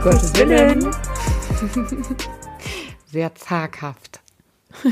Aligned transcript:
Gottes. 0.00 0.34
Willen. 0.34 0.86
Sehr 3.12 3.34
zaghaft. 3.34 4.20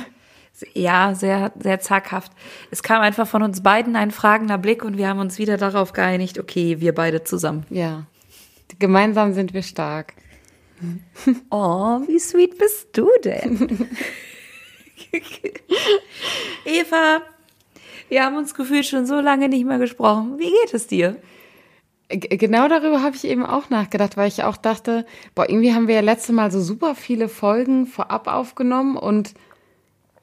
Ja, 0.74 1.12
sehr, 1.12 1.50
sehr 1.58 1.80
zaghaft. 1.80 2.30
Es 2.70 2.84
kam 2.84 3.02
einfach 3.02 3.26
von 3.26 3.42
uns 3.42 3.64
beiden 3.64 3.96
ein 3.96 4.12
fragender 4.12 4.58
Blick 4.58 4.84
und 4.84 4.96
wir 4.96 5.08
haben 5.08 5.18
uns 5.18 5.38
wieder 5.38 5.56
darauf 5.56 5.92
geeinigt, 5.92 6.38
okay, 6.38 6.78
wir 6.78 6.94
beide 6.94 7.24
zusammen. 7.24 7.66
Ja. 7.68 8.06
Gemeinsam 8.78 9.34
sind 9.34 9.54
wir 9.54 9.62
stark. 9.62 10.14
Oh, 11.50 12.00
wie 12.06 12.20
sweet 12.20 12.58
bist 12.58 12.90
du 12.92 13.08
denn? 13.24 13.88
Eva, 16.64 17.22
wir 18.08 18.24
haben 18.24 18.36
uns 18.36 18.54
gefühlt 18.54 18.86
schon 18.86 19.06
so 19.06 19.18
lange 19.18 19.48
nicht 19.48 19.64
mehr 19.64 19.78
gesprochen. 19.78 20.38
Wie 20.38 20.50
geht 20.50 20.74
es 20.74 20.86
dir? 20.86 21.16
Genau 22.08 22.68
darüber 22.68 23.02
habe 23.02 23.16
ich 23.16 23.24
eben 23.24 23.44
auch 23.46 23.70
nachgedacht, 23.70 24.16
weil 24.16 24.28
ich 24.28 24.44
auch 24.44 24.58
dachte, 24.58 25.06
boah, 25.34 25.48
irgendwie 25.48 25.72
haben 25.72 25.88
wir 25.88 25.94
ja 25.94 26.00
letzte 26.02 26.32
Mal 26.32 26.50
so 26.50 26.60
super 26.60 26.94
viele 26.94 27.28
Folgen 27.28 27.86
vorab 27.86 28.28
aufgenommen 28.28 28.96
und 28.96 29.32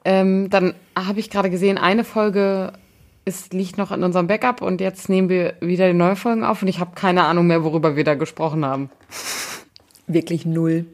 ähm, 0.06 0.50
dann 0.50 0.76
habe 0.96 1.20
ich 1.20 1.30
gerade 1.30 1.50
gesehen, 1.50 1.78
eine 1.78 2.04
Folge 2.04 2.74
ist, 3.26 3.54
liegt 3.54 3.78
noch 3.78 3.92
in 3.92 4.04
unserem 4.04 4.28
Backup 4.28 4.62
und 4.62 4.82
jetzt 4.82 5.10
nehmen 5.10 5.30
wir 5.30 5.56
wieder 5.62 5.88
die 5.88 5.98
neue 5.98 6.16
Folgen 6.16 6.44
auf 6.44 6.62
und 6.62 6.68
ich 6.68 6.80
habe 6.80 6.92
keine 6.96 7.24
Ahnung 7.24 7.48
mehr, 7.48 7.64
worüber 7.64 7.96
wir 7.96 8.04
da 8.04 8.16
gesprochen 8.16 8.66
haben. 8.66 8.90
Wirklich 10.08 10.46
null. 10.46 10.86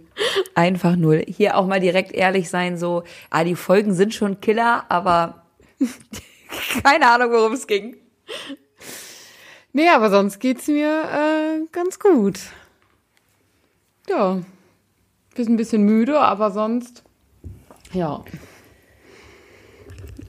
Einfach 0.53 0.95
null. 0.95 1.23
Hier 1.27 1.57
auch 1.57 1.67
mal 1.67 1.79
direkt 1.79 2.11
ehrlich 2.11 2.49
sein, 2.49 2.77
so, 2.77 3.03
ah, 3.29 3.43
die 3.43 3.55
Folgen 3.55 3.93
sind 3.93 4.13
schon 4.13 4.41
Killer, 4.41 4.85
aber 4.89 5.43
keine 6.83 7.09
Ahnung, 7.09 7.31
worum 7.31 7.53
es 7.53 7.67
ging. 7.67 7.97
Nee, 9.75 9.89
aber 9.89 10.09
sonst 10.09 10.39
geht's 10.39 10.67
mir 10.67 11.03
äh, 11.03 11.67
ganz 11.73 11.99
gut. 11.99 12.39
Ja. 14.07 14.39
Bist 15.35 15.49
ein 15.49 15.57
bisschen 15.57 15.83
müde, 15.83 16.17
aber 16.17 16.51
sonst, 16.51 17.03
ja. 17.91 18.23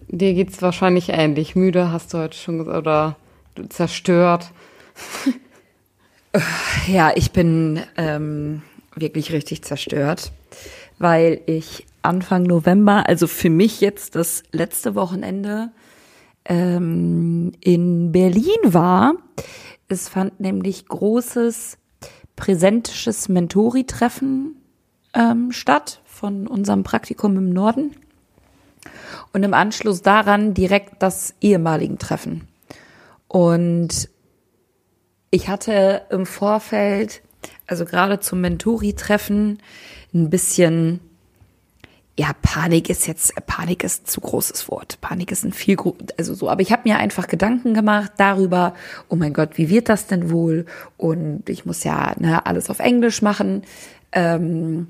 Dir 0.08 0.34
geht's 0.34 0.60
wahrscheinlich 0.62 1.10
ähnlich. 1.10 1.54
Müde 1.54 1.92
hast 1.92 2.12
du 2.12 2.18
heute 2.18 2.36
schon 2.36 2.58
gesagt, 2.58 2.76
oder 2.76 3.16
zerstört. 3.68 4.50
ja, 6.88 7.12
ich 7.14 7.30
bin 7.30 7.80
ähm, 7.96 8.62
wirklich 8.96 9.30
richtig 9.30 9.62
zerstört, 9.62 10.32
weil 10.98 11.40
ich 11.46 11.86
Anfang 12.02 12.42
November, 12.42 13.08
also 13.08 13.28
für 13.28 13.50
mich 13.50 13.80
jetzt 13.80 14.16
das 14.16 14.42
letzte 14.50 14.96
Wochenende, 14.96 15.70
ähm, 16.48 17.52
in 17.60 18.12
Berlin 18.12 18.44
war. 18.64 19.14
Es 19.88 20.08
fand 20.08 20.40
nämlich 20.40 20.86
großes 20.86 21.78
präsentisches 22.34 23.28
Mentori-Treffen 23.28 24.56
ähm, 25.14 25.52
statt 25.52 26.02
von 26.04 26.46
unserem 26.46 26.82
Praktikum 26.82 27.36
im 27.36 27.50
Norden. 27.50 27.96
Und 29.32 29.42
im 29.42 29.54
Anschluss 29.54 30.02
daran 30.02 30.54
direkt 30.54 31.02
das 31.02 31.34
ehemaligen 31.40 31.98
Treffen. 31.98 32.46
Und 33.28 34.08
ich 35.30 35.48
hatte 35.48 36.02
im 36.10 36.26
Vorfeld, 36.26 37.22
also 37.66 37.84
gerade 37.84 38.20
zum 38.20 38.40
Mentori-Treffen, 38.40 39.58
ein 40.14 40.30
bisschen 40.30 41.00
ja, 42.18 42.32
Panik 42.40 42.88
ist 42.88 43.06
jetzt, 43.06 43.34
Panik 43.46 43.84
ist 43.84 44.04
ein 44.04 44.06
zu 44.06 44.22
großes 44.22 44.70
Wort. 44.70 44.98
Panik 45.02 45.30
ist 45.32 45.44
ein 45.44 45.52
viel, 45.52 45.76
also 46.16 46.34
so, 46.34 46.48
aber 46.48 46.62
ich 46.62 46.72
habe 46.72 46.88
mir 46.88 46.96
einfach 46.96 47.26
Gedanken 47.28 47.74
gemacht 47.74 48.12
darüber, 48.16 48.74
oh 49.08 49.16
mein 49.16 49.34
Gott, 49.34 49.58
wie 49.58 49.68
wird 49.68 49.90
das 49.90 50.06
denn 50.06 50.30
wohl? 50.30 50.64
Und 50.96 51.48
ich 51.50 51.66
muss 51.66 51.84
ja 51.84 52.14
ne, 52.18 52.46
alles 52.46 52.70
auf 52.70 52.78
Englisch 52.78 53.20
machen. 53.20 53.64
Ähm, 54.12 54.88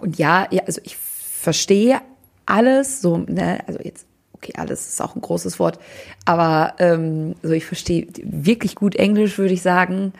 und 0.00 0.16
ja, 0.16 0.46
ja, 0.52 0.62
also 0.64 0.80
ich 0.84 0.96
verstehe 0.96 2.00
alles, 2.46 3.00
so, 3.00 3.18
ne, 3.18 3.58
also 3.66 3.80
jetzt, 3.80 4.06
okay, 4.34 4.52
alles 4.56 4.88
ist 4.88 5.02
auch 5.02 5.16
ein 5.16 5.22
großes 5.22 5.58
Wort, 5.58 5.80
aber 6.24 6.74
ähm, 6.78 7.34
so 7.42 7.50
ich 7.50 7.64
verstehe 7.64 8.06
wirklich 8.22 8.76
gut 8.76 8.94
Englisch, 8.94 9.38
würde 9.38 9.54
ich 9.54 9.62
sagen. 9.62 10.12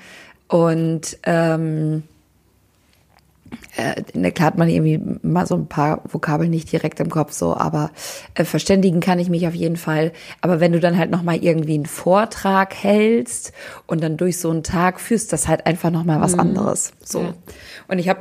Und 0.48 1.16
ähm, 1.22 2.02
äh, 3.76 4.30
klar 4.30 4.48
hat 4.48 4.58
man 4.58 4.68
irgendwie 4.68 5.00
mal 5.22 5.46
so 5.46 5.54
ein 5.54 5.66
paar 5.66 6.02
Vokabeln 6.04 6.50
nicht 6.50 6.70
direkt 6.70 7.00
im 7.00 7.10
Kopf 7.10 7.32
so, 7.32 7.56
aber 7.56 7.90
äh, 8.34 8.44
verständigen 8.44 9.00
kann 9.00 9.18
ich 9.18 9.28
mich 9.28 9.46
auf 9.46 9.54
jeden 9.54 9.76
Fall. 9.76 10.12
Aber 10.40 10.60
wenn 10.60 10.72
du 10.72 10.80
dann 10.80 10.98
halt 10.98 11.10
noch 11.10 11.22
mal 11.22 11.36
irgendwie 11.36 11.74
einen 11.74 11.86
Vortrag 11.86 12.74
hältst 12.74 13.52
und 13.86 14.02
dann 14.02 14.16
durch 14.16 14.38
so 14.38 14.50
einen 14.50 14.62
Tag 14.62 15.00
führst, 15.00 15.32
das 15.32 15.48
halt 15.48 15.66
einfach 15.66 15.91
noch 15.91 16.04
mal 16.04 16.20
was 16.20 16.34
mhm. 16.34 16.41
anderes. 16.41 16.92
So. 17.04 17.20
Ja. 17.20 17.34
Und 17.88 17.98
ich 17.98 18.08
habe 18.08 18.20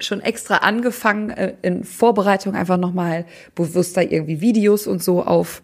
schon 0.00 0.20
extra 0.20 0.58
angefangen 0.58 1.30
äh, 1.30 1.54
in 1.62 1.84
Vorbereitung 1.84 2.54
einfach 2.54 2.76
noch 2.76 2.92
mal 2.92 3.24
bewusster 3.54 4.10
irgendwie 4.10 4.40
Videos 4.40 4.86
und 4.86 5.02
so 5.02 5.24
auf 5.24 5.62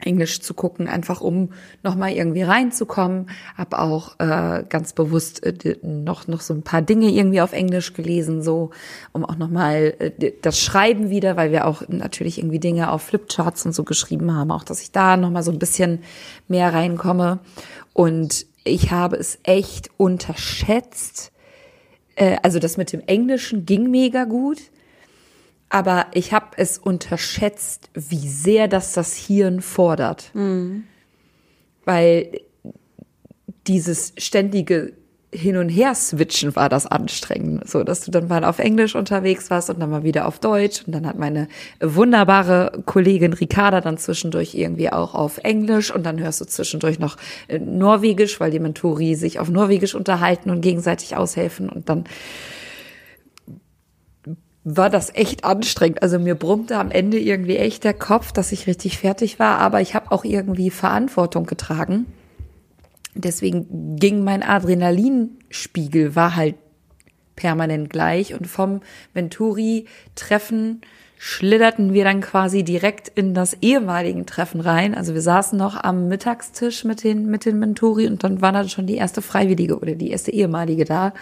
Englisch 0.00 0.40
zu 0.40 0.54
gucken, 0.54 0.88
einfach 0.88 1.20
um 1.20 1.50
nochmal 1.82 2.12
irgendwie 2.12 2.42
reinzukommen. 2.42 3.30
Hab 3.56 3.74
auch 3.74 4.18
äh, 4.18 4.64
ganz 4.68 4.92
bewusst 4.92 5.44
äh, 5.44 5.76
noch 5.82 6.28
noch 6.28 6.40
so 6.40 6.54
ein 6.54 6.62
paar 6.62 6.82
Dinge 6.82 7.10
irgendwie 7.10 7.40
auf 7.40 7.52
Englisch 7.52 7.94
gelesen, 7.94 8.42
so 8.42 8.70
um 9.12 9.24
auch 9.24 9.36
nochmal 9.36 9.94
äh, 9.98 10.32
das 10.42 10.60
Schreiben 10.60 11.10
wieder, 11.10 11.36
weil 11.36 11.52
wir 11.52 11.66
auch 11.66 11.82
natürlich 11.88 12.38
irgendwie 12.38 12.60
Dinge 12.60 12.92
auf 12.92 13.02
Flipcharts 13.02 13.64
und 13.66 13.72
so 13.72 13.84
geschrieben 13.84 14.34
haben, 14.34 14.50
auch 14.50 14.64
dass 14.64 14.82
ich 14.82 14.92
da 14.92 15.16
nochmal 15.16 15.42
so 15.42 15.50
ein 15.50 15.58
bisschen 15.58 16.00
mehr 16.48 16.72
reinkomme. 16.72 17.38
Und 17.92 18.46
ich 18.64 18.90
habe 18.90 19.16
es 19.16 19.38
echt 19.44 19.90
unterschätzt. 19.96 21.32
Äh, 22.16 22.36
also 22.42 22.58
das 22.58 22.76
mit 22.76 22.92
dem 22.92 23.00
Englischen 23.00 23.64
ging 23.64 23.90
mega 23.90 24.24
gut 24.24 24.58
aber 25.68 26.06
ich 26.12 26.32
habe 26.32 26.46
es 26.56 26.78
unterschätzt, 26.78 27.90
wie 27.94 28.28
sehr 28.28 28.68
das 28.68 28.92
das 28.92 29.14
Hirn 29.16 29.60
fordert. 29.60 30.30
Mhm. 30.34 30.84
Weil 31.84 32.40
dieses 33.66 34.12
ständige 34.16 34.92
Hin- 35.32 35.56
und 35.56 35.68
Her-Switchen 35.68 36.54
war 36.54 36.68
das 36.68 36.86
anstrengend. 36.86 37.68
So, 37.68 37.82
dass 37.82 38.02
du 38.02 38.10
dann 38.10 38.28
mal 38.28 38.44
auf 38.44 38.58
Englisch 38.58 38.94
unterwegs 38.94 39.50
warst 39.50 39.68
und 39.68 39.80
dann 39.80 39.90
mal 39.90 40.04
wieder 40.04 40.26
auf 40.26 40.38
Deutsch. 40.38 40.84
Und 40.86 40.94
dann 40.94 41.06
hat 41.06 41.18
meine 41.18 41.48
wunderbare 41.80 42.82
Kollegin 42.86 43.32
Ricarda 43.32 43.80
dann 43.80 43.98
zwischendurch 43.98 44.54
irgendwie 44.54 44.90
auch 44.90 45.14
auf 45.14 45.38
Englisch 45.38 45.92
und 45.92 46.06
dann 46.06 46.20
hörst 46.20 46.40
du 46.40 46.44
zwischendurch 46.46 47.00
noch 47.00 47.16
äh, 47.48 47.58
Norwegisch, 47.58 48.40
weil 48.40 48.52
die 48.52 48.60
Mentori 48.60 49.14
sich 49.16 49.40
auf 49.40 49.50
Norwegisch 49.50 49.94
unterhalten 49.94 50.50
und 50.50 50.60
gegenseitig 50.60 51.16
aushelfen 51.16 51.68
und 51.68 51.88
dann 51.88 52.04
war 54.68 54.90
das 54.90 55.14
echt 55.14 55.44
anstrengend. 55.44 56.02
Also 56.02 56.18
mir 56.18 56.34
brummte 56.34 56.76
am 56.76 56.90
Ende 56.90 57.20
irgendwie 57.20 57.56
echt 57.56 57.84
der 57.84 57.94
Kopf, 57.94 58.32
dass 58.32 58.50
ich 58.50 58.66
richtig 58.66 58.98
fertig 58.98 59.38
war, 59.38 59.58
aber 59.58 59.80
ich 59.80 59.94
habe 59.94 60.10
auch 60.10 60.24
irgendwie 60.24 60.70
Verantwortung 60.70 61.46
getragen. 61.46 62.06
Deswegen 63.14 63.96
ging 63.96 64.24
mein 64.24 64.42
Adrenalinspiegel 64.42 66.16
war 66.16 66.34
halt 66.34 66.56
permanent 67.36 67.90
gleich 67.90 68.34
und 68.34 68.48
vom 68.48 68.80
Venturi-Treffen 69.14 70.80
schlitterten 71.16 71.92
wir 71.94 72.02
dann 72.02 72.20
quasi 72.20 72.64
direkt 72.64 73.08
in 73.08 73.34
das 73.34 73.56
ehemaligen 73.62 74.26
Treffen 74.26 74.60
rein. 74.60 74.96
Also 74.96 75.14
wir 75.14 75.22
saßen 75.22 75.56
noch 75.56 75.76
am 75.76 76.08
Mittagstisch 76.08 76.82
mit 76.82 77.04
den, 77.04 77.26
mit 77.26 77.44
den 77.44 77.60
Menturi 77.60 78.08
und 78.08 78.24
dann 78.24 78.42
war 78.42 78.50
dann 78.50 78.68
schon 78.68 78.88
die 78.88 78.96
erste 78.96 79.22
Freiwillige 79.22 79.78
oder 79.78 79.94
die 79.94 80.10
erste 80.10 80.32
ehemalige 80.32 80.84
da. 80.84 81.12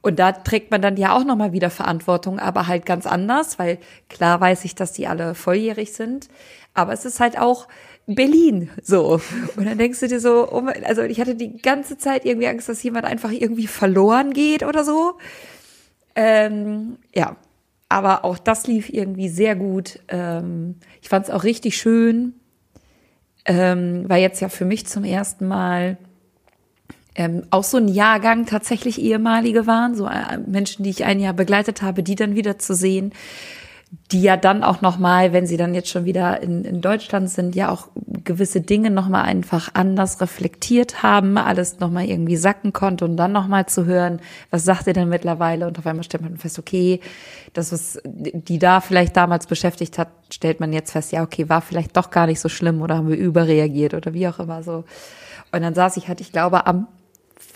Und 0.00 0.18
da 0.18 0.32
trägt 0.32 0.70
man 0.70 0.80
dann 0.80 0.96
ja 0.96 1.16
auch 1.16 1.24
nochmal 1.24 1.52
wieder 1.52 1.70
Verantwortung, 1.70 2.38
aber 2.38 2.66
halt 2.66 2.86
ganz 2.86 3.06
anders, 3.06 3.58
weil 3.58 3.78
klar 4.08 4.40
weiß 4.40 4.64
ich, 4.64 4.74
dass 4.74 4.92
die 4.92 5.06
alle 5.06 5.34
volljährig 5.34 5.92
sind. 5.92 6.28
Aber 6.74 6.92
es 6.92 7.04
ist 7.04 7.18
halt 7.18 7.38
auch 7.38 7.66
Berlin 8.06 8.70
so. 8.82 9.20
Und 9.56 9.66
dann 9.66 9.78
denkst 9.78 10.00
du 10.00 10.08
dir 10.08 10.20
so, 10.20 10.48
oh 10.50 10.62
also 10.84 11.02
ich 11.02 11.20
hatte 11.20 11.34
die 11.34 11.58
ganze 11.58 11.98
Zeit 11.98 12.24
irgendwie 12.24 12.48
Angst, 12.48 12.68
dass 12.68 12.82
jemand 12.82 13.04
einfach 13.04 13.30
irgendwie 13.30 13.66
verloren 13.66 14.32
geht 14.32 14.62
oder 14.62 14.84
so. 14.84 15.18
Ähm, 16.14 16.96
ja, 17.14 17.36
aber 17.88 18.24
auch 18.24 18.38
das 18.38 18.66
lief 18.66 18.90
irgendwie 18.90 19.28
sehr 19.28 19.56
gut. 19.56 20.00
Ähm, 20.08 20.76
ich 21.02 21.08
fand 21.08 21.26
es 21.26 21.30
auch 21.30 21.44
richtig 21.44 21.76
schön, 21.76 22.34
ähm, 23.44 24.04
weil 24.08 24.22
jetzt 24.22 24.40
ja 24.40 24.48
für 24.48 24.64
mich 24.64 24.86
zum 24.86 25.04
ersten 25.04 25.46
Mal 25.46 25.96
ähm, 27.18 27.42
auch 27.50 27.64
so 27.64 27.76
ein 27.78 27.88
Jahrgang 27.88 28.46
tatsächlich 28.46 29.00
ehemalige 29.00 29.66
waren, 29.66 29.96
so 29.96 30.06
äh, 30.06 30.38
Menschen, 30.46 30.84
die 30.84 30.90
ich 30.90 31.04
ein 31.04 31.18
Jahr 31.18 31.34
begleitet 31.34 31.82
habe, 31.82 32.04
die 32.04 32.14
dann 32.14 32.36
wieder 32.36 32.58
zu 32.58 32.74
sehen, 32.74 33.12
die 34.12 34.22
ja 34.22 34.36
dann 34.36 34.62
auch 34.62 34.82
noch 34.82 34.98
mal, 34.98 35.32
wenn 35.32 35.46
sie 35.46 35.56
dann 35.56 35.74
jetzt 35.74 35.88
schon 35.88 36.04
wieder 36.04 36.40
in, 36.42 36.64
in 36.64 36.80
Deutschland 36.80 37.28
sind, 37.28 37.56
ja 37.56 37.70
auch 37.70 37.88
gewisse 38.24 38.60
Dinge 38.60 38.90
noch 38.90 39.08
mal 39.08 39.22
einfach 39.22 39.70
anders 39.74 40.20
reflektiert 40.20 41.02
haben, 41.02 41.38
alles 41.38 41.80
noch 41.80 41.90
mal 41.90 42.04
irgendwie 42.04 42.36
sacken 42.36 42.72
konnte 42.72 43.04
und 43.04 43.16
dann 43.16 43.32
noch 43.32 43.48
mal 43.48 43.66
zu 43.66 43.84
hören, 43.84 44.20
was 44.50 44.64
sagt 44.64 44.86
ihr 44.86 44.92
denn 44.92 45.08
mittlerweile 45.08 45.66
und 45.66 45.78
auf 45.78 45.86
einmal 45.86 46.04
stellt 46.04 46.22
man 46.22 46.36
fest, 46.36 46.58
okay, 46.58 47.00
das 47.52 47.72
was 47.72 48.00
die 48.04 48.58
da 48.60 48.80
vielleicht 48.80 49.16
damals 49.16 49.46
beschäftigt 49.46 49.98
hat, 49.98 50.08
stellt 50.30 50.60
man 50.60 50.72
jetzt 50.72 50.92
fest, 50.92 51.10
ja 51.10 51.22
okay, 51.24 51.48
war 51.48 51.62
vielleicht 51.62 51.96
doch 51.96 52.10
gar 52.10 52.26
nicht 52.26 52.40
so 52.40 52.48
schlimm 52.48 52.80
oder 52.82 52.98
haben 52.98 53.08
wir 53.08 53.16
überreagiert 53.16 53.94
oder 53.94 54.14
wie 54.14 54.28
auch 54.28 54.38
immer 54.38 54.62
so. 54.62 54.84
Und 55.50 55.62
dann 55.62 55.74
saß 55.74 55.96
ich 55.96 56.08
halt, 56.08 56.20
ich 56.20 56.30
glaube, 56.30 56.66
am 56.66 56.86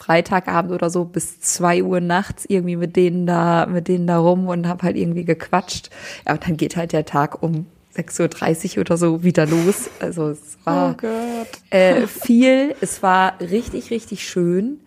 Freitagabend 0.03 0.73
oder 0.73 0.91
so 0.91 1.05
bis 1.05 1.39
zwei 1.41 1.83
Uhr 1.83 2.01
nachts 2.01 2.45
irgendwie 2.49 2.75
mit 2.75 2.97
denen 2.97 3.25
da, 3.25 3.67
mit 3.67 3.87
denen 3.87 4.09
da 4.09 4.19
rum 4.19 4.49
und 4.49 4.67
habe 4.67 4.83
halt 4.83 4.97
irgendwie 4.97 5.25
gequatscht. 5.25 5.91
Ja, 6.27 6.35
und 6.35 6.47
dann 6.47 6.57
geht 6.57 6.77
halt 6.77 6.93
der 6.93 7.05
Tag 7.05 7.41
um 7.43 7.67
6.30 7.97 8.77
Uhr 8.77 8.81
oder 8.81 8.97
so 8.97 9.23
wieder 9.23 9.47
los. 9.47 9.91
Also 10.01 10.31
es 10.31 10.59
war 10.65 10.97
oh 11.03 11.47
äh, 11.71 12.09
viel. 12.09 12.75
Es 12.81 13.03
war 13.03 13.35
richtig, 13.41 13.91
richtig 13.93 14.27
schön. 14.27 14.81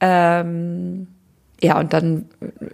Ähm, 0.00 1.06
ja, 1.62 1.78
und 1.78 1.94
dann 1.94 2.26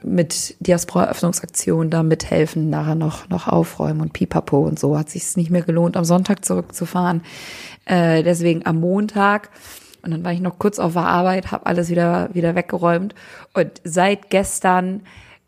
mit 0.03 0.57
Diaspora-Eröffnungsaktion 0.61 1.91
da 1.91 2.03
mithelfen, 2.03 2.71
nachher 2.71 2.97
noch, 2.97 3.29
noch 3.29 3.47
aufräumen 3.47 4.01
und 4.01 4.15
pipapo 4.15 4.67
und 4.67 4.81
so 4.81 4.99
hat 4.99 5.11
sich's 5.11 5.37
nicht 5.37 5.51
mehr 5.51 5.63
gelohnt, 5.63 5.97
am 5.97 6.05
Sonntag 6.05 6.45
zurückzufahren. 6.45 7.23
Äh, 7.85 8.25
deswegen 8.25 8.67
am 8.67 8.81
Montag. 8.81 9.51
Und 10.03 10.11
dann 10.13 10.25
war 10.25 10.33
ich 10.33 10.41
noch 10.41 10.59
kurz 10.59 10.79
auf 10.79 10.93
der 10.93 11.03
Arbeit, 11.03 11.51
habe 11.51 11.67
alles 11.67 11.91
wieder, 11.91 12.29
wieder 12.33 12.55
weggeräumt. 12.55 13.15
Und 13.55 13.81
seit 13.85 14.31
gestern 14.31 15.03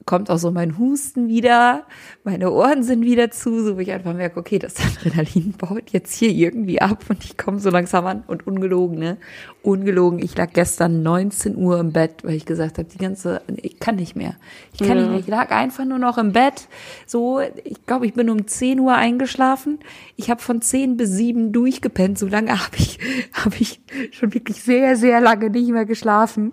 kommt 0.07 0.31
auch 0.31 0.39
so 0.39 0.51
mein 0.51 0.79
Husten 0.79 1.29
wieder, 1.29 1.85
meine 2.25 2.51
Ohren 2.51 2.83
sind 2.83 3.05
wieder 3.05 3.31
zu, 3.31 3.63
so 3.63 3.79
wie 3.79 3.83
ich 3.83 3.93
einfach 3.93 4.15
merke, 4.15 4.41
okay, 4.41 4.59
das 4.59 4.75
Adrenalin 4.81 5.53
baut 5.59 5.91
jetzt 5.91 6.15
hier 6.15 6.31
irgendwie 6.31 6.81
ab 6.81 7.05
und 7.09 7.23
ich 7.25 7.37
komme 7.37 7.61
so 7.61 7.71
langsam 7.71 8.07
an 8.07 8.25
und 8.27 8.47
ungelogen, 8.47 8.99
ne? 8.99 9.19
Ungelogen, 9.63 10.19
ich 10.19 10.37
lag 10.37 10.53
gestern 10.55 11.03
19 11.03 11.55
Uhr 11.57 11.79
im 11.79 11.93
Bett, 11.93 12.25
weil 12.25 12.35
ich 12.35 12.47
gesagt 12.47 12.79
habe, 12.79 12.89
die 12.89 12.97
ganze, 12.99 13.43
ich 13.57 13.79
kann 13.79 13.97
nicht 13.97 14.17
mehr. 14.17 14.37
Ich 14.73 14.79
kann 14.79 14.97
Ja. 14.97 15.03
nicht 15.03 15.11
mehr. 15.11 15.19
Ich 15.21 15.27
lag 15.29 15.51
einfach 15.51 15.85
nur 15.85 15.99
noch 15.99 16.17
im 16.17 16.33
Bett. 16.33 16.69
So, 17.07 17.41
ich 17.41 17.85
glaube, 17.85 18.07
ich 18.07 18.15
bin 18.15 18.31
um 18.31 18.47
10 18.47 18.81
Uhr 18.81 18.95
eingeschlafen. 18.95 19.79
Ich 20.17 20.31
habe 20.31 20.41
von 20.41 20.63
10 20.63 20.97
bis 20.97 21.11
7 21.11 21.53
durchgepennt. 21.53 22.19
So 22.19 22.27
lange 22.27 22.53
habe 22.53 22.77
ich, 22.79 22.99
habe 23.35 23.57
ich 23.61 23.81
schon 24.13 24.33
wirklich 24.33 24.63
sehr, 24.63 24.97
sehr 24.97 25.21
lange 25.21 25.51
nicht 25.51 25.71
mehr 25.71 25.85
geschlafen. 25.85 26.53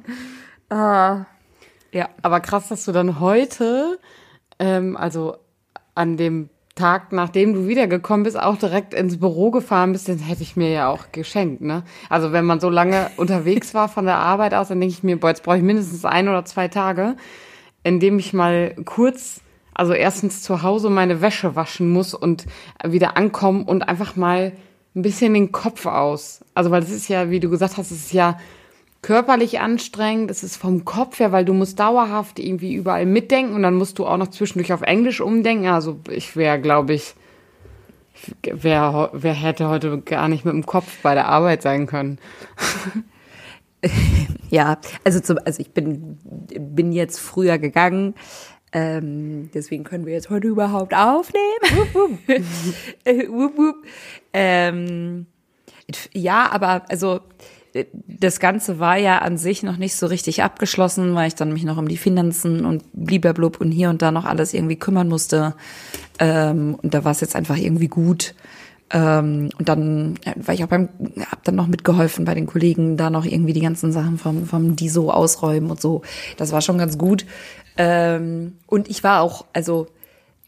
Ah, 0.69 1.25
ja. 1.97 2.09
Aber 2.21 2.39
krass, 2.39 2.67
dass 2.69 2.85
du 2.85 2.91
dann 2.91 3.19
heute, 3.19 3.97
ähm, 4.59 4.95
also 4.95 5.37
an 5.95 6.15
dem 6.15 6.49
Tag, 6.75 7.11
nachdem 7.11 7.55
du 7.55 7.67
wiedergekommen 7.67 8.23
bist, 8.23 8.39
auch 8.39 8.55
direkt 8.55 8.93
ins 8.93 9.19
Büro 9.19 9.49
gefahren 9.49 9.93
bist, 9.93 10.07
den 10.07 10.19
hätte 10.19 10.43
ich 10.43 10.55
mir 10.55 10.69
ja 10.69 10.89
auch 10.89 11.11
geschenkt, 11.11 11.61
ne? 11.61 11.83
Also 12.07 12.31
wenn 12.31 12.45
man 12.45 12.59
so 12.59 12.69
lange 12.69 13.09
unterwegs 13.17 13.73
war 13.73 13.89
von 13.89 14.05
der 14.05 14.17
Arbeit 14.17 14.53
aus, 14.53 14.67
dann 14.67 14.79
denke 14.79 14.93
ich 14.93 15.03
mir, 15.03 15.19
boah, 15.19 15.29
jetzt 15.29 15.41
brauche 15.41 15.57
ich 15.57 15.63
mindestens 15.63 16.05
ein 16.05 16.29
oder 16.29 16.45
zwei 16.45 16.67
Tage, 16.67 17.15
in 17.83 17.99
dem 17.99 18.19
ich 18.19 18.31
mal 18.31 18.75
kurz, 18.85 19.41
also 19.73 19.93
erstens 19.93 20.43
zu 20.43 20.61
Hause 20.61 20.91
meine 20.91 21.19
Wäsche 21.21 21.55
waschen 21.55 21.89
muss 21.89 22.13
und 22.13 22.45
wieder 22.85 23.17
ankommen 23.17 23.63
und 23.63 23.81
einfach 23.81 24.15
mal 24.15 24.53
ein 24.95 25.01
bisschen 25.01 25.33
den 25.33 25.51
Kopf 25.51 25.87
aus. 25.87 26.45
Also 26.53 26.69
weil 26.69 26.81
das 26.81 26.91
ist 26.91 27.07
ja, 27.07 27.31
wie 27.31 27.39
du 27.39 27.49
gesagt 27.49 27.77
hast, 27.77 27.89
es 27.89 28.05
ist 28.05 28.13
ja 28.13 28.37
körperlich 29.01 29.59
anstrengend, 29.59 30.31
es 30.31 30.43
ist 30.43 30.57
vom 30.57 30.85
Kopf 30.85 31.19
her, 31.19 31.31
weil 31.31 31.45
du 31.45 31.53
musst 31.53 31.79
dauerhaft 31.79 32.39
irgendwie 32.39 32.73
überall 32.73 33.05
mitdenken 33.05 33.53
und 33.53 33.63
dann 33.63 33.75
musst 33.75 33.99
du 33.99 34.05
auch 34.05 34.17
noch 34.17 34.29
zwischendurch 34.29 34.73
auf 34.73 34.81
Englisch 34.81 35.21
umdenken. 35.21 35.67
Also 35.67 35.99
ich 36.09 36.35
wäre, 36.35 36.59
glaube 36.59 36.93
ich, 36.93 37.15
wer, 38.43 39.09
wer 39.13 39.33
hätte 39.33 39.69
heute 39.69 40.01
gar 40.01 40.27
nicht 40.27 40.45
mit 40.45 40.53
dem 40.53 40.65
Kopf 40.65 41.01
bei 41.01 41.13
der 41.13 41.27
Arbeit 41.27 41.61
sein 41.61 41.87
können. 41.87 42.19
Ja, 44.49 44.79
also 45.03 45.19
zum, 45.19 45.37
also 45.45 45.59
ich 45.59 45.71
bin, 45.71 46.17
bin 46.25 46.91
jetzt 46.91 47.19
früher 47.19 47.57
gegangen. 47.59 48.15
Ähm, 48.73 49.49
deswegen 49.53 49.83
können 49.83 50.05
wir 50.05 50.13
jetzt 50.13 50.29
heute 50.29 50.47
überhaupt 50.47 50.93
aufnehmen. 50.93 51.87
Wupp, 51.93 52.19
wupp. 53.57 53.75
Äh, 54.33 54.33
ähm, 54.33 55.25
ja, 56.13 56.49
aber 56.51 56.83
also 56.89 57.21
das 58.07 58.39
Ganze 58.39 58.79
war 58.79 58.97
ja 58.97 59.19
an 59.19 59.37
sich 59.37 59.63
noch 59.63 59.77
nicht 59.77 59.95
so 59.95 60.07
richtig 60.07 60.43
abgeschlossen, 60.43 61.15
weil 61.15 61.27
ich 61.27 61.35
dann 61.35 61.53
mich 61.53 61.63
noch 61.63 61.77
um 61.77 61.87
die 61.87 61.97
Finanzen 61.97 62.65
und 62.65 62.83
blieberblub 62.93 63.59
und 63.61 63.71
hier 63.71 63.89
und 63.89 64.01
da 64.01 64.11
noch 64.11 64.25
alles 64.25 64.53
irgendwie 64.53 64.77
kümmern 64.77 65.07
musste. 65.07 65.55
Ähm, 66.19 66.75
und 66.81 66.93
da 66.93 67.03
war 67.03 67.11
es 67.11 67.21
jetzt 67.21 67.35
einfach 67.35 67.57
irgendwie 67.57 67.87
gut. 67.87 68.35
Ähm, 68.89 69.49
und 69.57 69.67
dann 69.67 70.15
äh, 70.23 70.33
war 70.35 70.53
ich 70.53 70.63
auch 70.63 70.69
beim, 70.69 70.89
hab 71.29 71.43
dann 71.43 71.55
noch 71.55 71.67
mitgeholfen 71.67 72.25
bei 72.25 72.33
den 72.33 72.47
Kollegen, 72.47 72.95
da 72.95 73.09
noch 73.09 73.25
irgendwie 73.25 73.53
die 73.53 73.61
ganzen 73.61 73.91
Sachen 73.91 74.17
vom, 74.17 74.45
vom 74.45 74.75
DISO 74.75 75.09
ausräumen 75.11 75.69
und 75.69 75.81
so. 75.81 76.03
Das 76.37 76.51
war 76.51 76.61
schon 76.61 76.77
ganz 76.77 76.97
gut. 76.97 77.25
Ähm, 77.77 78.57
und 78.65 78.87
ich 78.89 79.03
war 79.03 79.21
auch, 79.21 79.45
also 79.53 79.87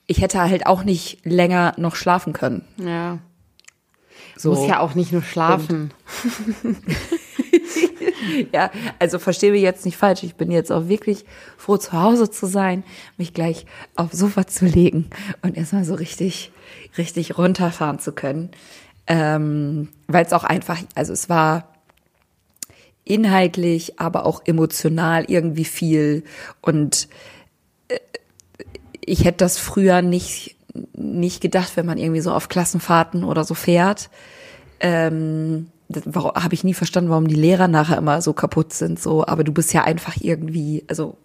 ich 0.08 0.22
hätte 0.22 0.40
halt 0.40 0.66
auch 0.66 0.84
nicht 0.84 1.20
länger 1.26 1.74
noch 1.78 1.96
schlafen 1.96 2.34
können. 2.34 2.64
Ja. 2.78 3.20
So. 4.40 4.54
Muss 4.54 4.68
ja 4.68 4.80
auch 4.80 4.96
nicht 4.96 5.12
nur 5.12 5.22
schlafen. 5.22 5.92
Ja, 8.54 8.72
also 9.00 9.20
verstehe 9.20 9.52
mich 9.52 9.62
jetzt 9.62 9.86
nicht 9.86 9.98
falsch. 9.98 10.24
Ich 10.24 10.36
bin 10.36 10.52
jetzt 10.52 10.72
auch 10.72 10.88
wirklich 10.88 11.26
froh, 11.58 11.78
zu 11.78 11.94
Hause 11.94 12.30
zu 12.30 12.46
sein, 12.46 12.84
mich 13.18 13.34
gleich 13.34 13.66
aufs 13.96 14.18
Sofa 14.18 14.48
zu 14.48 14.66
legen 14.66 15.10
und 15.42 15.58
erstmal 15.58 15.86
so 15.86 15.96
richtig, 15.96 16.52
richtig 16.98 17.38
runterfahren 17.38 18.00
zu 18.00 18.12
können. 18.12 18.52
Ähm, 19.08 19.90
Weil 20.08 20.26
es 20.26 20.34
auch 20.34 20.44
einfach, 20.44 20.78
also 20.96 21.14
es 21.14 21.30
war 21.30 21.74
inhaltlich, 23.04 24.00
aber 24.00 24.26
auch 24.26 24.42
emotional 24.46 25.26
irgendwie 25.28 25.66
viel. 25.66 26.24
Und 26.62 27.08
äh, 27.88 28.00
ich 29.04 29.26
hätte 29.26 29.38
das 29.40 29.58
früher 29.58 30.02
nicht, 30.02 30.56
nicht 31.20 31.42
gedacht, 31.42 31.76
wenn 31.76 31.86
man 31.86 31.98
irgendwie 31.98 32.22
so 32.22 32.32
auf 32.32 32.50
Klassenfahrten 32.50 33.24
oder 33.24 33.44
so 33.44 33.54
fährt. 33.54 34.10
Ähm, 34.80 35.68
habe 35.96 36.54
ich 36.54 36.64
nie 36.64 36.74
verstanden, 36.74 37.10
warum 37.10 37.28
die 37.28 37.36
Lehrer 37.36 37.68
nachher 37.68 37.98
immer 37.98 38.22
so 38.22 38.34
kaputt 38.34 38.74
sind. 38.74 39.00
So, 39.00 39.26
aber 39.26 39.44
du 39.44 39.52
bist 39.52 39.74
ja 39.74 39.84
einfach 39.84 40.16
irgendwie, 40.20 40.84
also 40.88 41.18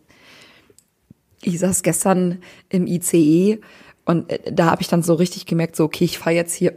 ich 1.43 1.59
saß 1.59 1.83
gestern 1.83 2.39
im 2.71 2.87
ICE 2.87 3.61
und 4.05 4.31
äh, 4.31 4.53
da 4.53 4.71
habe 4.71 4.83
ich 4.83 4.89
dann 4.89 5.03
so 5.03 5.15
richtig 5.15 5.47
gemerkt, 5.47 5.77
so 5.77 5.85
okay, 5.85 6.05
ich 6.05 6.19
fahre 6.19 6.37
jetzt 6.37 6.55
hier 6.55 6.75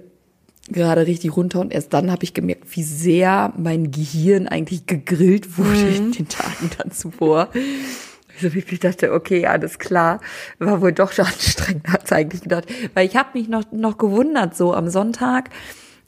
gerade 0.70 1.08
richtig 1.08 1.36
runter 1.36 1.62
und 1.62 1.72
erst 1.72 1.94
dann 1.94 2.12
habe 2.12 2.24
ich 2.24 2.34
gemerkt, 2.34 2.76
wie 2.76 2.84
sehr 2.84 3.54
mein 3.58 3.92
Gehirn 3.92 4.48
eigentlich 4.48 4.86
gegrillt 4.86 5.58
wurde 5.58 5.88
in 5.88 6.12
den 6.12 6.28
Tagen 6.28 6.70
dann 6.78 6.92
zuvor. 6.92 7.50
Also 8.44 8.54
wirklich 8.54 8.80
dachte, 8.80 9.14
okay, 9.14 9.48
alles 9.48 9.80
klar, 9.80 10.22
war 10.60 10.82
wohl 10.82 10.94
doch 10.94 11.12
schon 11.12 11.26
anstrengend, 11.26 11.88
hat's 11.90 12.12
eigentlich 12.12 12.42
gedacht. 12.42 12.66
Weil 12.94 13.08
ich 13.08 13.16
habe 13.16 13.38
mich 13.38 13.48
noch, 13.48 13.64
noch 13.72 13.98
gewundert, 13.98 14.56
so 14.56 14.74
am 14.74 14.90
Sonntag, 14.90 15.50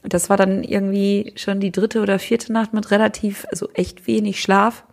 das 0.03 0.29
war 0.29 0.38
dann 0.38 0.63
irgendwie 0.63 1.33
schon 1.36 1.59
die 1.59 1.71
dritte 1.71 2.01
oder 2.01 2.19
vierte 2.19 2.53
Nacht 2.53 2.74
mit 2.74 2.91
relativ, 2.91 3.45
also 3.51 3.69
echt 3.74 4.07
wenig 4.07 4.41
Schlaf. 4.41 4.86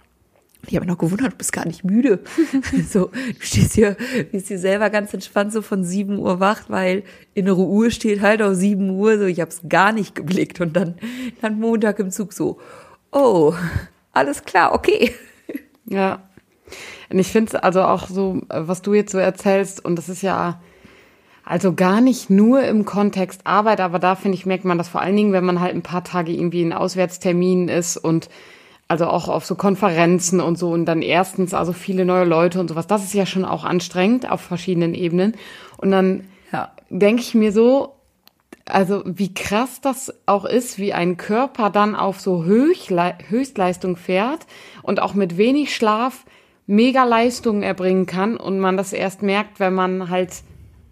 Ich 0.66 0.74
habe 0.74 0.84
mich 0.84 0.92
noch 0.92 0.98
gewundert, 0.98 1.32
du 1.32 1.36
bist 1.36 1.52
gar 1.52 1.66
nicht 1.66 1.84
müde. 1.84 2.20
so, 2.88 3.06
du 3.06 3.40
stehst 3.40 3.74
hier, 3.74 3.96
bist 4.32 4.48
hier 4.48 4.58
selber 4.58 4.90
ganz 4.90 5.14
entspannt 5.14 5.52
so 5.52 5.62
von 5.62 5.84
7 5.84 6.18
Uhr 6.18 6.40
wach, 6.40 6.64
weil 6.68 7.04
innere 7.34 7.62
Uhr 7.62 7.90
steht 7.92 8.20
halt 8.20 8.42
auf 8.42 8.54
7 8.54 8.90
Uhr. 8.90 9.18
So, 9.18 9.26
ich 9.26 9.40
habe 9.40 9.50
es 9.50 9.60
gar 9.68 9.92
nicht 9.92 10.16
geblickt. 10.16 10.60
Und 10.60 10.74
dann, 10.74 10.96
dann 11.40 11.60
Montag 11.60 12.00
im 12.00 12.10
Zug 12.10 12.32
so, 12.32 12.58
oh, 13.12 13.54
alles 14.12 14.44
klar, 14.44 14.72
okay. 14.72 15.14
Ja. 15.84 16.28
Und 17.10 17.18
ich 17.18 17.28
finde 17.28 17.50
es 17.50 17.54
also 17.54 17.82
auch 17.82 18.08
so, 18.08 18.40
was 18.48 18.82
du 18.82 18.94
jetzt 18.94 19.12
so 19.12 19.18
erzählst, 19.18 19.84
und 19.84 19.96
das 19.96 20.08
ist 20.08 20.22
ja 20.22 20.60
also 21.44 21.74
gar 21.74 22.00
nicht 22.00 22.28
nur 22.28 22.62
im 22.64 22.84
Kontext 22.84 23.42
Arbeit, 23.44 23.80
aber 23.80 24.00
da 24.00 24.16
finde 24.16 24.36
ich, 24.36 24.46
merkt 24.46 24.64
man 24.64 24.78
das 24.78 24.88
vor 24.88 25.00
allen 25.00 25.16
Dingen, 25.16 25.32
wenn 25.32 25.44
man 25.44 25.60
halt 25.60 25.74
ein 25.74 25.82
paar 25.82 26.02
Tage 26.02 26.32
irgendwie 26.32 26.62
in 26.62 26.72
Auswärtsterminen 26.72 27.68
ist 27.68 27.96
und 27.96 28.28
also 28.88 29.06
auch 29.06 29.28
auf 29.28 29.46
so 29.46 29.54
Konferenzen 29.54 30.40
und 30.40 30.58
so 30.58 30.70
und 30.70 30.86
dann 30.86 31.02
erstens 31.02 31.54
also 31.54 31.72
viele 31.72 32.04
neue 32.04 32.24
Leute 32.24 32.58
und 32.60 32.68
sowas. 32.68 32.86
Das 32.86 33.04
ist 33.04 33.14
ja 33.14 33.26
schon 33.26 33.44
auch 33.44 33.64
anstrengend 33.64 34.30
auf 34.30 34.40
verschiedenen 34.40 34.94
Ebenen. 34.94 35.34
Und 35.76 35.90
dann 35.92 36.24
Ja. 36.52 36.72
denke 36.90 37.22
ich 37.22 37.34
mir 37.34 37.52
so, 37.52 37.94
also 38.64 39.02
wie 39.04 39.32
krass 39.32 39.80
das 39.80 40.12
auch 40.26 40.44
ist, 40.44 40.78
wie 40.78 40.92
ein 40.92 41.16
Körper 41.16 41.70
dann 41.70 41.94
auf 41.94 42.20
so 42.20 42.44
Höchle 42.44 43.14
Höchstleistung 43.28 43.96
fährt 43.96 44.46
und 44.82 45.00
auch 45.00 45.14
mit 45.14 45.36
wenig 45.36 45.74
Schlaf 45.74 46.24
mega 46.66 47.04
Leistungen 47.04 47.62
erbringen 47.62 48.06
kann 48.06 48.36
und 48.36 48.58
man 48.58 48.76
das 48.76 48.92
erst 48.92 49.22
merkt, 49.22 49.60
wenn 49.60 49.74
man 49.74 50.10
halt, 50.10 50.30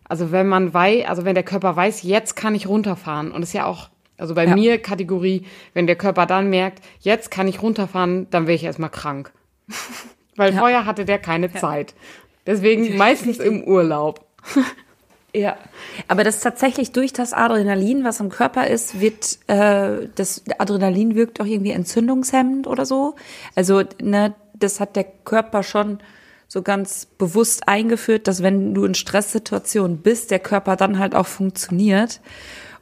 also 0.09 0.31
wenn 0.33 0.47
man 0.49 0.73
weiß, 0.73 1.07
also 1.07 1.25
wenn 1.25 1.35
der 1.35 1.45
Körper 1.45 1.75
weiß, 1.77 2.03
jetzt 2.03 2.37
kann 2.37 2.55
ich 2.55 2.69
runterfahren 2.69 3.33
und 3.33 3.41
das 3.41 3.51
ist 3.51 3.55
ja 3.55 3.67
auch, 3.67 3.89
also 4.17 4.35
bei 4.35 4.45
Ja. 4.47 4.55
mir 4.55 4.79
Kategorie, 4.79 5.45
wenn 5.73 5.87
der 5.87 5.97
Körper 5.97 6.27
dann 6.27 6.49
merkt, 6.51 6.83
jetzt 7.01 7.31
kann 7.31 7.49
ich 7.49 7.61
runterfahren, 7.63 8.29
dann 8.31 8.47
wäre 8.47 8.55
ich 8.55 8.65
erstmal 8.65 8.91
krank. 8.91 9.33
Weil 10.37 10.53
Ja. 10.55 10.61
vorher 10.61 10.87
hatte 10.87 11.05
der 11.05 11.19
keine 11.19 11.53
Zeit. 11.53 11.95
Deswegen 12.47 12.97
meistens 12.97 13.39
im 13.39 13.65
Urlaub. 13.65 14.25
Ja, 15.37 15.57
aber 16.07 16.23
das 16.23 16.39
tatsächlich 16.39 16.93
durch 16.93 17.13
das 17.13 17.33
Adrenalin, 17.33 18.05
was 18.05 18.21
im 18.21 18.29
Körper 18.29 18.69
ist, 18.69 19.01
wird 19.01 19.39
äh, 19.49 20.07
das 20.15 20.45
Adrenalin 20.59 21.17
wirkt 21.17 21.41
auch 21.41 21.45
irgendwie 21.45 21.73
entzündungshemmend 21.73 22.69
oder 22.69 22.87
so. 22.87 23.17
Also 23.57 23.83
ne, 24.01 24.33
das 24.55 24.81
hat 24.81 24.97
der 24.97 25.05
Körper 25.05 25.63
schon 25.63 25.99
so 26.49 26.63
ganz 26.63 27.07
bewusst 27.07 27.69
eingeführt, 27.69 28.29
dass 28.29 28.43
wenn 28.43 28.75
du 28.75 28.85
in 28.85 28.95
Stresssituationen 28.95 29.99
bist, 29.99 30.31
der 30.31 30.39
Körper 30.39 30.77
dann 30.77 30.99
halt 30.99 31.15
auch 31.15 31.27
funktioniert. 31.27 32.21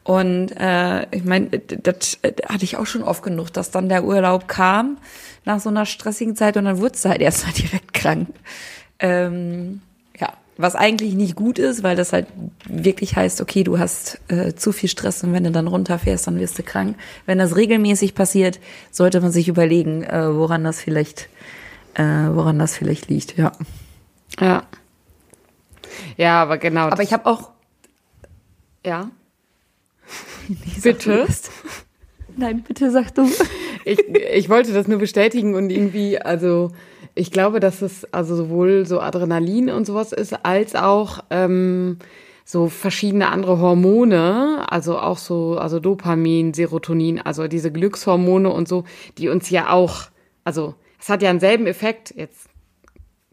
Und 0.05 0.50
äh, 0.59 1.07
ich 1.14 1.25
meine, 1.25 1.47
das 1.49 2.19
hatte 2.49 2.64
ich 2.64 2.76
auch 2.76 2.87
schon 2.87 3.02
oft 3.02 3.23
genug, 3.23 3.52
dass 3.52 3.71
dann 3.71 3.88
der 3.88 4.05
Urlaub 4.05 4.49
kam 4.49 4.99
nach 5.45 5.61
so 5.61 5.69
einer 5.69 5.87
stressigen 5.87 6.37
Zeit 6.37 6.57
und 6.57 6.64
dann 6.64 6.79
wurdest 6.79 7.05
du 7.05 7.09
halt 7.09 7.21
erstmal 7.21 7.52
direkt 7.57 7.95
krank. 7.95 8.29
Ähm, 8.99 9.81
ja, 10.19 10.33
was 10.57 10.75
eigentlich 10.75 11.14
nicht 11.14 11.37
gut 11.37 11.59
ist, 11.59 11.83
weil 11.83 11.97
das 11.97 12.12
halt 12.12 12.26
wirklich 12.69 13.17
heißt, 13.17 13.41
okay, 13.41 13.64
du 13.64 13.79
hast 13.79 14.21
äh, 14.29 14.55
zu 14.55 14.73
viel 14.73 14.88
Stress 14.88 15.23
und 15.23 15.33
wenn 15.33 15.45
du 15.45 15.50
dann 15.50 15.69
runterfährst, 15.69 16.26
dann 16.26 16.38
wirst 16.38 16.59
du 16.59 16.62
krank. 16.62 16.97
Wenn 17.26 17.38
das 17.38 17.57
regelmäßig 17.57 18.14
passiert, 18.14 18.61
sollte 18.91 19.21
man 19.21 19.33
sich 19.33 19.49
überlegen, 19.49 20.02
äh, 20.02 20.35
woran 20.35 20.64
das 20.64 20.81
vielleicht, 20.81 21.29
äh, 21.94 22.02
woran 22.02 22.58
das 22.58 22.76
vielleicht 22.76 23.08
liegt. 23.08 23.37
Ja. 23.37 23.52
Ja. 24.40 24.64
Ja, 26.16 26.42
aber 26.42 26.58
genau. 26.58 26.88
Aber 26.88 27.02
ich 27.02 27.12
habe 27.12 27.26
auch. 27.26 27.50
Ja. 28.84 29.11
Nee, 30.49 30.56
bitte. 30.82 31.25
Nein, 32.37 32.64
bitte 32.66 32.90
sag 32.90 33.14
du. 33.14 33.28
Ich, 33.84 34.00
ich 34.08 34.49
wollte 34.49 34.72
das 34.72 34.88
nur 34.88 34.99
bestätigen 34.99 35.54
und 35.54 35.70
irgendwie, 35.70 36.20
also 36.20 36.72
ich 37.14 37.30
glaube, 37.30 37.61
dass 37.61 37.80
es 37.80 38.12
also 38.12 38.34
sowohl 38.34 38.84
so 38.84 39.00
Adrenalin 39.00 39.70
und 39.70 39.87
sowas 39.87 40.12
ist, 40.12 40.44
als 40.44 40.75
auch 40.75 41.20
ähm, 41.30 41.99
so 42.44 42.68
verschiedene 42.68 43.28
andere 43.28 43.61
Hormone, 43.61 44.66
also 44.68 44.99
auch 44.99 45.18
so, 45.18 45.56
also 45.58 45.78
Dopamin, 45.78 46.54
Serotonin, 46.54 47.20
also 47.20 47.46
diese 47.49 47.70
Glückshormone 47.70 48.50
und 48.50 48.66
so, 48.66 48.84
die 49.18 49.28
uns 49.28 49.50
ja 49.50 49.70
auch, 49.70 50.04
also 50.44 50.75
es 51.02 51.09
hat 51.09 51.21
ja 51.21 51.30
einen 51.30 51.40
selben 51.40 51.66
Effekt, 51.66 52.14
jetzt 52.16 52.49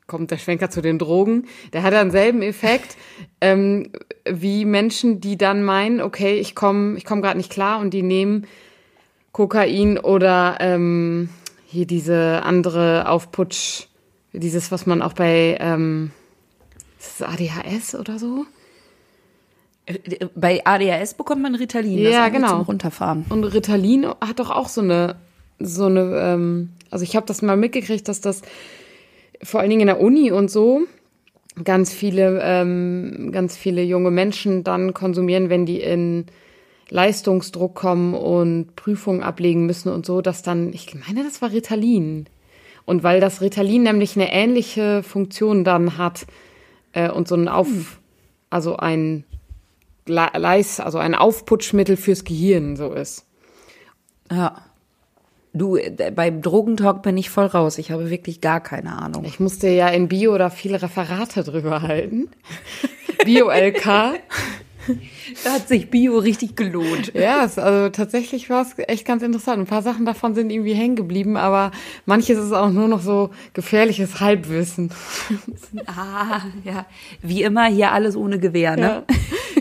kommt 0.08 0.32
der 0.32 0.40
Schwenker 0.40 0.72
zu 0.72 0.82
den 0.82 0.98
Drogen, 0.98 1.48
der 1.72 1.84
hat 1.84 1.94
einen 1.94 2.12
selben 2.12 2.42
Effekt 2.42 2.98
ähm, 3.42 3.92
wie 4.26 4.66
Menschen, 4.66 5.22
die 5.22 5.38
dann 5.38 5.64
meinen, 5.64 6.02
okay, 6.02 6.40
ich 6.40 6.56
komme 6.56 6.98
ich 6.98 7.06
komm 7.06 7.22
gerade 7.22 7.38
nicht 7.38 7.52
klar 7.52 7.80
und 7.80 7.94
die 7.94 8.04
nehmen 8.04 8.48
Kokain 9.32 10.00
oder 10.00 10.58
ähm, 10.60 11.30
hier 11.68 11.86
diese 11.86 12.42
andere 12.44 13.08
Aufputsch, 13.08 13.86
dieses, 14.34 14.72
was 14.72 14.88
man 14.88 15.04
auch 15.04 15.14
bei 15.14 15.56
ähm, 15.60 16.12
ist 17.00 17.22
das 17.22 17.30
ADHS 17.30 17.96
oder 17.96 18.20
so? 18.20 18.46
Bei 20.36 20.66
ADHS 20.66 21.14
bekommt 21.14 21.42
man 21.42 21.56
Ritalin, 21.56 22.00
ja, 22.00 22.30
genau. 22.30 22.50
zum 22.50 22.62
Runterfahren. 22.62 23.26
Und 23.30 23.44
Ritalin 23.44 24.06
hat 24.06 24.40
doch 24.40 24.50
auch 24.50 24.68
so 24.68 24.82
eine, 24.82 25.16
so 25.60 25.86
eine, 25.86 26.02
ähm, 26.16 26.70
also 26.90 27.04
ich 27.04 27.16
habe 27.16 27.26
das 27.26 27.42
mal 27.42 27.58
mitgekriegt, 27.58 28.08
dass 28.08 28.22
das 28.22 28.42
vor 29.42 29.60
allen 29.60 29.70
Dingen 29.70 29.82
in 29.82 29.88
der 29.88 30.02
Uni 30.02 30.32
und 30.32 30.50
so 30.50 30.82
ganz 31.64 31.94
viele, 31.94 32.42
ähm, 32.44 33.32
ganz 33.32 33.58
viele 33.58 33.84
junge 33.84 34.12
Menschen 34.12 34.64
dann 34.64 34.94
konsumieren, 34.94 35.50
wenn 35.50 35.66
die 35.66 35.82
in 35.82 36.26
Leistungsdruck 36.90 37.76
kommen 37.76 38.14
und 38.14 38.76
Prüfungen 38.76 39.22
ablegen 39.22 39.66
müssen 39.66 39.90
und 39.90 40.06
so, 40.06 40.22
dass 40.22 40.42
dann, 40.42 40.74
ich 40.74 40.94
meine, 40.96 41.24
das 41.24 41.42
war 41.42 41.52
Ritalin. 41.52 42.26
Und 42.86 43.04
weil 43.04 43.20
das 43.20 43.42
Ritalin 43.42 43.84
nämlich 43.84 44.16
eine 44.16 44.32
ähnliche 44.32 45.04
Funktion 45.04 45.64
dann 45.64 45.98
hat 45.98 46.26
äh, 46.94 47.10
und 47.10 47.28
so 47.28 47.36
ein 47.36 47.48
Auf, 47.48 47.68
hm. 47.68 47.86
also 48.50 48.78
ein 48.78 49.26
Leis, 50.08 50.80
also 50.80 50.98
ein 50.98 51.14
Aufputschmittel 51.14 51.96
fürs 51.96 52.24
Gehirn 52.24 52.76
so 52.76 52.94
ist. 52.94 53.28
Ja. 54.32 54.69
Du, 55.60 55.78
beim 56.16 56.42
Drogentalk 56.42 57.04
bin 57.04 57.18
ich 57.18 57.30
voll 57.30 57.46
raus. 57.46 57.78
Ich 57.78 57.92
habe 57.92 58.10
wirklich 58.10 58.42
gar 58.42 58.62
keine 58.62 58.98
Ahnung. 58.98 59.26
Ich 59.26 59.40
musste 59.40 59.68
ja 59.68 59.90
in 59.90 60.08
Bio 60.08 60.38
da 60.38 60.50
viele 60.50 60.82
Referate 60.82 61.44
drüber 61.44 61.82
halten. 61.82 62.30
Bio-LK. 63.26 63.86
Da 65.44 65.52
hat 65.52 65.68
sich 65.68 65.90
Bio 65.90 66.18
richtig 66.18 66.56
gelohnt. 66.56 67.14
Ja, 67.14 67.46
es, 67.46 67.60
also 67.60 67.90
tatsächlich 67.90 68.50
war 68.50 68.64
es 68.64 68.74
echt 68.88 69.06
ganz 69.06 69.22
interessant. 69.22 69.60
Ein 69.60 69.68
paar 69.68 69.82
Sachen 69.82 70.06
davon 70.06 70.34
sind 70.34 70.50
irgendwie 70.50 70.74
hängen 70.74 70.96
geblieben, 70.96 71.38
aber 71.38 71.72
manches 72.06 72.40
ist 72.40 72.54
auch 72.54 72.72
nur 72.72 72.88
noch 72.88 73.02
so 73.02 73.30
gefährliches 73.54 74.20
Halbwissen. 74.20 74.92
Ah, 75.86 76.42
ja. 76.64 76.86
Wie 77.22 77.44
immer 77.44 77.66
hier 77.66 77.92
alles 77.92 78.16
ohne 78.16 78.40
Gewehr, 78.40 78.76
ne? 78.76 79.04
Ja. 79.08 79.16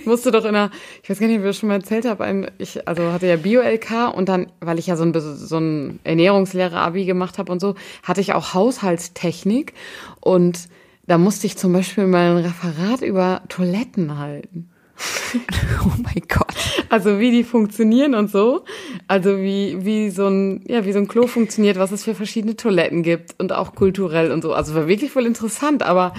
Ich 0.08 0.10
musste 0.10 0.30
doch 0.30 0.46
in 0.46 0.56
einer, 0.56 0.70
ich 1.02 1.10
weiß 1.10 1.18
gar 1.18 1.26
nicht, 1.26 1.36
ob 1.36 1.42
ich 1.42 1.50
das 1.50 1.58
schon 1.58 1.68
mal 1.68 1.74
erzählt 1.74 2.06
habe, 2.06 2.50
ich 2.56 2.88
also 2.88 3.12
hatte 3.12 3.26
ja 3.26 3.36
Bio-LK 3.36 4.14
und 4.14 4.30
dann, 4.30 4.46
weil 4.58 4.78
ich 4.78 4.86
ja 4.86 4.96
so 4.96 5.04
ein, 5.04 5.12
so 5.14 5.58
ein 5.58 6.00
Ernährungslehrer-Abi 6.02 7.04
gemacht 7.04 7.36
habe 7.36 7.52
und 7.52 7.60
so, 7.60 7.74
hatte 8.02 8.22
ich 8.22 8.32
auch 8.32 8.54
Haushaltstechnik 8.54 9.74
und 10.20 10.70
da 11.06 11.18
musste 11.18 11.46
ich 11.46 11.58
zum 11.58 11.74
Beispiel 11.74 12.06
mal 12.06 12.38
ein 12.38 12.42
Referat 12.42 13.02
über 13.02 13.42
Toiletten 13.50 14.16
halten. 14.16 14.70
oh 15.84 15.92
mein 15.98 16.22
Gott. 16.26 16.54
Also 16.88 17.18
wie 17.18 17.30
die 17.30 17.44
funktionieren 17.44 18.14
und 18.14 18.30
so. 18.30 18.64
Also 19.08 19.36
wie, 19.36 19.84
wie 19.84 20.08
so 20.08 20.26
ein, 20.26 20.62
ja, 20.66 20.86
wie 20.86 20.92
so 20.92 21.00
ein 21.00 21.08
Klo 21.08 21.26
funktioniert, 21.26 21.78
was 21.78 21.92
es 21.92 22.04
für 22.04 22.14
verschiedene 22.14 22.56
Toiletten 22.56 23.02
gibt 23.02 23.38
und 23.38 23.52
auch 23.52 23.74
kulturell 23.74 24.32
und 24.32 24.40
so. 24.40 24.54
Also 24.54 24.74
war 24.74 24.88
wirklich 24.88 25.10
voll 25.10 25.26
interessant, 25.26 25.82
aber 25.82 26.14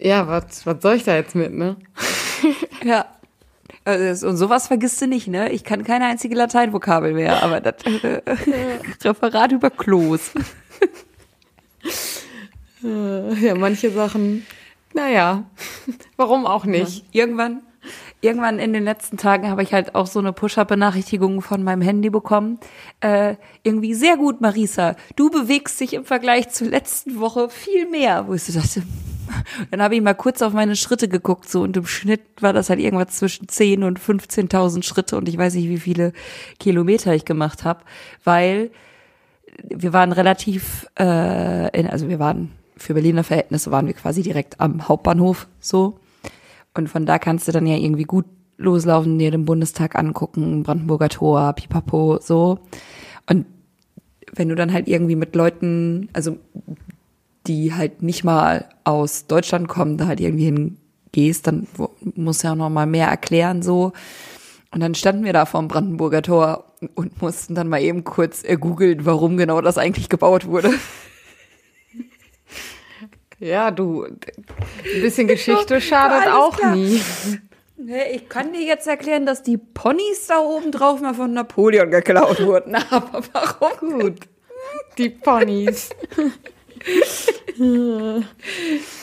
ja, 0.00 0.26
was, 0.26 0.66
was 0.66 0.82
soll 0.82 0.96
ich 0.96 1.04
da 1.04 1.14
jetzt 1.14 1.36
mit, 1.36 1.54
ne? 1.54 1.76
ja. 2.84 3.06
Also, 3.84 4.28
und 4.28 4.36
sowas 4.36 4.68
vergisst 4.68 5.00
du 5.00 5.06
nicht, 5.06 5.26
ne? 5.26 5.50
Ich 5.50 5.64
kann 5.64 5.82
keine 5.82 6.06
einzige 6.06 6.36
Lateinvokabel 6.36 7.14
mehr, 7.14 7.42
aber 7.42 7.60
das 7.60 7.74
äh, 7.84 8.20
Referat 9.02 9.52
über 9.52 9.70
Klos. 9.70 10.30
ja, 12.82 13.54
manche 13.56 13.90
Sachen, 13.90 14.46
naja, 14.94 15.44
warum 16.16 16.46
auch 16.46 16.64
nicht? 16.64 17.04
Ja, 17.12 17.22
irgendwann 17.22 17.62
irgendwann 18.22 18.58
in 18.58 18.72
den 18.72 18.84
letzten 18.84 19.16
Tagen 19.16 19.50
habe 19.50 19.62
ich 19.62 19.74
halt 19.74 19.94
auch 19.94 20.06
so 20.06 20.20
eine 20.20 20.32
Push-Up-Benachrichtigung 20.32 21.42
von 21.42 21.62
meinem 21.62 21.82
Handy 21.82 22.08
bekommen. 22.08 22.58
Äh, 23.00 23.34
irgendwie 23.64 23.94
sehr 23.94 24.16
gut, 24.16 24.40
Marisa. 24.40 24.94
Du 25.16 25.28
bewegst 25.28 25.80
dich 25.80 25.92
im 25.92 26.04
Vergleich 26.04 26.48
zur 26.50 26.68
letzten 26.68 27.18
Woche 27.18 27.50
viel 27.50 27.88
mehr. 27.88 28.28
Wo 28.28 28.34
ich 28.34 28.44
so 28.44 28.58
dachte, 28.58 28.84
dann 29.70 29.82
habe 29.82 29.94
ich 29.94 30.02
mal 30.02 30.14
kurz 30.14 30.42
auf 30.42 30.52
meine 30.52 30.76
Schritte 30.76 31.08
geguckt, 31.08 31.48
so 31.48 31.62
und 31.62 31.76
im 31.76 31.86
Schnitt 31.86 32.20
war 32.40 32.52
das 32.52 32.70
halt 32.70 32.80
irgendwas 32.80 33.16
zwischen 33.16 33.48
10 33.48 33.82
und 33.82 33.98
15.000 33.98 34.82
Schritte 34.82 35.16
und 35.16 35.28
ich 35.28 35.38
weiß 35.38 35.54
nicht, 35.54 35.68
wie 35.68 35.78
viele 35.78 36.12
Kilometer 36.58 37.14
ich 37.14 37.24
gemacht 37.24 37.64
habe, 37.64 37.80
weil 38.24 38.70
wir 39.62 39.92
waren 39.92 40.12
relativ, 40.12 40.86
äh, 40.98 41.78
in, 41.78 41.86
also 41.86 42.08
wir 42.08 42.18
waren 42.18 42.52
für 42.76 42.94
Berliner 42.94 43.22
Verhältnisse 43.22 43.70
waren 43.70 43.86
wir 43.86 43.94
quasi 43.94 44.22
direkt 44.22 44.60
am 44.60 44.88
Hauptbahnhof 44.88 45.46
so 45.60 46.00
und 46.74 46.88
von 46.88 47.06
da 47.06 47.18
kannst 47.18 47.48
du 47.48 47.52
dann 47.52 47.66
ja 47.66 47.76
irgendwie 47.76 48.04
gut 48.04 48.24
loslaufen, 48.56 49.18
dir 49.18 49.30
den 49.30 49.44
Bundestag 49.44 49.96
angucken, 49.96 50.62
Brandenburger 50.62 51.08
Tor, 51.08 51.52
Pipapo, 51.52 52.18
so. 52.20 52.60
Und 53.28 53.46
wenn 54.32 54.48
du 54.48 54.54
dann 54.54 54.72
halt 54.72 54.88
irgendwie 54.88 55.16
mit 55.16 55.34
Leuten, 55.34 56.08
also 56.12 56.38
die 57.46 57.74
halt 57.74 58.02
nicht 58.02 58.24
mal 58.24 58.68
aus 58.84 59.26
Deutschland 59.26 59.68
kommen, 59.68 59.98
da 59.98 60.06
halt 60.06 60.20
irgendwie 60.20 60.44
hingehst, 60.44 61.46
dann 61.46 61.66
musst 62.14 62.42
du 62.42 62.48
ja 62.48 62.52
auch 62.52 62.56
noch 62.56 62.70
mal 62.70 62.86
mehr 62.86 63.08
erklären, 63.08 63.62
so. 63.62 63.92
Und 64.70 64.80
dann 64.80 64.94
standen 64.94 65.24
wir 65.24 65.32
da 65.32 65.44
vor 65.44 65.60
dem 65.60 65.68
Brandenburger 65.68 66.22
Tor 66.22 66.72
und 66.94 67.20
mussten 67.20 67.54
dann 67.54 67.68
mal 67.68 67.82
eben 67.82 68.04
kurz 68.04 68.42
googeln, 68.60 69.04
warum 69.04 69.36
genau 69.36 69.60
das 69.60 69.78
eigentlich 69.78 70.08
gebaut 70.08 70.46
wurde. 70.46 70.72
Ja, 73.42 73.72
du, 73.72 74.04
ein 74.04 74.20
bisschen 75.00 75.26
Geschichte 75.26 75.80
schadet 75.80 76.32
auch 76.32 76.56
klar. 76.56 76.76
nie. 76.76 77.02
Ich 78.12 78.28
kann 78.28 78.52
dir 78.52 78.62
jetzt 78.62 78.86
erklären, 78.86 79.26
dass 79.26 79.42
die 79.42 79.58
Ponys 79.58 80.28
da 80.28 80.38
oben 80.38 80.70
drauf 80.70 81.00
mal 81.00 81.12
von 81.12 81.32
Napoleon 81.32 81.90
geklaut 81.90 82.40
wurden. 82.40 82.74
Aber 82.90 83.20
warum? 83.32 83.98
Gut. 83.98 84.20
Die 84.96 85.08
Ponys. 85.08 85.90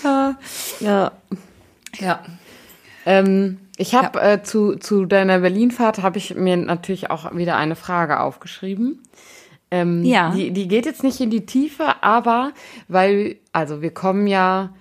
Ja. 0.04 0.38
Ja. 0.80 1.12
ja. 2.00 2.24
Ähm, 3.06 3.58
ich 3.78 3.96
habe 3.96 4.20
ja. 4.20 4.34
äh, 4.34 4.44
zu, 4.44 4.76
zu 4.76 5.06
deiner 5.06 5.40
Berlinfahrt 5.40 6.02
habe 6.02 6.18
ich 6.18 6.36
mir 6.36 6.58
natürlich 6.58 7.10
auch 7.10 7.34
wieder 7.36 7.56
eine 7.56 7.76
Frage 7.76 8.20
aufgeschrieben. 8.20 9.02
Ähm, 9.72 10.04
ja. 10.04 10.32
Die, 10.32 10.52
die 10.52 10.68
geht 10.68 10.86
jetzt 10.86 11.04
nicht 11.04 11.20
in 11.20 11.30
die 11.30 11.46
Tiefe, 11.46 12.04
aber 12.04 12.52
weil, 12.88 13.38
also 13.52 13.82
wir 13.82 13.94
kommen 13.94 14.28
ja 14.28 14.74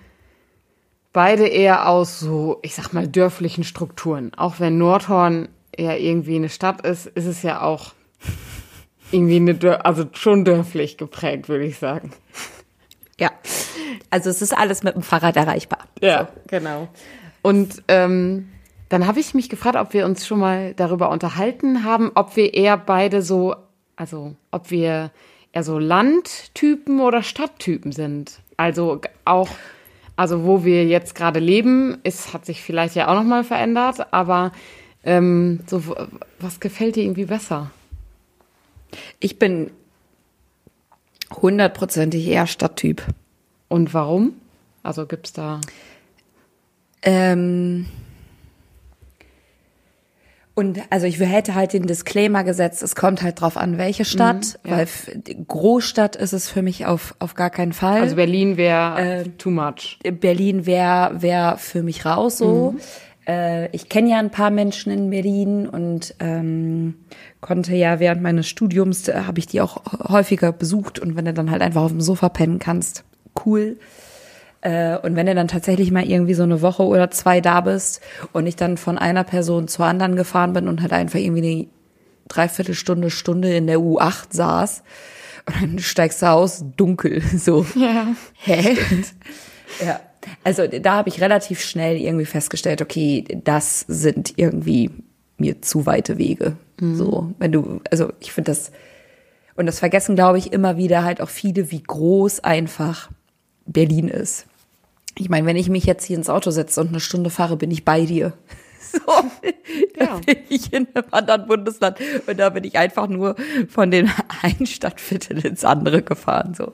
beide 1.13 1.47
eher 1.47 1.87
aus 1.87 2.19
so, 2.19 2.59
ich 2.61 2.75
sag 2.75 2.93
mal, 2.93 3.07
dörflichen 3.07 3.63
Strukturen. 3.63 4.31
Auch 4.35 4.59
wenn 4.59 4.77
Nordhorn 4.77 5.49
ja 5.77 5.93
irgendwie 5.95 6.35
eine 6.35 6.49
Stadt 6.49 6.81
ist, 6.81 7.07
ist 7.07 7.25
es 7.25 7.41
ja 7.41 7.61
auch 7.61 7.93
irgendwie 9.11 9.37
eine, 9.37 9.55
Dör 9.55 9.85
also 9.85 10.05
schon 10.13 10.45
dörflich 10.45 10.97
geprägt, 10.97 11.49
würde 11.49 11.65
ich 11.65 11.77
sagen. 11.77 12.11
Ja. 13.19 13.31
Also 14.09 14.29
es 14.29 14.41
ist 14.41 14.57
alles 14.57 14.83
mit 14.83 14.95
dem 14.95 15.03
Fahrrad 15.03 15.35
erreichbar. 15.35 15.79
Ja, 16.01 16.27
so. 16.33 16.41
genau. 16.47 16.87
Und 17.41 17.83
ähm, 17.87 18.49
dann 18.89 19.05
habe 19.05 19.19
ich 19.19 19.33
mich 19.33 19.49
gefragt, 19.49 19.75
ob 19.75 19.93
wir 19.93 20.05
uns 20.05 20.25
schon 20.25 20.39
mal 20.39 20.73
darüber 20.73 21.09
unterhalten 21.11 21.83
haben, 21.83 22.11
ob 22.15 22.35
wir 22.35 22.53
eher 22.53 22.77
beide 22.77 23.21
so 23.21 23.55
also 23.95 24.35
ob 24.51 24.71
wir 24.71 25.11
eher 25.51 25.63
so 25.63 25.77
Landtypen 25.77 26.99
oder 27.01 27.21
Stadttypen 27.21 27.91
sind. 27.91 28.39
Also 28.57 29.01
auch, 29.25 29.49
also 30.15 30.45
wo 30.45 30.63
wir 30.63 30.85
jetzt 30.85 31.15
gerade 31.15 31.39
leben, 31.39 31.99
ist, 32.03 32.33
hat 32.33 32.45
sich 32.45 32.63
vielleicht 32.63 32.95
ja 32.95 33.07
auch 33.09 33.15
nochmal 33.15 33.43
verändert, 33.43 34.11
aber 34.11 34.51
Ähm, 35.03 35.61
so, 35.65 35.95
was 36.39 36.59
gefällt 36.59 36.95
dir 36.95 37.03
irgendwie 37.03 37.25
besser? 37.25 37.71
Ich 39.19 39.39
bin 39.39 39.71
hundertprozentig 41.41 42.27
eher 42.27 42.47
Stadttyp. 42.47 43.03
Und 43.67 43.93
warum? 43.93 44.33
Also 44.83 45.05
gibt's 45.05 45.33
da. 45.33 45.59
Ähm 47.01 47.85
und 50.55 50.81
also 50.89 51.05
ich 51.05 51.19
hätte 51.19 51.55
halt 51.55 51.71
den 51.71 51.87
Disclaimer 51.87 52.43
gesetzt, 52.43 52.83
es 52.83 52.93
kommt 52.93 53.21
halt 53.21 53.39
drauf 53.39 53.55
an, 53.55 53.77
welche 53.77 54.03
Stadt, 54.03 54.59
Mhm, 54.63 54.69
ja. 54.71 54.77
weil 54.77 54.87
Großstadt 55.47 56.17
ist 56.17 56.33
es 56.33 56.49
für 56.49 56.61
mich 56.61 56.85
auf, 56.85 57.15
auf 57.19 57.33
gar 57.35 57.49
keinen 57.49 57.71
Fall. 57.71 58.01
Also 58.01 58.17
Berlin 58.17 58.57
wäre 58.57 58.99
Ähm, 58.99 59.37
too 59.37 59.51
much. 59.51 59.99
Berlin 60.19 60.65
wäre 60.65 61.21
wär 61.21 61.55
für 61.57 61.81
mich 61.81 62.05
raus 62.05 62.39
so. 62.39 62.75
Äh, 63.29 63.69
ich 63.75 63.89
kenne 63.89 64.09
ja 64.09 64.17
ein 64.17 64.31
paar 64.31 64.49
Menschen 64.49 64.91
in 64.91 65.11
Berlin 65.11 65.69
und 65.69 66.15
ähm, 66.19 66.95
konnte 67.41 67.75
ja 67.75 67.99
während 67.99 68.23
meines 68.23 68.47
Studiums, 68.47 69.07
äh, 69.07 69.21
habe 69.27 69.37
ich 69.37 69.45
die 69.45 69.61
auch 69.61 69.83
häufiger 70.09 70.51
besucht 70.51 70.97
und 70.97 71.15
wenn 71.15 71.25
du 71.25 71.33
dann 71.33 71.51
halt 71.51 71.61
einfach 71.61 71.83
auf 71.83 71.91
dem 71.91 72.01
Sofa 72.01 72.29
pennen 72.29 72.57
kannst, 72.57 73.03
cool. 73.45 73.77
Äh, 74.61 74.97
und 74.97 75.15
wenn 75.15 75.27
du 75.27 75.35
dann 75.35 75.47
tatsächlich 75.47 75.91
mal 75.91 76.05
irgendwie 76.05 76.33
so 76.33 76.41
eine 76.41 76.63
Woche 76.63 76.83
oder 76.83 77.11
zwei 77.11 77.39
da 77.39 77.61
bist 77.61 78.01
und 78.33 78.47
ich 78.47 78.55
dann 78.55 78.77
von 78.77 78.97
einer 78.97 79.23
Person 79.23 79.67
zur 79.67 79.85
anderen 79.85 80.15
gefahren 80.15 80.53
bin 80.53 80.67
und 80.67 80.81
halt 80.81 80.91
einfach 80.91 81.19
irgendwie 81.19 81.51
eine 81.51 81.67
Dreiviertelstunde, 82.29 83.11
Stunde 83.11 83.55
in 83.55 83.67
der 83.67 83.77
U8 83.77 84.27
saß 84.31 84.83
und 85.45 85.61
dann 85.61 85.79
steigst 85.79 86.23
du 86.23 86.31
aus, 86.31 86.65
dunkel, 86.77 87.21
so. 87.37 87.63
Ja. 87.75 88.07
Hä? 88.33 88.75
Ja. 89.85 89.99
Also 90.43 90.67
da 90.67 90.93
habe 90.95 91.09
ich 91.09 91.21
relativ 91.21 91.61
schnell 91.61 91.97
irgendwie 91.97 92.25
festgestellt, 92.25 92.81
okay, 92.81 93.23
das 93.43 93.81
sind 93.87 94.33
irgendwie 94.37 94.89
mir 95.37 95.61
zu 95.61 95.85
weite 95.85 96.17
Wege. 96.17 96.57
So, 96.81 97.33
wenn 97.39 97.51
du, 97.51 97.81
also 97.91 98.11
ich 98.19 98.31
finde 98.31 98.51
das, 98.51 98.71
und 99.55 99.65
das 99.65 99.79
vergessen, 99.79 100.15
glaube 100.15 100.37
ich, 100.37 100.53
immer 100.53 100.77
wieder 100.77 101.03
halt 101.03 101.19
auch 101.21 101.27
viele, 101.29 101.71
wie 101.71 101.83
groß 101.83 102.39
einfach 102.41 103.09
Berlin 103.65 104.07
ist. 104.07 104.45
Ich 105.17 105.27
meine, 105.29 105.45
wenn 105.45 105.57
ich 105.57 105.67
mich 105.69 105.83
jetzt 105.83 106.05
hier 106.05 106.15
ins 106.17 106.29
Auto 106.29 106.51
setze 106.51 106.79
und 106.79 106.87
eine 106.89 107.01
Stunde 107.01 107.29
fahre, 107.29 107.57
bin 107.57 107.71
ich 107.71 107.85
bei 107.85 108.05
dir. 108.05 108.33
So, 108.91 108.99
Ja. 109.99 110.19
bin 110.25 110.37
ich 110.49 110.73
in 110.73 110.87
einem 110.95 111.05
anderen 111.11 111.45
Bundesland 111.45 111.97
und 112.25 112.39
da 112.39 112.49
bin 112.49 112.63
ich 112.63 112.75
einfach 112.79 113.07
nur 113.07 113.35
von 113.67 113.91
dem 113.91 114.09
einen 114.41 114.65
Stadtviertel 114.65 115.45
ins 115.45 115.63
andere 115.63 116.01
gefahren. 116.01 116.55
So, 116.55 116.73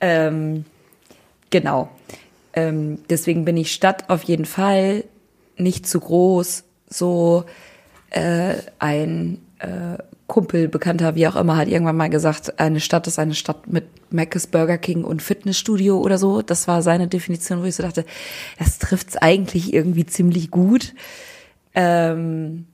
ähm, 0.00 0.64
genau. 1.50 1.90
Ähm, 2.54 2.98
deswegen 3.10 3.44
bin 3.44 3.56
ich 3.56 3.72
Stadt 3.72 4.08
auf 4.08 4.22
jeden 4.22 4.44
Fall 4.44 5.04
nicht 5.56 5.86
zu 5.86 6.00
groß. 6.00 6.64
So 6.88 7.44
äh, 8.10 8.54
ein 8.78 9.40
äh, 9.58 9.98
Kumpel, 10.26 10.68
Bekannter, 10.68 11.14
wie 11.16 11.28
auch 11.28 11.36
immer, 11.36 11.56
hat 11.56 11.68
irgendwann 11.68 11.96
mal 11.96 12.08
gesagt, 12.08 12.58
eine 12.58 12.80
Stadt 12.80 13.06
ist 13.06 13.18
eine 13.18 13.34
Stadt 13.34 13.66
mit 13.66 13.84
Mc's, 14.10 14.46
Burger 14.46 14.78
King 14.78 15.04
und 15.04 15.22
Fitnessstudio 15.22 15.98
oder 15.98 16.16
so. 16.16 16.40
Das 16.42 16.66
war 16.66 16.82
seine 16.82 17.08
Definition, 17.08 17.60
wo 17.60 17.64
ich 17.66 17.74
so 17.74 17.82
dachte, 17.82 18.04
das 18.58 18.78
trifft's 18.78 19.16
eigentlich 19.16 19.74
irgendwie 19.74 20.06
ziemlich 20.06 20.50
gut. 20.50 20.94
Ähm, 21.74 22.66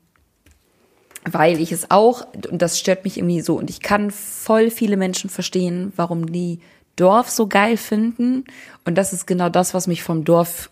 weil 1.30 1.60
ich 1.60 1.72
es 1.72 1.90
auch, 1.90 2.26
und 2.50 2.62
das 2.62 2.78
stört 2.78 3.04
mich 3.04 3.18
irgendwie 3.18 3.40
so, 3.40 3.58
und 3.58 3.68
ich 3.68 3.80
kann 3.80 4.10
voll 4.10 4.70
viele 4.70 4.96
Menschen 4.96 5.28
verstehen, 5.28 5.92
warum 5.96 6.32
die 6.32 6.60
Dorf 6.96 7.30
so 7.30 7.46
geil 7.46 7.76
finden. 7.76 8.44
Und 8.84 8.96
das 8.96 9.12
ist 9.12 9.26
genau 9.26 9.48
das, 9.48 9.74
was 9.74 9.86
mich 9.86 10.02
vom 10.02 10.24
Dorf 10.24 10.70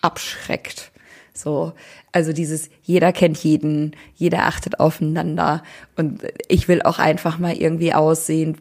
abschreckt. 0.00 0.90
So, 1.34 1.72
also 2.12 2.32
dieses, 2.32 2.68
jeder 2.82 3.12
kennt 3.12 3.38
jeden, 3.38 3.96
jeder 4.14 4.46
achtet 4.46 4.80
aufeinander. 4.80 5.62
Und 5.96 6.22
ich 6.48 6.68
will 6.68 6.82
auch 6.82 6.98
einfach 6.98 7.38
mal 7.38 7.54
irgendwie 7.54 7.94
aussehen, 7.94 8.58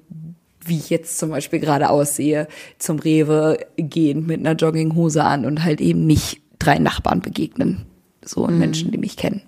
wie 0.64 0.78
ich 0.78 0.90
jetzt 0.90 1.18
zum 1.18 1.32
Beispiel 1.32 1.60
gerade 1.60 1.90
aussehe, 1.90 2.48
zum 2.78 3.00
Rewe 3.00 3.60
gehen 3.78 4.26
mit 4.26 4.40
einer 4.40 4.54
Jogginghose 4.54 5.24
an 5.24 5.46
und 5.46 5.64
halt 5.64 5.82
eben 5.82 6.06
nicht 6.06 6.42
drei 6.60 6.78
Nachbarn 6.78 7.22
begegnen. 7.22 7.86
So 8.24 8.46
und 8.46 8.60
Menschen, 8.60 8.92
die 8.92 9.00
mich 9.00 9.18
kennen. 9.18 9.42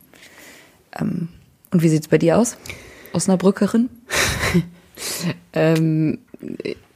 Ähm, 0.99 1.29
und 1.71 1.83
wie 1.83 1.89
sieht's 1.89 2.07
bei 2.07 2.17
dir 2.17 2.37
aus? 2.37 2.57
Osnabrückerin? 3.13 3.89
Ähm, 5.53 6.19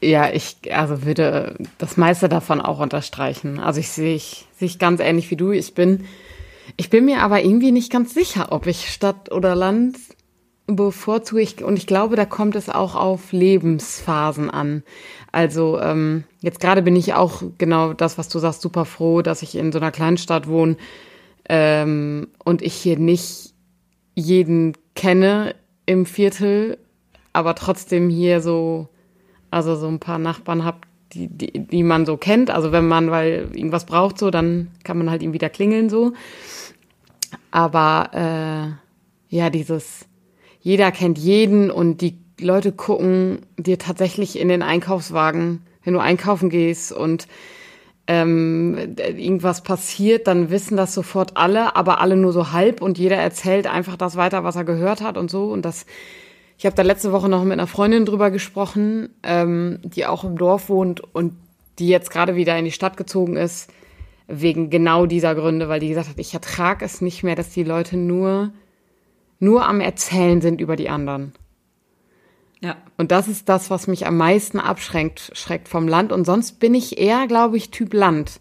ja, 0.01 0.31
ich 0.31 0.57
also 0.71 1.03
würde 1.03 1.55
das 1.77 1.97
meiste 1.97 2.29
davon 2.29 2.61
auch 2.61 2.79
unterstreichen. 2.79 3.59
Also 3.59 3.79
ich 3.79 3.89
sehe 3.89 4.15
ich, 4.15 4.45
sehe 4.57 4.67
ich 4.67 4.79
ganz 4.79 4.99
ähnlich 4.99 5.31
wie 5.31 5.35
du. 5.35 5.51
Ich 5.51 5.73
bin, 5.73 6.05
ich 6.75 6.89
bin 6.89 7.05
mir 7.05 7.21
aber 7.21 7.43
irgendwie 7.43 7.71
nicht 7.71 7.91
ganz 7.91 8.13
sicher, 8.13 8.51
ob 8.51 8.67
ich 8.67 8.91
Stadt 8.91 9.31
oder 9.31 9.55
Land 9.55 9.97
bevorzuge. 10.67 11.41
Ich, 11.41 11.63
und 11.63 11.77
ich 11.77 11.87
glaube, 11.87 12.15
da 12.15 12.25
kommt 12.25 12.55
es 12.55 12.69
auch 12.69 12.95
auf 12.95 13.31
Lebensphasen 13.31 14.49
an. 14.49 14.83
Also 15.31 15.79
ähm, 15.79 16.25
jetzt 16.41 16.59
gerade 16.59 16.81
bin 16.81 16.95
ich 16.95 17.13
auch 17.13 17.41
genau 17.57 17.93
das, 17.93 18.17
was 18.17 18.29
du 18.29 18.39
sagst, 18.39 18.61
super 18.61 18.85
froh, 18.85 19.21
dass 19.21 19.41
ich 19.41 19.55
in 19.55 19.71
so 19.71 19.79
einer 19.79 19.91
kleinen 19.91 20.17
Stadt 20.17 20.47
wohne 20.47 20.77
ähm, 21.49 22.27
und 22.43 22.61
ich 22.61 22.73
hier 22.73 22.99
nicht 22.99 23.53
jeden 24.15 24.73
kenne 24.95 25.55
im 25.85 26.05
Viertel, 26.05 26.77
aber 27.33 27.55
trotzdem 27.55 28.09
hier 28.09 28.41
so, 28.41 28.89
also 29.57 29.75
so 29.75 29.87
ein 29.87 29.99
paar 29.99 30.19
Nachbarn 30.19 30.63
hab, 30.63 30.85
die, 31.13 31.27
die, 31.27 31.51
die 31.67 31.83
man 31.83 32.05
so 32.05 32.17
kennt. 32.17 32.49
Also 32.49 32.71
wenn 32.71 32.87
man, 32.87 33.11
weil 33.11 33.49
irgendwas 33.53 33.85
braucht 33.85 34.17
so, 34.17 34.31
dann 34.31 34.69
kann 34.83 34.97
man 34.97 35.09
halt 35.09 35.21
ihm 35.21 35.33
wieder 35.33 35.49
klingeln 35.49 35.89
so. 35.89 36.13
Aber 37.51 38.11
äh, 38.13 39.35
ja, 39.35 39.49
dieses, 39.49 40.05
jeder 40.61 40.91
kennt 40.91 41.17
jeden 41.17 41.71
und 41.71 42.01
die 42.01 42.17
Leute 42.39 42.71
gucken 42.71 43.39
dir 43.57 43.79
tatsächlich 43.79 44.39
in 44.39 44.47
den 44.47 44.61
Einkaufswagen, 44.61 45.61
wenn 45.83 45.93
du 45.93 45.99
einkaufen 45.99 46.49
gehst 46.49 46.91
und 46.91 47.27
ähm, 48.07 48.95
irgendwas 48.97 49.63
passiert, 49.63 50.27
dann 50.27 50.49
wissen 50.49 50.77
das 50.77 50.93
sofort 50.93 51.35
alle, 51.35 51.75
aber 51.75 51.99
alle 51.99 52.15
nur 52.15 52.31
so 52.31 52.51
halb 52.51 52.81
und 52.81 52.97
jeder 52.97 53.17
erzählt 53.17 53.67
einfach 53.67 53.97
das 53.97 54.15
weiter, 54.15 54.43
was 54.43 54.55
er 54.55 54.63
gehört 54.63 55.01
hat 55.01 55.17
und 55.17 55.29
so. 55.29 55.45
Und 55.45 55.63
das, 55.63 55.85
ich 56.57 56.65
habe 56.65 56.75
da 56.75 56.81
letzte 56.81 57.11
Woche 57.11 57.29
noch 57.29 57.43
mit 57.43 57.53
einer 57.53 57.67
Freundin 57.67 58.05
drüber 58.05 58.31
gesprochen, 58.31 59.09
ähm, 59.23 59.79
die 59.83 60.05
auch 60.05 60.23
im 60.23 60.37
Dorf 60.37 60.69
wohnt 60.69 61.01
und 61.01 61.33
die 61.77 61.87
jetzt 61.87 62.09
gerade 62.09 62.35
wieder 62.35 62.57
in 62.57 62.65
die 62.65 62.71
Stadt 62.71 62.97
gezogen 62.97 63.37
ist, 63.37 63.71
wegen 64.27 64.69
genau 64.69 65.05
dieser 65.05 65.35
Gründe, 65.35 65.69
weil 65.69 65.79
die 65.79 65.89
gesagt 65.89 66.09
hat, 66.09 66.19
ich 66.19 66.33
ertrage 66.33 66.83
es 66.83 67.01
nicht 67.01 67.23
mehr, 67.23 67.35
dass 67.35 67.51
die 67.51 67.63
Leute 67.63 67.95
nur, 67.95 68.51
nur 69.39 69.67
am 69.67 69.79
Erzählen 69.79 70.41
sind 70.41 70.59
über 70.59 70.75
die 70.75 70.89
anderen. 70.89 71.33
Ja. 72.59 72.75
Und 72.97 73.11
das 73.11 73.27
ist 73.27 73.47
das, 73.49 73.69
was 73.69 73.85
mich 73.85 74.07
am 74.07 74.17
meisten 74.17 74.59
abschränkt, 74.59 75.31
schreckt 75.33 75.67
vom 75.67 75.87
Land. 75.87 76.11
Und 76.11 76.25
sonst 76.25 76.59
bin 76.59 76.73
ich 76.73 76.97
eher, 76.97 77.27
glaube 77.27 77.55
ich, 77.55 77.69
Typ 77.69 77.93
Land. 77.93 78.39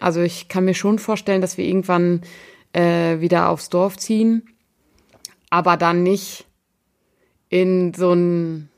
Also 0.00 0.20
ich 0.20 0.46
kann 0.48 0.64
mir 0.64 0.74
schon 0.74 1.00
vorstellen, 1.00 1.40
dass 1.40 1.58
wir 1.58 1.64
irgendwann 1.64 2.20
äh, 2.72 3.18
wieder 3.18 3.48
aufs 3.48 3.68
Dorf 3.68 3.96
ziehen, 3.96 4.48
aber 5.50 5.76
dann 5.76 6.04
nicht 6.04 6.45
in 7.48 7.94
so 7.94 8.12
ein 8.12 8.68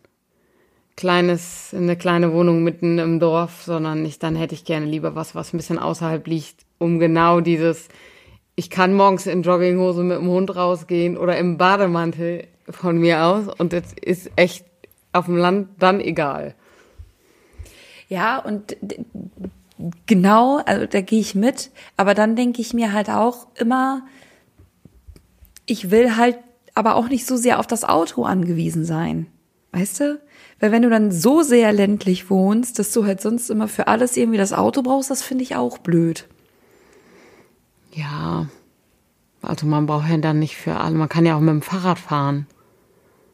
kleines, 0.96 1.72
in 1.72 1.84
eine 1.84 1.96
kleine 1.96 2.32
Wohnung 2.32 2.64
mitten 2.64 2.98
im 2.98 3.20
Dorf, 3.20 3.62
sondern 3.62 4.04
ich, 4.04 4.18
dann 4.18 4.34
hätte 4.34 4.54
ich 4.54 4.64
gerne 4.64 4.86
lieber 4.86 5.14
was, 5.14 5.34
was 5.34 5.52
ein 5.52 5.56
bisschen 5.56 5.78
außerhalb 5.78 6.26
liegt, 6.26 6.66
um 6.78 6.98
genau 6.98 7.40
dieses, 7.40 7.88
ich 8.56 8.68
kann 8.68 8.94
morgens 8.94 9.26
in 9.26 9.42
Jogginghose 9.42 10.02
mit 10.02 10.18
dem 10.18 10.26
Hund 10.26 10.54
rausgehen 10.56 11.16
oder 11.16 11.38
im 11.38 11.56
Bademantel 11.56 12.48
von 12.68 12.98
mir 12.98 13.24
aus 13.24 13.46
und 13.58 13.72
das 13.72 13.92
ist 13.92 14.32
echt 14.34 14.64
auf 15.12 15.26
dem 15.26 15.36
Land 15.36 15.68
dann 15.78 16.00
egal. 16.00 16.56
Ja, 18.08 18.38
und 18.38 18.76
genau, 20.06 20.60
also 20.66 20.86
da 20.86 21.00
gehe 21.00 21.20
ich 21.20 21.34
mit, 21.36 21.70
aber 21.96 22.14
dann 22.14 22.34
denke 22.34 22.60
ich 22.60 22.74
mir 22.74 22.92
halt 22.92 23.08
auch 23.08 23.46
immer, 23.54 24.02
ich 25.66 25.90
will 25.90 26.16
halt 26.16 26.38
aber 26.78 26.94
auch 26.94 27.08
nicht 27.08 27.26
so 27.26 27.36
sehr 27.36 27.58
auf 27.58 27.66
das 27.66 27.84
Auto 27.84 28.24
angewiesen 28.24 28.84
sein. 28.84 29.26
Weißt 29.72 30.00
du? 30.00 30.20
Weil 30.60 30.72
wenn 30.72 30.82
du 30.82 30.90
dann 30.90 31.12
so 31.12 31.42
sehr 31.42 31.72
ländlich 31.72 32.30
wohnst, 32.30 32.78
dass 32.78 32.92
du 32.92 33.04
halt 33.04 33.20
sonst 33.20 33.50
immer 33.50 33.68
für 33.68 33.86
alles 33.86 34.16
irgendwie 34.16 34.38
das 34.38 34.52
Auto 34.52 34.82
brauchst, 34.82 35.10
das 35.10 35.22
finde 35.22 35.44
ich 35.44 35.56
auch 35.56 35.78
blöd. 35.78 36.26
Ja, 37.92 38.46
also 39.42 39.66
man 39.66 39.86
braucht 39.86 40.08
ja 40.08 40.16
dann 40.18 40.38
nicht 40.38 40.56
für 40.56 40.76
alle, 40.76 40.96
man 40.96 41.08
kann 41.08 41.26
ja 41.26 41.36
auch 41.36 41.40
mit 41.40 41.50
dem 41.50 41.62
Fahrrad 41.62 41.98
fahren. 41.98 42.46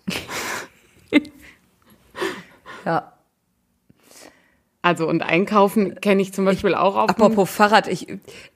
Ja. 2.85 3.15
Also 4.83 5.09
und 5.09 5.23
einkaufen 5.23 5.99
kenne 6.03 6.21
ich 6.21 6.35
zum 6.35 6.45
Beispiel 6.45 6.75
auch 6.75 6.97
auf 6.97 7.09
Apropos 7.09 7.49
Fahrrad, 7.49 7.89
ich, 7.89 8.07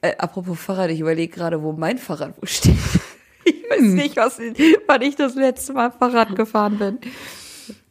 äh, 0.01 0.15
apropos 0.17 0.59
Fahrrad, 0.59 0.91
ich 0.91 0.99
überlege 0.99 1.33
gerade, 1.33 1.63
wo 1.63 1.71
mein 1.71 1.97
Fahrrad 1.97 2.35
wo 2.39 2.45
steht. 2.45 2.77
Ich 3.49 3.69
weiß 3.69 3.81
nicht, 3.81 4.17
was, 4.17 4.39
wann 4.87 5.01
ich 5.01 5.15
das 5.15 5.35
letzte 5.35 5.73
Mal 5.73 5.91
Fahrrad 5.91 6.35
gefahren 6.35 6.77
bin. 6.77 6.99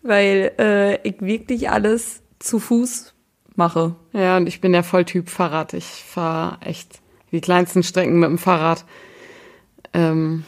Weil 0.03 0.53
äh, 0.59 1.09
ich 1.09 1.21
wirklich 1.21 1.71
alles 1.71 2.23
zu 2.39 2.59
Fuß 2.59 3.15
mache. 3.57 3.97
Ja, 4.13 4.37
und 4.37 4.47
ich 4.47 4.61
bin 4.61 4.73
der 4.73 4.85
Volltyp 4.85 5.29
Fahrrad. 5.29 5.75
Ich 5.75 5.85
fahre 5.85 6.59
echt 6.65 7.01
die 7.33 7.41
kleinsten 7.41 7.83
Strecken 7.83 8.19
mit 8.19 8.29
dem 8.29 8.39
Fahrrad. 8.39 8.85
Ähm, 9.93 10.45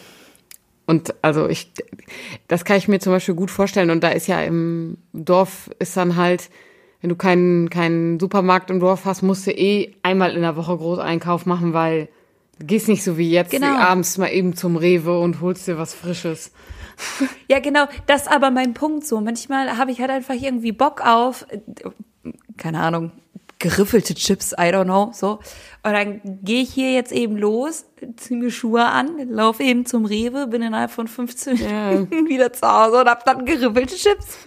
Und 0.87 1.15
also 1.23 1.49
ich, 1.49 1.71
das 2.49 2.65
kann 2.65 2.77
ich 2.77 2.89
mir 2.89 2.99
zum 2.99 3.13
Beispiel 3.13 3.35
gut 3.35 3.51
vorstellen. 3.51 3.91
Und 3.91 4.03
da 4.03 4.11
ist 4.11 4.27
ja 4.27 4.43
im 4.43 4.99
Dorf 5.13 5.71
ist 5.79 5.97
dann 5.97 6.17
halt, 6.17 6.51
wenn 7.01 7.11
du 7.11 7.17
keinen, 7.17 7.71
keinen 7.71 8.19
Supermarkt 8.19 8.71
im 8.71 8.81
Dorf 8.81 9.05
hast, 9.05 9.23
musst 9.23 9.47
du 9.47 9.53
eh 9.53 9.95
einmal 10.03 10.35
in 10.35 10.43
der 10.43 10.57
Woche 10.57 10.77
Großeinkauf 10.77 11.47
machen, 11.47 11.73
weil 11.73 12.09
du 12.61 12.67
gehst 12.67 12.87
nicht 12.87 13.03
so 13.03 13.19
wie 13.19 13.31
jetzt 13.31 13.51
Genau. 13.51 13.77
abends 13.77 14.17
mal 14.19 14.29
eben 14.29 14.55
zum 14.55 14.77
Rewe 14.77 15.19
und 15.19 15.41
holst 15.41 15.67
dir 15.67 15.77
was 15.79 15.93
Frisches. 15.95 16.53
Ja, 17.49 17.59
genau, 17.61 17.87
das 18.07 18.23
ist 18.23 18.29
aber 18.31 18.51
mein 18.51 18.75
Punkt 18.75 19.07
so. 19.07 19.21
Manchmal 19.21 19.77
habe 19.79 19.91
ich 19.91 20.01
halt 20.01 20.11
einfach 20.11 20.35
irgendwie 20.35 20.73
Bock 20.73 21.01
auf, 21.05 21.47
keine 22.59 22.79
Ahnung, 22.81 23.11
geriffelte 23.59 24.15
Chips, 24.15 24.53
I 24.53 24.65
don't 24.73 24.85
know, 24.85 25.11
so. 25.15 25.39
Und 25.83 25.93
dann 25.93 26.21
gehe 26.43 26.63
ich 26.63 26.73
hier 26.73 26.93
jetzt 26.93 27.13
eben 27.13 27.37
los, 27.39 27.87
ziehe 28.17 28.39
mir 28.39 28.51
Schuhe 28.51 28.85
an, 28.85 29.17
laufe 29.31 29.63
eben 29.63 29.87
zum 29.87 30.05
Rewe, 30.05 30.47
bin 30.47 30.61
innerhalb 30.63 30.91
von 30.91 31.09
15 31.09 31.57
Ja. 31.57 31.91
Minuten 31.91 32.27
wieder 32.29 32.53
zu 32.53 32.67
Hause 32.71 33.01
und 33.01 33.09
hab 33.09 33.25
dann 33.25 33.45
geriffelte 33.47 33.97
Chips. 33.97 34.39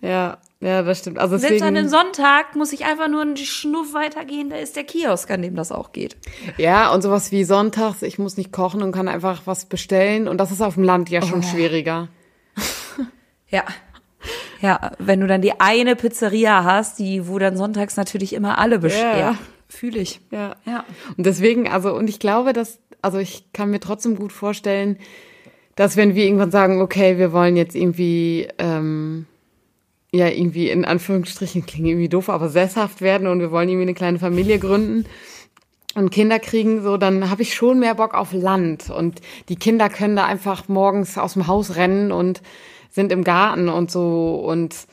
Ja, 0.00 0.38
ja, 0.62 0.82
das 0.82 1.00
stimmt. 1.00 1.18
Also 1.18 1.36
Selbst 1.36 1.60
an 1.62 1.74
deswegen, 1.74 1.76
einem 1.76 1.88
Sonntag 1.88 2.54
muss 2.54 2.72
ich 2.72 2.84
einfach 2.84 3.08
nur 3.08 3.22
einen 3.22 3.36
Schnuff 3.36 3.94
weitergehen, 3.94 4.48
da 4.48 4.56
ist 4.56 4.76
der 4.76 4.84
Kiosk, 4.84 5.28
an 5.32 5.42
dem 5.42 5.56
das 5.56 5.72
auch 5.72 5.90
geht. 5.90 6.16
ja, 6.56 6.92
und 6.94 7.02
sowas 7.02 7.32
wie 7.32 7.42
sonntags, 7.42 8.02
ich 8.02 8.18
muss 8.18 8.36
nicht 8.36 8.52
kochen 8.52 8.80
und 8.82 8.92
kann 8.92 9.08
einfach 9.08 9.42
was 9.44 9.64
bestellen. 9.64 10.28
Und 10.28 10.38
das 10.38 10.52
ist 10.52 10.60
auf 10.60 10.74
dem 10.74 10.84
Land 10.84 11.10
ja 11.10 11.20
schon 11.22 11.42
schwieriger. 11.42 12.08
Ja. 13.48 13.64
Ja, 14.62 14.92
wenn 14.98 15.20
du 15.20 15.26
dann 15.26 15.42
die 15.42 15.60
eine 15.60 15.94
Pizzeria 15.94 16.64
hast, 16.64 16.98
die, 16.98 17.28
wo 17.28 17.38
dann 17.38 17.58
sonntags 17.58 17.98
natürlich 17.98 18.32
immer 18.32 18.56
alle 18.56 18.78
bestellen. 18.78 19.18
Ja. 19.18 19.30
Ja, 19.32 19.38
fühle 19.68 19.98
ich. 19.98 20.20
Ja. 20.30 20.56
Ja. 20.64 20.86
Und 21.18 21.26
deswegen, 21.26 21.68
also, 21.68 21.94
und 21.94 22.08
ich 22.08 22.18
glaube, 22.18 22.54
dass, 22.54 22.78
also 23.02 23.18
ich 23.18 23.52
kann 23.52 23.70
mir 23.70 23.80
trotzdem 23.80 24.16
gut 24.16 24.32
vorstellen, 24.32 24.96
dass 25.74 25.98
wenn 25.98 26.14
wir 26.14 26.24
irgendwann 26.24 26.50
sagen, 26.50 26.80
okay, 26.80 27.18
wir 27.18 27.32
wollen 27.32 27.56
jetzt 27.56 27.74
irgendwie, 27.74 28.48
ähm, 28.56 29.26
ja, 30.12 30.28
irgendwie 30.28 30.68
in 30.68 30.84
Anführungsstrichen, 30.84 31.64
klingt 31.66 31.88
irgendwie 31.88 32.08
doof, 32.08 32.28
aber 32.28 32.50
sesshaft 32.50 33.00
werden 33.00 33.26
und 33.26 33.40
wir 33.40 33.50
wollen 33.50 33.68
irgendwie 33.68 33.82
eine 33.82 33.94
kleine 33.94 34.18
Familie 34.18 34.58
gründen 34.58 35.06
und 35.94 36.10
Kinder 36.10 36.38
kriegen, 36.38 36.82
so, 36.82 36.96
dann 36.96 37.30
habe 37.30 37.42
ich 37.42 37.54
schon 37.54 37.78
mehr 37.78 37.94
Bock 37.94 38.14
auf 38.14 38.32
Land. 38.32 38.90
Und 38.90 39.20
die 39.48 39.56
Kinder 39.56 39.88
können 39.88 40.16
da 40.16 40.24
einfach 40.24 40.68
morgens 40.68 41.18
aus 41.18 41.34
dem 41.34 41.46
Haus 41.46 41.76
rennen 41.76 42.12
und 42.12 42.42
sind 42.90 43.10
im 43.10 43.24
Garten 43.24 43.68
und 43.68 43.90
so 43.90 44.34
und 44.36 44.86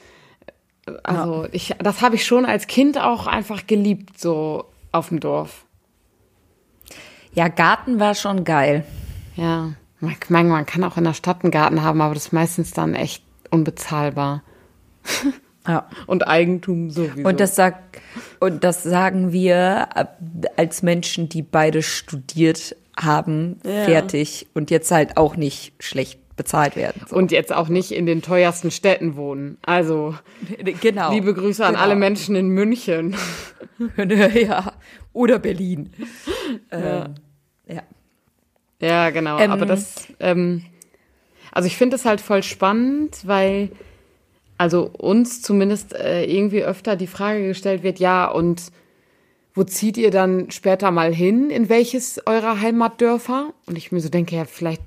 also 1.03 1.47
ich, 1.51 1.75
das 1.77 2.01
habe 2.01 2.15
ich 2.15 2.25
schon 2.25 2.45
als 2.45 2.65
Kind 2.65 2.99
auch 2.99 3.27
einfach 3.27 3.67
geliebt, 3.67 4.19
so 4.19 4.65
auf 4.91 5.09
dem 5.09 5.19
Dorf. 5.19 5.65
Ja, 7.33 7.47
Garten 7.47 7.99
war 7.99 8.15
schon 8.15 8.43
geil. 8.43 8.85
Ja, 9.35 9.73
man, 9.99 10.15
man 10.29 10.47
man 10.47 10.65
kann 10.65 10.83
auch 10.83 10.97
in 10.97 11.03
der 11.03 11.13
Stadt 11.13 11.43
einen 11.43 11.51
Garten 11.51 11.83
haben, 11.83 12.01
aber 12.01 12.15
das 12.15 12.27
ist 12.27 12.33
meistens 12.33 12.71
dann 12.71 12.95
echt 12.95 13.23
unbezahlbar. 13.51 14.41
Ja. 15.67 15.87
Und 16.07 16.27
Eigentum 16.27 16.89
sowieso. 16.89 17.27
Und 17.27 17.39
das 17.39 17.55
sagt, 17.55 18.01
und 18.39 18.63
das 18.63 18.81
sagen 18.81 19.33
wir 19.33 19.89
äh, 19.93 20.05
als 20.55 20.81
Menschen, 20.81 21.29
die 21.29 21.43
beide 21.43 21.83
studiert 21.83 22.75
haben, 22.97 23.59
Ja. 23.63 23.83
fertig 23.83 24.47
und 24.55 24.71
jetzt 24.71 24.89
halt 24.89 25.17
auch 25.17 25.35
nicht 25.35 25.73
schlecht 25.79 26.19
bezahlt 26.37 26.77
werden. 26.77 27.01
So. 27.07 27.17
und 27.17 27.31
jetzt 27.31 27.53
auch 27.53 27.67
nicht 27.67 27.91
in 27.91 28.05
den 28.05 28.21
teuersten 28.21 28.71
Städten 28.71 29.15
wohnen. 29.17 29.57
Also, 29.61 30.15
genau. 30.81 31.11
liebe 31.11 31.33
Grüße 31.33 31.63
an 31.63 31.73
Genau. 31.73 31.83
alle 31.83 31.95
Menschen 31.97 32.35
in 32.35 32.47
München. 32.49 33.15
ja. 34.33 34.73
Oder 35.13 35.37
Berlin. 35.37 35.91
Ähm, 36.71 37.15
ja. 37.67 37.83
Ja, 38.81 39.09
genau. 39.09 39.37
Ähm, 39.37 39.51
aber 39.51 39.65
das, 39.65 40.07
ähm, 40.21 40.63
also 41.51 41.67
ich 41.67 41.75
finde 41.77 41.97
es 41.97 42.05
halt 42.05 42.21
voll 42.21 42.41
spannend, 42.43 43.27
weil, 43.27 43.69
also 44.59 44.91
uns 44.97 45.41
zumindest 45.41 45.93
äh, 45.93 46.25
irgendwie 46.25 46.63
öfter 46.63 46.97
die 46.97 47.07
Frage 47.07 47.47
gestellt 47.47 47.81
wird, 47.81 47.97
ja, 47.97 48.29
und 48.29 48.73
wo 49.53 49.63
zieht 49.63 49.97
ihr 49.97 50.11
dann 50.11 50.51
später 50.51 50.91
mal 50.91 51.13
hin? 51.13 51.49
In 51.49 51.69
welches 51.69 52.21
eurer 52.27 52.59
Heimatdörfer? 52.59 53.53
Und 53.65 53.77
ich 53.77 53.93
mir 53.93 54.01
so 54.01 54.09
denke, 54.09 54.35
ja, 54.35 54.43
vielleicht 54.43 54.81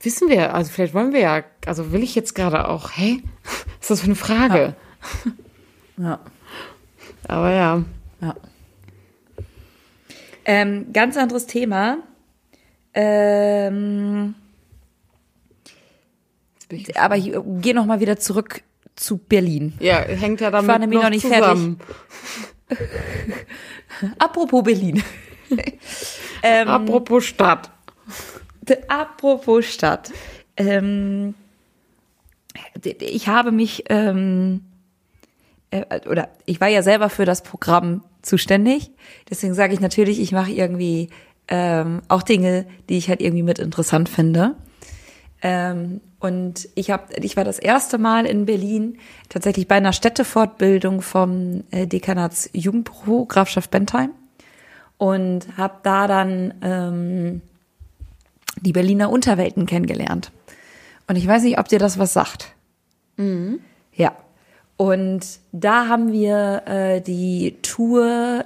wissen 0.00 0.28
wir, 0.28 0.54
also 0.54 0.70
vielleicht 0.70 0.94
wollen 0.94 1.12
wir 1.12 1.18
ja, 1.18 1.42
also 1.66 1.90
will 1.90 2.04
ich 2.04 2.14
jetzt 2.14 2.36
gerade 2.36 2.68
auch, 2.68 2.92
hä? 2.96 3.24
Was 3.42 3.80
ist 3.80 3.90
das 3.90 4.00
für 4.02 4.06
eine 4.06 4.14
Frage? 4.14 4.76
ja. 5.96 6.20
Aber 7.26 7.50
ja. 7.50 7.82
Ja. 8.20 8.36
Ähm, 10.44 10.92
ganz 10.92 11.16
anderes 11.16 11.46
Thema. 11.46 11.98
Ähm, 12.94 14.36
aber 16.94 17.16
ich 17.16 17.32
gehe 17.60 17.74
noch 17.74 17.86
mal 17.86 17.98
wieder 17.98 18.16
zurück 18.16 18.62
zu 18.96 19.18
Berlin. 19.18 19.74
Ja, 19.78 20.00
hängt 20.00 20.40
ja 20.40 20.50
damit 20.50 20.68
war 20.68 20.78
nämlich 20.78 21.00
noch 21.00 21.10
nicht 21.10 21.26
zusammen. 21.26 21.78
Apropos 24.18 24.62
Berlin. 24.64 25.02
ähm, 26.42 26.68
Apropos 26.68 27.24
Stadt. 27.24 27.70
apropos 28.88 29.64
Stadt. 29.66 30.12
Ähm, 30.56 31.34
ich 32.82 33.28
habe 33.28 33.52
mich, 33.52 33.84
ähm, 33.88 34.62
äh, 35.70 36.00
oder 36.08 36.30
ich 36.46 36.60
war 36.60 36.68
ja 36.68 36.82
selber 36.82 37.10
für 37.10 37.24
das 37.24 37.42
Programm 37.42 38.02
zuständig. 38.22 38.90
Deswegen 39.30 39.54
sage 39.54 39.74
ich 39.74 39.80
natürlich, 39.80 40.20
ich 40.20 40.32
mache 40.32 40.50
irgendwie 40.50 41.10
ähm, 41.48 42.02
auch 42.08 42.22
Dinge, 42.22 42.66
die 42.88 42.98
ich 42.98 43.08
halt 43.08 43.20
irgendwie 43.20 43.42
mit 43.42 43.58
interessant 43.58 44.08
finde. 44.08 44.56
Ähm, 45.42 46.00
und 46.18 46.68
ich 46.74 46.90
habe, 46.90 47.14
ich 47.20 47.36
war 47.36 47.44
das 47.44 47.58
erste 47.58 47.98
Mal 47.98 48.26
in 48.26 48.46
Berlin 48.46 48.98
tatsächlich 49.28 49.68
bei 49.68 49.76
einer 49.76 49.92
Städtefortbildung 49.92 51.02
vom 51.02 51.64
äh, 51.70 51.86
Dekanats 51.86 52.48
Jugendbüro 52.52 53.26
Grafschaft 53.26 53.70
Bentheim 53.70 54.10
und 54.98 55.46
habe 55.58 55.74
da 55.82 56.06
dann 56.06 56.54
ähm, 56.62 57.42
die 58.60 58.72
Berliner 58.72 59.10
Unterwelten 59.10 59.66
kennengelernt. 59.66 60.32
Und 61.06 61.16
ich 61.16 61.26
weiß 61.26 61.42
nicht, 61.42 61.58
ob 61.58 61.68
dir 61.68 61.78
das 61.78 61.98
was 61.98 62.12
sagt. 62.14 62.54
Ja. 63.92 64.16
Und 64.78 65.24
da 65.52 65.88
haben 65.88 66.12
wir 66.12 66.62
äh, 66.66 67.00
die 67.00 67.56
Tour 67.62 68.44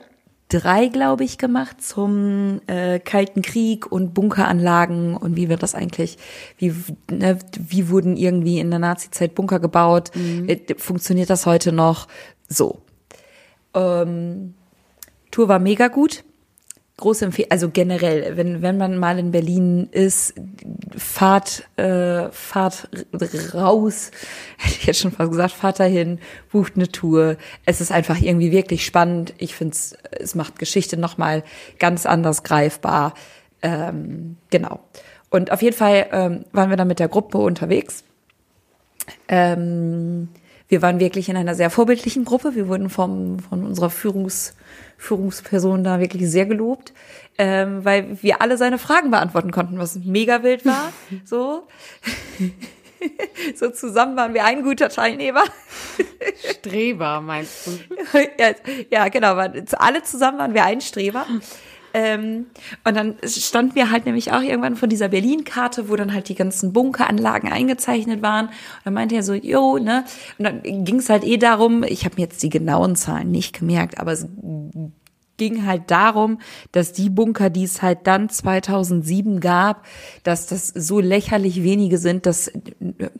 drei, 0.51 0.89
glaube 0.89 1.25
ich, 1.25 1.39
gemacht 1.39 1.83
zum 1.83 2.61
äh, 2.67 2.99
Kalten 2.99 3.41
Krieg 3.41 3.91
und 3.91 4.13
Bunkeranlagen 4.13 5.17
und 5.17 5.37
wie 5.37 5.49
wird 5.49 5.63
das 5.63 5.75
eigentlich, 5.75 6.19
wie, 6.59 6.75
ne, 7.11 7.39
wie 7.57 7.89
wurden 7.89 8.17
irgendwie 8.17 8.59
in 8.59 8.71
der 8.71 8.81
Nazi-Zeit 8.81 9.35
Bunker 9.35 9.61
gebaut, 9.61 10.11
äh, 10.15 10.59
funktioniert 10.77 11.31
das 11.31 11.47
heute 11.47 11.73
noch? 11.73 12.09
So. 12.49 12.83
Ähm, 13.75 14.55
Tour 15.31 15.49
war 15.49 15.61
mega 15.61 15.89
gut. 15.89 16.25
Große 17.01 17.25
Empfehlung, 17.25 17.51
also 17.51 17.71
generell, 17.71 18.37
wenn, 18.37 18.63
wenn 18.63 18.77
man 18.77 18.97
mal 18.99 19.19
in 19.19 19.33
Berlin 19.33 19.89
ist, 19.91 20.35
fahrt, 20.97 21.65
äh, 21.77 22.31
fahrt 22.31 22.89
raus, 23.55 24.11
hätte 24.59 24.77
ich 24.79 24.87
jetzt 24.87 25.01
schon 25.01 25.13
fast 25.13 25.31
gesagt, 25.31 25.53
fahrt 25.53 25.81
dahin, 25.81 26.19
bucht 26.53 26.77
eine 26.77 26.89
Tour. 26.89 27.37
Es 27.65 27.81
ist 27.81 27.91
einfach 27.91 28.21
irgendwie 28.21 28.53
wirklich 28.53 28.85
spannend. 28.85 29.35
Ich 29.39 29.55
finde 29.55 29.75
es, 29.75 29.97
es 30.13 30.35
macht 30.35 30.59
Geschichte 30.59 30.97
nochmal 30.97 31.43
ganz 31.79 32.07
anders 32.07 32.43
greifbar. 32.43 33.15
Ähm, 33.63 34.37
genau. 34.51 34.81
Und 35.31 35.53
auf 35.53 35.63
jeden 35.63 35.77
Fall 35.77 36.07
ähm, 36.13 36.45
waren 36.53 36.71
wir 36.71 36.77
dann 36.77 36.89
mit 36.89 36.99
der 36.99 37.09
Gruppe 37.09 37.39
unterwegs. 37.39 38.05
Ähm, 39.29 40.29
wir 40.71 40.83
waren 40.83 41.01
wirklich 41.01 41.29
in 41.29 41.37
einer 41.37 41.57
sehr 41.57 41.69
vorbildlichen 41.69 42.25
Gruppe. 42.25 42.55
Wir 42.55 42.69
wurden 42.69 42.91
vom, 42.91 43.41
von 43.41 43.65
unserer 43.65 43.91
Führungs, 43.91 44.55
Führungsperson 44.97 45.83
da 45.83 45.99
wirklich 45.99 46.31
sehr 46.31 46.47
gelobt, 46.47 46.95
ähm, 47.39 47.85
weil 47.85 48.23
wir 48.23 48.41
alle 48.41 48.57
seine 48.57 48.79
Fragen 48.79 49.11
beantworten 49.11 49.51
konnten, 49.51 49.79
was 49.79 49.97
mega 49.97 50.43
wild 50.43 50.65
war. 50.65 50.93
So. 51.25 51.67
so 53.57 53.71
zusammen 53.71 54.17
waren 54.17 54.33
wir 54.33 54.45
ein 54.45 54.63
guter 54.63 54.89
Teilnehmer. 54.89 55.43
Streber, 56.61 57.21
meinst 57.21 57.67
du? 57.67 57.73
ja, 58.39 58.53
ja, 58.91 59.09
genau. 59.09 59.35
Alle 59.35 60.03
zusammen 60.05 60.39
waren 60.39 60.55
wir 60.55 60.65
ein 60.65 60.81
Streber. 60.81 61.27
Ähm, 61.95 62.47
und 62.85 62.97
dann 62.97 63.17
standen 63.25 63.75
wir 63.75 63.91
halt 63.91 64.07
nämlich 64.07 64.33
auch 64.33 64.43
irgendwann 64.43 64.77
von 64.77 64.89
dieser 64.89 65.09
Berlin-Karte, 65.09 65.89
wo 65.89 65.97
dann 65.97 66.13
halt 66.13 66.29
die 66.29 66.35
ganzen 66.35 66.73
Bunkeranlagen 66.73 67.51
eingezeichnet 67.51 68.23
waren. 68.23 68.47
Und 68.47 68.55
dann 68.85 68.95
meinte 68.95 69.17
er 69.17 69.23
so, 69.23 69.35
jo, 69.35 69.79
ne? 69.79 70.05
Und 70.39 70.45
dann 70.45 70.63
ging 70.63 70.97
es 70.97 71.09
halt 71.09 71.25
eh 71.25 71.37
darum, 71.37 71.83
ich 71.83 72.05
habe 72.05 72.17
mir 72.17 72.23
jetzt 72.23 72.43
die 72.43 72.51
genauen 72.51 72.97
Zahlen 72.97 73.31
nicht 73.31 73.59
gemerkt, 73.59 73.99
aber 73.99 74.13
es 74.13 74.27
ging 75.41 75.65
halt 75.65 75.91
darum, 75.91 76.39
dass 76.71 76.93
die 76.93 77.09
Bunker, 77.09 77.49
die 77.49 77.65
es 77.65 77.81
halt 77.81 78.01
dann 78.07 78.29
2007 78.29 79.41
gab, 79.41 79.87
dass 80.23 80.47
das 80.47 80.69
so 80.69 81.01
lächerlich 81.01 81.63
wenige 81.63 81.97
sind, 81.97 82.27
dass 82.27 82.53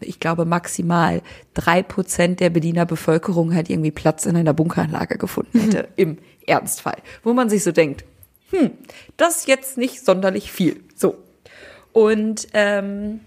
ich 0.01 0.21
glaube 0.21 0.45
maximal 0.45 1.23
drei 1.55 1.83
Prozent 1.83 2.41
der 2.41 2.51
Berliner 2.51 2.85
Bevölkerung 2.85 3.55
halt 3.55 3.71
irgendwie 3.71 3.91
Platz 3.91 4.27
in 4.27 4.37
einer 4.37 4.53
Bunkeranlage 4.53 5.17
gefunden 5.17 5.61
hätte, 5.61 5.89
im 5.97 6.19
Ernstfall. 6.47 6.99
Wo 7.23 7.33
man 7.33 7.49
sich 7.49 7.65
so 7.65 7.73
denkt, 7.73 8.05
hm, 8.51 8.71
das 9.17 9.39
ist 9.39 9.49
jetzt 9.49 9.79
nicht 9.79 10.05
sonderlich 10.05 10.53
viel. 10.53 10.83
So. 10.95 11.17
Und 11.93 12.49
ähm, 12.53 13.21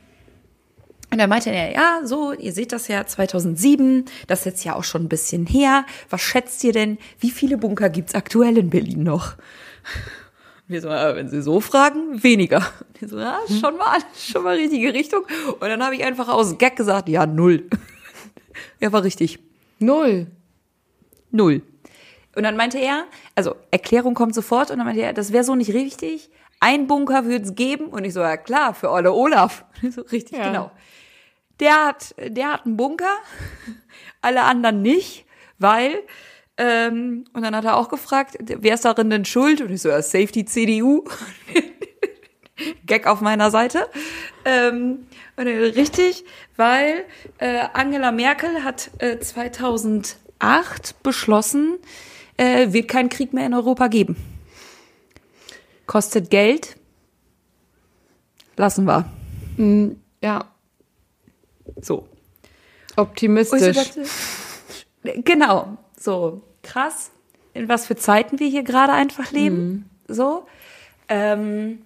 und 1.14 1.20
dann 1.20 1.30
meinte 1.30 1.52
er, 1.52 1.72
ja, 1.72 2.00
so, 2.06 2.34
ihr 2.34 2.52
seht 2.54 2.72
das 2.72 2.88
ja 2.88 3.06
2007, 3.06 4.06
das 4.26 4.40
ist 4.40 4.46
jetzt 4.46 4.64
ja 4.66 4.74
auch 4.74 4.84
schon 4.84 5.04
ein 5.04 5.10
bisschen 5.10 5.46
her. 5.46 5.86
Was 6.10 6.22
schätzt 6.22 6.64
ihr 6.64 6.74
denn, 6.74 6.98
wie 7.20 7.30
viele 7.30 7.60
Bunker 7.60 7.90
gibt's 7.90 8.16
aktuell 8.16 8.58
in 8.58 8.72
Berlin 8.72 9.04
noch? 9.04 9.34
Und 9.34 10.70
wir 10.70 10.82
so, 10.82 10.90
wenn 10.90 11.30
Sie 11.30 11.44
so 11.44 11.60
fragen, 11.60 12.24
weniger. 12.24 12.66
Und 12.88 13.02
wir 13.02 13.08
so, 13.08 13.20
ja, 13.20 13.38
schon 13.48 13.78
mal, 13.78 14.00
schon 14.18 14.42
mal 14.42 14.56
richtige 14.56 14.92
Richtung. 14.92 15.22
Und 15.52 15.62
dann 15.62 15.84
habe 15.84 15.94
ich 15.94 16.04
einfach 16.04 16.30
aus 16.30 16.58
Gag 16.58 16.76
gesagt, 16.76 17.08
ja, 17.10 17.28
null. 17.28 17.70
Ja, 18.80 18.92
war 18.92 19.04
richtig. 19.04 19.40
Null. 19.80 20.28
Null. 21.32 21.62
Und 22.36 22.44
dann 22.44 22.56
meinte 22.58 22.80
er, 22.80 23.06
also 23.36 23.56
Erklärung 23.72 24.14
kommt 24.16 24.34
sofort, 24.36 24.72
und 24.72 24.78
dann 24.78 24.88
meinte 24.88 25.02
er, 25.02 25.14
das 25.14 25.32
wäre 25.34 25.44
so 25.44 25.56
nicht 25.56 25.74
richtig. 25.74 26.30
Ein 26.60 26.88
Bunker 26.88 27.26
würde 27.26 27.46
es 27.46 27.56
geben. 27.56 27.88
Und 27.88 28.06
ich 28.06 28.14
so, 28.14 28.22
ja 28.22 28.38
klar, 28.38 28.74
für 28.74 28.90
Olle 28.92 29.12
Olaf. 29.14 29.66
So, 29.92 30.02
richtig, 30.02 30.38
Ja. 30.38 30.48
genau. 30.48 30.72
Der 31.60 31.86
hat, 31.88 32.16
der 32.18 32.54
hat 32.54 32.66
einen 32.66 32.78
Bunker, 32.78 33.14
alle 34.22 34.42
anderen 34.44 34.82
nicht, 34.82 35.26
weil, 35.60 36.02
ähm, 36.58 37.26
und 37.34 37.44
dann 37.44 37.56
hat 37.56 37.66
er 37.66 37.78
auch 37.78 37.90
gefragt, 37.90 38.38
wer 38.40 38.74
ist 38.74 38.86
darin 38.86 39.10
denn 39.12 39.24
schuld? 39.26 39.62
Und 39.62 39.70
ich 39.72 39.82
so, 39.82 39.90
ja, 39.90 40.02
Safety 40.02 40.46
CDU. 40.46 41.04
Gag 42.86 43.08
auf 43.08 43.22
meiner 43.22 43.50
Seite. 43.52 43.88
Ähm, 44.46 45.08
und, 45.36 45.48
äh, 45.48 45.58
richtig, 45.58 46.24
weil 46.56 47.04
äh, 47.40 47.66
Angela 47.74 48.12
Merkel 48.12 48.64
hat 48.64 48.90
äh, 49.00 49.20
2008 49.20 51.02
beschlossen, 51.04 51.78
äh, 52.38 52.74
wird 52.74 52.88
keinen 52.88 53.10
Krieg 53.10 53.34
mehr 53.34 53.46
in 53.46 53.54
Europa 53.54 53.88
geben. 53.88 54.16
Kostet 55.86 56.30
Geld. 56.30 56.76
Lassen 58.56 58.86
wir. 58.86 59.06
Ja, 60.22 60.54
So. 61.82 62.08
Optimistisch. 62.96 63.76
dachte, 63.76 65.22
genau, 65.24 65.78
so 66.00 66.42
krass, 66.62 67.12
in 67.54 67.68
was 67.68 67.88
für 67.88 67.96
Zeiten 67.96 68.40
wir 68.40 68.48
hier 68.48 68.64
gerade 68.64 68.94
einfach 68.94 69.32
leben. 69.32 69.90
So. 70.08 70.46
Ähm, 71.10 71.80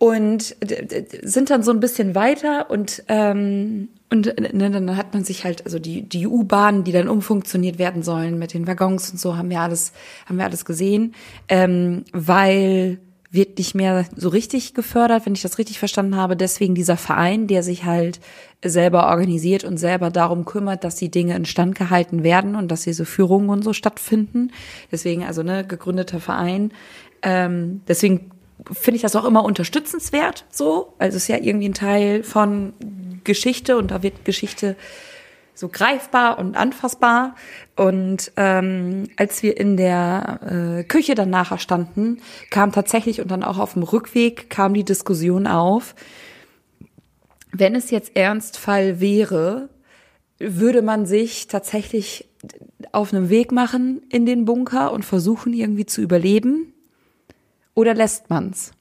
und 0.00 0.56
d- 0.64 1.04
sind 1.22 1.50
dann 1.50 1.62
so 1.62 1.70
ein 1.70 1.78
bisschen 1.78 2.14
weiter 2.14 2.70
und 2.70 3.04
ähm, 3.08 3.90
und 4.08 4.34
ne, 4.54 4.70
dann 4.70 4.96
hat 4.96 5.12
man 5.12 5.24
sich 5.24 5.44
halt 5.44 5.66
also 5.66 5.78
die 5.78 6.08
die 6.08 6.26
U-Bahnen, 6.26 6.84
die 6.84 6.92
dann 6.92 7.06
umfunktioniert 7.06 7.78
werden 7.78 8.02
sollen 8.02 8.38
mit 8.38 8.54
den 8.54 8.66
Waggons 8.66 9.10
und 9.10 9.20
so 9.20 9.36
haben 9.36 9.50
wir 9.50 9.60
alles 9.60 9.92
haben 10.24 10.38
wir 10.38 10.46
alles 10.46 10.64
gesehen, 10.64 11.14
ähm, 11.48 12.04
weil 12.12 12.98
wird 13.30 13.58
nicht 13.58 13.74
mehr 13.74 14.06
so 14.16 14.30
richtig 14.30 14.72
gefördert, 14.72 15.26
wenn 15.26 15.34
ich 15.34 15.42
das 15.42 15.58
richtig 15.58 15.78
verstanden 15.78 16.16
habe. 16.16 16.34
Deswegen 16.34 16.74
dieser 16.74 16.96
Verein, 16.96 17.46
der 17.46 17.62
sich 17.62 17.84
halt 17.84 18.20
selber 18.64 19.06
organisiert 19.06 19.64
und 19.64 19.76
selber 19.76 20.10
darum 20.10 20.46
kümmert, 20.46 20.82
dass 20.82 20.96
die 20.96 21.10
Dinge 21.10 21.36
instand 21.36 21.76
gehalten 21.76 22.24
werden 22.24 22.56
und 22.56 22.68
dass 22.72 22.82
diese 22.82 23.04
Führungen 23.04 23.50
und 23.50 23.62
so 23.62 23.74
stattfinden. 23.74 24.50
Deswegen 24.90 25.24
also 25.24 25.42
ne 25.42 25.64
gegründeter 25.64 26.20
Verein. 26.20 26.72
Ähm, 27.22 27.82
deswegen 27.86 28.30
finde 28.72 28.96
ich 28.96 29.02
das 29.02 29.16
auch 29.16 29.24
immer 29.24 29.44
unterstützenswert, 29.44 30.44
so. 30.50 30.94
Also 30.98 31.16
es 31.16 31.24
ist 31.24 31.28
ja 31.28 31.36
irgendwie 31.36 31.68
ein 31.68 31.74
Teil 31.74 32.22
von 32.22 32.72
Geschichte 33.24 33.76
und 33.76 33.90
da 33.90 34.02
wird 34.02 34.24
Geschichte 34.24 34.76
so 35.54 35.68
greifbar 35.68 36.38
und 36.38 36.56
anfassbar. 36.56 37.34
Und 37.76 38.32
ähm, 38.36 39.08
als 39.16 39.42
wir 39.42 39.56
in 39.56 39.76
der 39.76 40.78
äh, 40.80 40.84
Küche 40.84 41.14
dann 41.14 41.30
nachher 41.30 41.58
standen, 41.58 42.20
kam 42.50 42.72
tatsächlich 42.72 43.20
und 43.20 43.30
dann 43.30 43.44
auch 43.44 43.58
auf 43.58 43.74
dem 43.74 43.82
Rückweg 43.82 44.50
kam 44.50 44.74
die 44.74 44.84
Diskussion 44.84 45.46
auf, 45.46 45.94
wenn 47.52 47.74
es 47.74 47.90
jetzt 47.90 48.16
Ernstfall 48.16 49.00
wäre, 49.00 49.68
würde 50.38 50.82
man 50.82 51.04
sich 51.04 51.48
tatsächlich 51.48 52.28
auf 52.92 53.12
einem 53.12 53.28
Weg 53.28 53.52
machen 53.52 54.02
in 54.08 54.24
den 54.24 54.44
Bunker 54.44 54.92
und 54.92 55.04
versuchen 55.04 55.52
irgendwie 55.52 55.84
zu 55.84 56.00
überleben 56.00 56.72
oder 57.74 57.94
lässt 57.94 58.30
man's? 58.30 58.72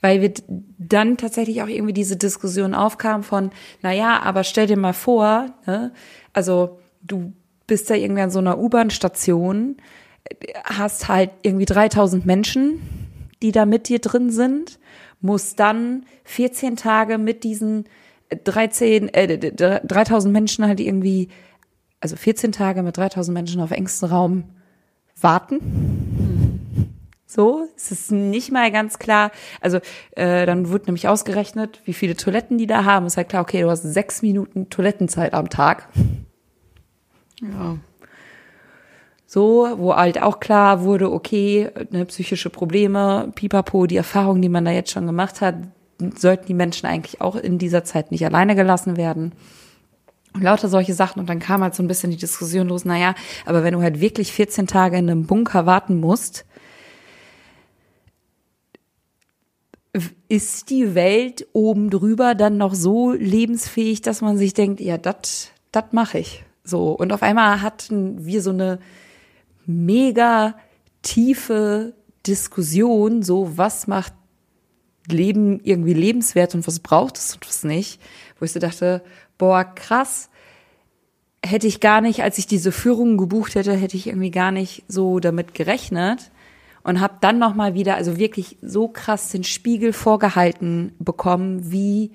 Weil 0.00 0.22
wir 0.22 0.32
dann 0.78 1.16
tatsächlich 1.16 1.62
auch 1.62 1.68
irgendwie 1.68 1.92
diese 1.92 2.16
Diskussion 2.16 2.74
aufkam 2.74 3.22
von, 3.22 3.50
na 3.82 3.92
ja, 3.92 4.20
aber 4.22 4.44
stell 4.44 4.66
dir 4.66 4.78
mal 4.78 4.94
vor, 4.94 5.46
ne, 5.66 5.92
also 6.32 6.80
du 7.02 7.32
bist 7.66 7.90
da 7.90 7.94
irgendwie 7.94 8.22
an 8.22 8.30
so 8.30 8.38
einer 8.38 8.58
U-Bahn-Station, 8.58 9.76
hast 10.64 11.08
halt 11.08 11.30
irgendwie 11.42 11.66
3000 11.66 12.24
Menschen, 12.26 12.80
die 13.42 13.52
da 13.52 13.66
mit 13.66 13.88
dir 13.88 13.98
drin 13.98 14.30
sind, 14.30 14.78
musst 15.20 15.60
dann 15.60 16.04
14 16.24 16.76
Tage 16.76 17.18
mit 17.18 17.44
diesen 17.44 17.84
13, 18.44 19.08
äh, 19.12 19.38
3000 19.84 20.32
Menschen 20.32 20.66
halt 20.66 20.80
irgendwie, 20.80 21.28
also 22.00 22.16
14 22.16 22.52
Tage 22.52 22.82
mit 22.82 22.96
3000 22.96 23.34
Menschen 23.34 23.60
auf 23.60 23.70
engstem 23.70 24.08
Raum 24.08 24.44
warten. 25.20 26.29
So, 27.32 27.68
es 27.76 27.92
ist 27.92 28.10
nicht 28.10 28.50
mal 28.50 28.72
ganz 28.72 28.98
klar. 28.98 29.30
Also 29.60 29.78
äh, 30.16 30.46
dann 30.46 30.70
wird 30.70 30.88
nämlich 30.88 31.06
ausgerechnet, 31.06 31.80
wie 31.84 31.92
viele 31.92 32.16
Toiletten 32.16 32.58
die 32.58 32.66
da 32.66 32.84
haben. 32.84 33.06
Ist 33.06 33.16
halt 33.16 33.28
klar, 33.28 33.42
okay, 33.42 33.62
du 33.62 33.70
hast 33.70 33.84
sechs 33.84 34.20
Minuten 34.20 34.68
Toilettenzeit 34.68 35.32
am 35.32 35.48
Tag. 35.48 35.88
Ja. 37.40 37.76
So, 39.26 39.68
wo 39.76 39.94
halt 39.94 40.20
auch 40.20 40.40
klar 40.40 40.82
wurde, 40.82 41.12
okay, 41.12 41.70
ne, 41.90 42.04
psychische 42.06 42.50
Probleme, 42.50 43.30
pipapo, 43.36 43.86
die 43.86 43.96
Erfahrungen, 43.96 44.42
die 44.42 44.48
man 44.48 44.64
da 44.64 44.72
jetzt 44.72 44.90
schon 44.90 45.06
gemacht 45.06 45.40
hat, 45.40 45.54
sollten 46.16 46.46
die 46.46 46.54
Menschen 46.54 46.86
eigentlich 46.86 47.20
auch 47.20 47.36
in 47.36 47.58
dieser 47.58 47.84
Zeit 47.84 48.10
nicht 48.10 48.26
alleine 48.26 48.56
gelassen 48.56 48.96
werden. 48.96 49.34
Und 50.34 50.42
lauter 50.42 50.68
solche 50.68 50.94
Sachen. 50.94 51.20
Und 51.20 51.28
dann 51.28 51.38
kam 51.38 51.62
halt 51.62 51.76
so 51.76 51.82
ein 51.84 51.88
bisschen 51.88 52.10
die 52.10 52.16
Diskussion 52.16 52.66
los, 52.66 52.84
naja, 52.84 53.14
aber 53.46 53.62
wenn 53.62 53.74
du 53.74 53.82
halt 53.82 54.00
wirklich 54.00 54.32
14 54.32 54.66
Tage 54.66 54.98
in 54.98 55.08
einem 55.08 55.26
Bunker 55.26 55.64
warten 55.64 56.00
musst, 56.00 56.44
ist 60.28 60.70
die 60.70 60.94
Welt 60.94 61.46
oben 61.52 61.90
drüber 61.90 62.34
dann 62.34 62.56
noch 62.56 62.74
so 62.74 63.12
lebensfähig, 63.12 64.02
dass 64.02 64.20
man 64.20 64.38
sich 64.38 64.54
denkt, 64.54 64.80
ja, 64.80 64.98
das 64.98 65.50
das 65.72 65.84
mache 65.92 66.18
ich. 66.18 66.44
So. 66.64 66.92
Und 66.92 67.12
auf 67.12 67.22
einmal 67.22 67.62
hatten 67.62 68.24
wir 68.24 68.42
so 68.42 68.50
eine 68.50 68.78
mega 69.66 70.56
tiefe 71.02 71.94
Diskussion, 72.26 73.22
so 73.22 73.56
was 73.56 73.86
macht 73.86 74.12
Leben 75.08 75.60
irgendwie 75.64 75.94
lebenswert 75.94 76.54
und 76.54 76.66
was 76.66 76.80
braucht 76.80 77.16
es 77.16 77.34
und 77.34 77.48
was 77.48 77.64
nicht, 77.64 78.00
wo 78.38 78.44
ich 78.44 78.52
so 78.52 78.60
dachte, 78.60 79.02
boah, 79.38 79.64
krass, 79.64 80.28
hätte 81.44 81.66
ich 81.66 81.80
gar 81.80 82.00
nicht, 82.00 82.22
als 82.22 82.38
ich 82.38 82.46
diese 82.46 82.70
Führung 82.70 83.16
gebucht 83.16 83.54
hätte, 83.54 83.74
hätte 83.74 83.96
ich 83.96 84.08
irgendwie 84.08 84.30
gar 84.30 84.52
nicht 84.52 84.84
so 84.86 85.18
damit 85.18 85.54
gerechnet 85.54 86.30
und 86.82 87.00
habe 87.00 87.14
dann 87.20 87.38
noch 87.38 87.54
mal 87.54 87.74
wieder 87.74 87.96
also 87.96 88.16
wirklich 88.16 88.56
so 88.62 88.88
krass 88.88 89.30
den 89.30 89.44
Spiegel 89.44 89.92
vorgehalten 89.92 90.92
bekommen, 90.98 91.72
wie 91.72 92.12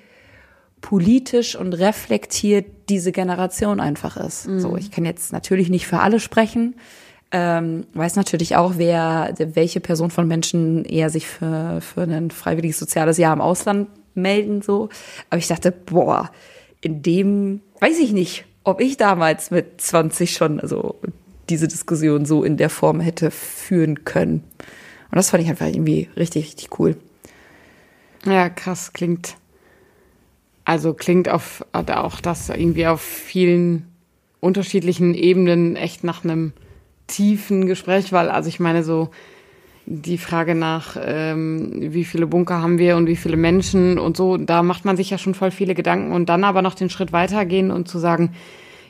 politisch 0.82 1.56
und 1.56 1.74
reflektiert 1.74 2.66
diese 2.90 3.12
Generation 3.12 3.80
einfach 3.80 4.18
ist. 4.18 4.44
So, 4.60 4.78
ich 4.78 4.92
kann 4.92 5.06
jetzt 5.06 5.34
natürlich 5.34 5.70
nicht 5.70 5.88
für 5.88 6.00
alle 6.00 6.20
sprechen, 6.20 6.76
ähm, 7.32 7.86
weiß 7.94 8.16
natürlich 8.16 8.56
auch, 8.56 8.74
wer, 8.78 9.34
welche 9.38 9.80
Person 9.80 10.12
von 10.12 10.28
Menschen 10.28 10.86
eher 10.86 11.10
sich 11.10 11.28
für, 11.28 11.82
für 11.82 12.04
ein 12.04 12.32
freiwilliges 12.32 12.78
soziales 12.78 13.18
Jahr 13.18 13.34
im 13.34 13.42
Ausland 13.42 13.90
melden, 14.14 14.62
so. 14.62 14.90
Aber 15.30 15.40
ich 15.40 15.48
dachte, 15.48 15.72
boah, 15.72 16.32
in 16.82 17.02
dem, 17.02 17.62
weiß 17.80 18.00
ich 18.00 18.14
nicht, 18.14 18.46
ob 18.64 18.80
ich 18.80 18.98
damals 18.98 19.52
mit 19.52 19.82
20 19.82 20.34
schon, 20.34 20.60
also 20.60 20.96
diese 21.50 21.68
Diskussion 21.68 22.26
so 22.26 22.44
in 22.44 22.58
der 22.58 22.70
Form 22.70 23.00
hätte 23.00 23.32
führen 23.32 24.04
können. 24.06 24.44
Und 25.12 25.16
das 25.16 25.30
fand 25.30 25.44
ich 25.44 25.50
einfach 25.50 25.68
irgendwie 25.68 26.10
richtig, 26.18 26.46
richtig 26.46 26.80
cool. 26.80 26.96
Ja, 28.26 28.50
krass, 28.50 28.94
klingt. 28.94 29.38
Also 30.66 30.94
klingt 30.94 31.30
auf 31.30 31.64
auch 31.74 32.22
das 32.22 32.50
irgendwie 32.50 32.88
auf 32.88 33.02
vielen 33.02 33.86
unterschiedlichen 34.40 35.14
Ebenen 35.14 35.76
echt 35.76 36.04
nach 36.04 36.24
einem 36.24 36.54
tiefen 37.08 37.68
Gespräch, 37.68 38.12
weil, 38.12 38.30
also 38.30 38.50
ich 38.50 38.60
meine, 38.60 38.84
so 38.84 39.10
die 39.86 40.18
Frage 40.18 40.56
nach, 40.56 40.98
ähm, 41.00 41.72
wie 41.94 42.06
viele 42.06 42.26
Bunker 42.26 42.62
haben 42.62 42.80
wir 42.80 42.98
und 42.98 43.08
wie 43.08 43.16
viele 43.16 43.38
Menschen 43.38 44.00
und 44.00 44.18
so, 44.18 44.38
da 44.38 44.64
macht 44.64 44.86
man 44.86 44.98
sich 44.98 45.12
ja 45.12 45.20
schon 45.20 45.36
voll 45.36 45.52
viele 45.52 45.76
Gedanken 45.76 46.12
und 46.12 46.28
dann 46.28 46.44
aber 46.44 46.64
noch 46.64 46.74
den 46.74 46.90
Schritt 46.90 47.14
weitergehen 47.14 47.70
und 47.70 47.88
zu 47.88 48.00
sagen, 48.00 48.34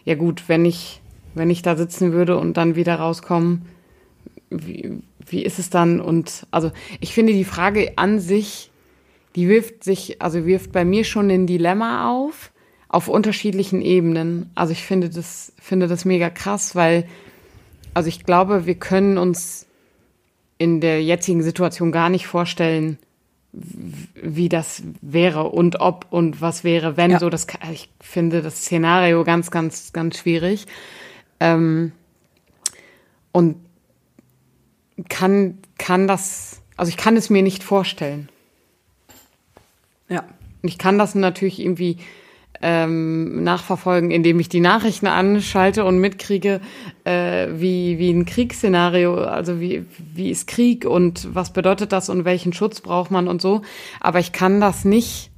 ja 0.06 0.16
gut, 0.16 0.44
wenn 0.48 0.64
ich, 0.64 1.02
wenn 1.36 1.50
ich 1.50 1.62
da 1.62 1.76
sitzen 1.76 2.12
würde 2.14 2.38
und 2.38 2.58
dann 2.58 2.76
wieder 2.76 2.96
rauskommen, 2.96 3.64
wie, 4.50 5.00
wie 5.28 5.44
ist 5.44 5.60
es 5.60 5.70
dann? 5.70 6.00
Und 6.00 6.48
also 6.52 6.72
ich 7.00 7.14
finde 7.14 7.34
die 7.34 7.44
Frage 7.44 7.94
an 7.98 8.20
sich, 8.20 8.72
die 9.36 9.48
wirft 9.50 9.84
sich, 9.84 10.22
also 10.22 10.46
wirft 10.46 10.72
bei 10.72 10.86
mir 10.86 11.04
schon 11.04 11.30
ein 11.30 11.46
Dilemma 11.46 12.10
auf, 12.12 12.52
auf 12.88 13.08
unterschiedlichen 13.08 13.82
Ebenen. 13.82 14.50
Also 14.56 14.72
ich 14.72 14.84
finde 14.84 15.10
das, 15.10 15.52
finde 15.62 15.88
das 15.88 16.06
mega 16.06 16.30
krass, 16.30 16.76
weil, 16.76 17.06
also 17.94 18.08
ich 18.08 18.24
glaube, 18.26 18.66
wir 18.66 18.76
können 18.76 19.18
uns 19.18 19.68
in 20.58 20.80
der 20.80 21.04
jetzigen 21.04 21.44
Situation 21.44 21.92
gar 21.92 22.10
nicht 22.10 22.28
vorstellen, 22.28 22.98
wie 24.22 24.48
das 24.50 24.84
wäre 25.02 25.46
und 25.46 25.80
ob 25.80 26.08
und 26.10 26.42
was 26.42 26.64
wäre, 26.64 26.98
wenn 26.98 27.12
Ja. 27.12 27.20
so. 27.20 27.30
Das, 27.30 27.48
kann- 27.48 27.72
ich 27.74 27.90
finde 28.02 28.42
das 28.42 28.58
Szenario 28.58 29.24
ganz, 29.24 29.50
ganz, 29.52 29.92
ganz 29.94 30.18
schwierig. 30.20 30.66
Ähm, 31.46 31.92
und 33.32 33.58
kann, 35.10 35.60
kann 35.78 36.08
das, 36.08 36.62
also 36.78 36.90
ich 36.90 36.98
kann 36.98 37.18
es 37.18 37.30
mir 37.30 37.44
nicht 37.44 37.64
vorstellen. 37.64 38.30
Ja. 40.10 40.24
Und 40.62 40.70
ich 40.70 40.78
kann 40.78 40.98
das 40.98 41.14
natürlich 41.14 41.60
irgendwie 41.60 41.98
ähm, 42.62 43.44
nachverfolgen, 43.44 44.10
indem 44.10 44.40
ich 44.40 44.50
die 44.50 44.60
Nachrichten 44.60 45.06
anschalte 45.06 45.86
und 45.86 46.00
mitkriege, 46.00 46.62
äh, 47.04 47.48
wie, 47.52 48.00
wie 48.00 48.10
ein 48.10 48.26
Kriegsszenario, 48.26 49.16
also 49.16 49.60
wie, 49.60 49.86
wie 50.14 50.32
ist 50.32 50.48
Krieg 50.48 50.86
und 50.86 51.36
was 51.36 51.54
bedeutet 51.54 51.92
das 51.92 52.10
und 52.10 52.26
welchen 52.26 52.54
Schutz 52.54 52.82
braucht 52.82 53.12
man 53.12 53.28
und 53.28 53.42
so. 53.42 53.62
Aber 54.00 54.20
ich 54.20 54.32
kann 54.32 54.62
das 54.62 54.86
nicht, 54.86 55.30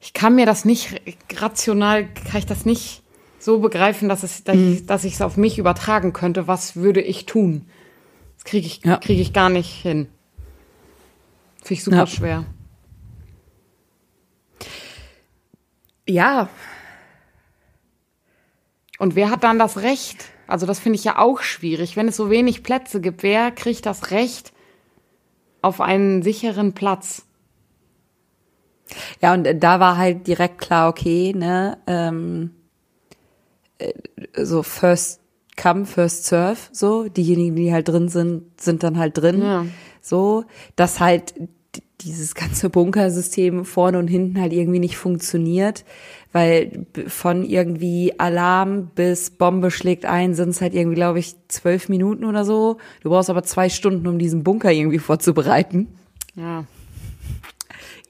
ich 0.00 0.12
kann 0.12 0.36
mir 0.36 0.46
das 0.46 0.64
nicht 0.64 1.00
rational, 1.36 2.06
kann 2.06 2.38
ich 2.38 2.46
das 2.46 2.64
nicht 2.64 3.02
so 3.48 3.60
begreifen, 3.60 4.10
dass, 4.10 4.22
es, 4.24 4.44
dass 4.44 4.56
ich 4.56 4.84
dass 4.84 5.04
ich 5.04 5.14
es 5.14 5.22
auf 5.22 5.38
mich 5.38 5.58
übertragen 5.58 6.12
könnte. 6.12 6.46
Was 6.46 6.76
würde 6.76 7.00
ich 7.00 7.24
tun? 7.24 7.66
Das 8.36 8.44
kriege 8.44 8.66
ich, 8.66 8.84
Ja. 8.84 8.98
krieg 8.98 9.18
ich 9.18 9.32
gar 9.32 9.48
nicht 9.48 9.70
hin. 9.70 10.06
Finde 11.62 11.74
ich 11.74 11.82
super 11.84 11.96
Ja. 11.96 12.06
schwer. 12.06 12.44
Ja, 16.06 16.48
Und 18.98 19.14
wer 19.14 19.30
hat 19.30 19.44
dann 19.44 19.58
das 19.58 19.78
Recht? 19.78 20.24
Also 20.46 20.66
das 20.66 20.78
finde 20.80 20.98
ich 20.98 21.04
ja 21.04 21.18
auch 21.18 21.40
schwierig. 21.40 21.96
Wenn 21.96 22.08
es 22.08 22.16
so 22.16 22.30
wenig 22.30 22.62
Plätze 22.62 23.00
gibt, 23.00 23.22
wer 23.22 23.50
kriegt 23.52 23.86
das 23.86 24.10
Recht 24.10 24.52
auf 25.62 25.80
einen 25.80 26.22
sicheren 26.22 26.72
Platz? 26.74 27.22
Ja, 29.22 29.32
und 29.34 29.46
äh, 29.46 29.56
da 29.56 29.78
war 29.80 29.96
halt 29.96 30.26
direkt 30.26 30.58
klar, 30.58 30.88
okay, 30.88 31.32
ne, 31.34 31.78
ähm, 31.86 32.50
äh, 32.54 32.57
so 34.36 34.62
first 34.62 35.20
come, 35.60 35.86
first 35.86 36.24
serve, 36.26 36.58
so, 36.72 37.08
diejenigen, 37.08 37.56
die 37.56 37.72
halt 37.72 37.88
drin 37.88 38.08
sind, 38.08 38.60
sind 38.60 38.82
dann 38.82 38.96
halt 38.98 39.18
drin, 39.18 39.42
Ja. 39.42 39.66
so, 40.00 40.44
dass 40.76 41.00
halt 41.00 41.34
dieses 42.00 42.36
ganze 42.36 42.70
Bunkersystem 42.70 43.64
vorne 43.64 43.98
und 43.98 44.06
hinten 44.06 44.40
halt 44.40 44.52
irgendwie 44.52 44.78
nicht 44.78 44.96
funktioniert, 44.96 45.84
weil 46.32 46.86
von 47.08 47.44
irgendwie 47.44 48.14
Alarm 48.18 48.90
bis 48.94 49.30
Bombe 49.30 49.72
schlägt 49.72 50.04
ein, 50.06 50.34
sind 50.34 50.50
es 50.50 50.60
halt 50.60 50.74
irgendwie, 50.74 50.94
glaube 50.94 51.18
ich, 51.18 51.34
zwölf 51.48 51.88
Minuten 51.88 52.24
oder 52.24 52.44
so. 52.44 52.76
Du 53.02 53.08
brauchst 53.10 53.30
aber 53.30 53.42
zwei 53.42 53.68
Stunden, 53.68 54.06
um 54.06 54.18
diesen 54.20 54.44
Bunker 54.44 54.70
irgendwie 54.70 55.00
vorzubereiten 55.00 55.88
Ja. 56.36 56.64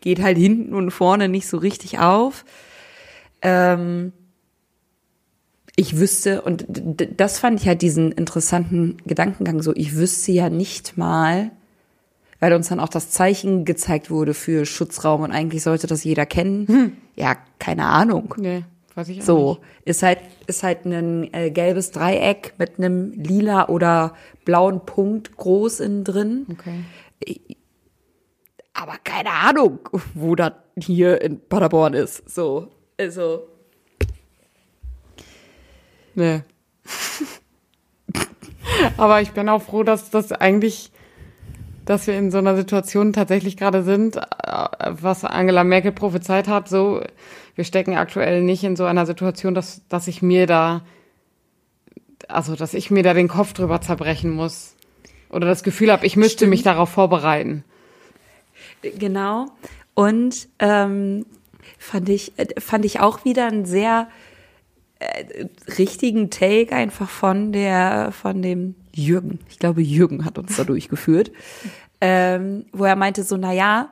geht 0.03 0.21
halt 0.23 0.37
hinten 0.37 0.75
und 0.75 0.91
vorne 0.91 1.29
nicht 1.31 1.47
so 1.49 1.57
richtig 1.57 1.99
auf. 1.99 2.45
Ähm, 3.41 4.13
ich 5.79 5.97
wüsste, 5.99 6.43
und 6.43 6.67
das 7.17 7.39
fand 7.39 7.61
ich 7.61 7.69
halt 7.69 7.83
diesen 7.83 8.11
interessanten 8.11 8.97
Gedankengang 9.07 9.63
so, 9.63 9.73
ich 9.77 9.95
wüsste 9.95 10.33
ja 10.33 10.51
nicht 10.51 10.99
mal, 10.99 11.53
weil 12.41 12.53
uns 12.53 12.69
dann 12.69 12.81
auch 12.81 12.89
das 12.89 13.11
Zeichen 13.11 13.65
gezeigt 13.65 14.11
wurde 14.11 14.35
für 14.35 14.67
Schutzraum 14.67 15.23
und 15.23 15.31
eigentlich 15.31 15.63
sollte 15.63 15.87
das 15.87 16.03
jeder 16.03 16.27
kennen. 16.27 16.97
Ja, 17.15 17.37
keine 17.61 17.85
Ahnung. 17.85 18.35
Nee, 18.39 18.65
weiß 18.97 19.09
ich 19.09 19.21
auch 19.21 19.25
So, 19.25 19.49
nicht. 19.51 19.61
ist 19.85 20.03
halt, 20.03 20.19
ist 20.49 20.65
halt 20.65 20.85
ein 20.85 21.33
äh, 21.33 21.53
gelbes 21.53 21.93
Dreieck 21.93 22.55
mit 22.59 22.79
einem 22.79 23.13
lila 23.13 23.69
oder 23.69 24.15
blauen 24.45 24.85
Punkt 24.85 25.37
groß 25.37 25.79
innen 25.79 26.03
drin. 26.03 26.47
Okay. 26.51 27.41
aber 28.75 28.95
keine 29.05 29.31
Ahnung, 29.31 29.79
wo 30.15 30.35
das 30.35 30.55
hier 30.77 31.21
in 31.23 31.39
Paderborn 31.49 31.95
ist. 31.95 32.29
So, 32.29 32.69
also. 32.99 33.43
Nee. 36.19 36.43
Aber 38.97 39.23
ich 39.23 39.31
bin 39.31 39.49
auch 39.49 39.63
froh, 39.63 39.85
dass 39.85 40.11
das 40.11 40.33
eigentlich, 40.33 40.91
dass 41.85 42.09
wir 42.09 42.19
in 42.19 42.33
so 42.33 42.39
einer 42.39 42.57
Situation 42.57 43.13
tatsächlich 43.13 43.57
gerade 43.57 43.85
sind, 43.85 44.17
äh, 44.17 44.23
was 44.89 45.25
Angela 45.25 45.63
Merkel 45.63 45.93
prophezeit 45.93 46.49
hat, 46.49 46.69
so, 46.69 47.01
wir 47.55 47.63
stecken 47.63 47.97
aktuell 47.97 48.43
nicht 48.43 48.65
in 48.65 48.75
so 48.75 48.85
einer 48.85 49.07
Situation, 49.07 49.55
dass, 49.55 49.83
dass 49.89 50.09
ich 50.09 50.21
mir 50.21 50.49
da, 50.49 50.83
also, 52.27 52.57
dass 52.57 52.75
ich 52.75 52.91
mir 52.91 53.05
da 53.05 53.15
den 53.15 53.29
Kopf 53.29 53.53
drüber 53.53 53.81
zerbrechen 53.81 54.33
muss. 54.33 54.75
Oder 55.31 55.47
das 55.47 55.63
Gefühl 55.63 55.93
habe, 55.93 56.05
ich 56.05 56.17
müsste 56.17 56.39
Stimmt. 56.39 56.51
mich 56.51 56.65
darauf 56.65 56.89
vorbereiten. 56.89 57.63
Genau. 58.83 59.47
Und 59.95 60.49
ähm, 60.59 61.27
fand 61.79 62.09
ich 62.09 62.37
äh, 62.39 62.61
fand 62.61 62.85
ich 62.85 62.99
auch 62.99 63.25
wieder 63.25 63.47
einen 63.47 63.67
sehr 63.67 64.09
äh, 65.01 65.47
richtigen 65.79 66.31
Take 66.31 66.75
einfach 66.75 67.09
von 67.09 67.53
der 67.53 68.11
von 68.13 68.43
dem 68.43 68.75
Jürgen. 68.95 69.39
Ich 69.49 69.59
glaube 69.59 69.81
Jürgen 69.83 70.25
hat 70.25 70.39
uns 70.39 70.57
da 70.57 70.65
durchgeführt, 70.65 71.31
ähm, 72.01 72.67
wo 72.73 72.85
er 72.85 72.97
meinte 72.97 73.23
so 73.23 73.37
na 73.37 73.53
ja 73.53 73.91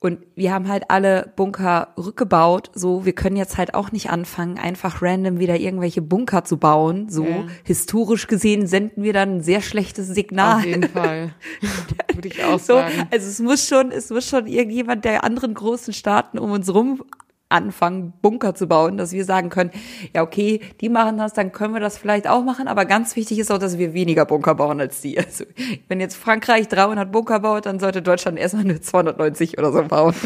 und 0.00 0.20
wir 0.36 0.52
haben 0.54 0.68
halt 0.68 0.84
alle 0.90 1.32
Bunker 1.34 1.88
rückgebaut, 1.98 2.70
so 2.72 3.04
wir 3.04 3.14
können 3.14 3.34
jetzt 3.36 3.58
halt 3.58 3.74
auch 3.74 3.90
nicht 3.90 4.10
anfangen 4.10 4.56
einfach 4.56 5.02
random 5.02 5.40
wieder 5.40 5.56
irgendwelche 5.58 6.00
Bunker 6.02 6.44
zu 6.44 6.56
bauen, 6.56 7.08
so 7.08 7.24
Ja. 7.24 7.44
historisch 7.64 8.28
gesehen 8.28 8.68
senden 8.68 9.02
wir 9.02 9.12
dann 9.12 9.38
ein 9.38 9.42
sehr 9.42 9.60
schlechtes 9.60 10.06
Signal. 10.06 10.58
Auf 10.58 10.64
jeden 10.66 10.88
Fall. 10.88 11.34
Würde 12.14 12.28
ich 12.28 12.44
auch 12.44 12.60
So, 12.60 12.74
sagen. 12.74 13.08
also 13.10 13.26
es 13.28 13.40
muss 13.40 13.66
schon, 13.66 13.90
es 13.90 14.08
muss 14.10 14.28
schon 14.28 14.46
irgendjemand 14.46 15.04
der 15.04 15.24
anderen 15.24 15.52
großen 15.54 15.92
Staaten 15.92 16.38
um 16.38 16.52
uns 16.52 16.72
rum 16.72 17.02
anfangen, 17.48 18.12
Bunker 18.20 18.54
zu 18.54 18.66
bauen, 18.66 18.96
dass 18.96 19.12
wir 19.12 19.24
sagen 19.24 19.48
können, 19.48 19.70
ja, 20.14 20.22
okay, 20.22 20.60
die 20.80 20.88
machen 20.88 21.18
das, 21.18 21.32
dann 21.32 21.52
können 21.52 21.74
wir 21.74 21.80
das 21.80 21.98
vielleicht 21.98 22.28
auch 22.28 22.44
machen, 22.44 22.68
aber 22.68 22.84
ganz 22.84 23.16
wichtig 23.16 23.38
ist 23.38 23.50
auch, 23.50 23.58
dass 23.58 23.78
wir 23.78 23.94
weniger 23.94 24.24
Bunker 24.26 24.54
bauen 24.54 24.80
als 24.80 25.00
die. 25.00 25.18
Also, 25.18 25.44
wenn 25.88 26.00
jetzt 26.00 26.16
Frankreich 26.16 26.68
300 26.68 27.10
Bunker 27.10 27.40
baut, 27.40 27.66
dann 27.66 27.80
sollte 27.80 28.02
Deutschland 28.02 28.38
erstmal 28.38 28.64
nur 28.64 28.80
290 28.80 29.58
oder 29.58 29.72
so 29.72 29.82
bauen. 29.84 30.14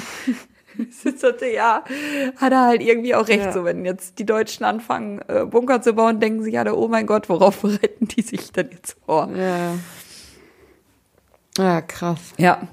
Ja, 1.54 1.84
hat 2.36 2.52
er 2.52 2.62
halt 2.62 2.82
irgendwie 2.82 3.14
auch 3.14 3.28
recht. 3.28 3.44
Ja. 3.44 3.52
So, 3.52 3.64
wenn 3.64 3.84
jetzt 3.84 4.18
die 4.18 4.24
Deutschen 4.24 4.64
anfangen, 4.64 5.20
äh, 5.28 5.44
Bunker 5.44 5.82
zu 5.82 5.92
bauen, 5.92 6.18
denken 6.18 6.42
sich 6.42 6.58
alle, 6.58 6.74
oh 6.74 6.88
mein 6.88 7.06
Gott, 7.06 7.28
worauf 7.28 7.58
bereiten 7.62 8.08
die 8.08 8.22
sich 8.22 8.52
denn 8.52 8.70
jetzt 8.70 8.96
vor? 9.04 9.28
Ja. 9.36 9.74
Ja, 11.58 11.82
krass. 11.82 12.32
Ja. 12.38 12.68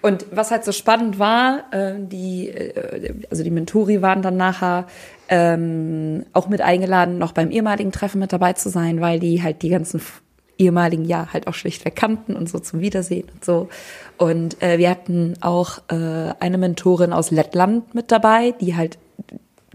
Und 0.00 0.26
was 0.30 0.50
halt 0.50 0.64
so 0.64 0.72
spannend 0.72 1.18
war, 1.18 1.64
äh, 1.72 1.94
die, 1.98 2.48
äh, 2.48 3.14
also 3.30 3.42
die 3.42 3.50
Mentori 3.50 4.02
waren 4.02 4.22
dann 4.22 4.36
nachher 4.36 4.86
ähm, 5.28 6.24
auch 6.32 6.48
mit 6.48 6.60
eingeladen, 6.60 7.18
noch 7.18 7.32
beim 7.32 7.50
ehemaligen 7.50 7.92
Treffen 7.92 8.18
mit 8.18 8.32
dabei 8.32 8.52
zu 8.54 8.68
sein, 8.68 9.00
weil 9.00 9.20
die 9.20 9.42
halt 9.42 9.62
die 9.62 9.68
ganzen 9.68 10.00
ehemaligen 10.58 11.04
ja 11.04 11.28
halt 11.32 11.46
auch 11.46 11.54
schlichtweg 11.54 11.96
kannten 11.96 12.36
und 12.36 12.48
so 12.48 12.58
zum 12.58 12.80
Wiedersehen 12.80 13.28
und 13.32 13.44
so. 13.44 13.68
Und 14.18 14.62
äh, 14.62 14.78
wir 14.78 14.90
hatten 14.90 15.34
auch 15.40 15.78
äh, 15.88 16.34
eine 16.38 16.58
Mentorin 16.58 17.12
aus 17.12 17.30
Lettland 17.30 17.94
mit 17.94 18.12
dabei, 18.12 18.52
die 18.60 18.76
halt 18.76 18.98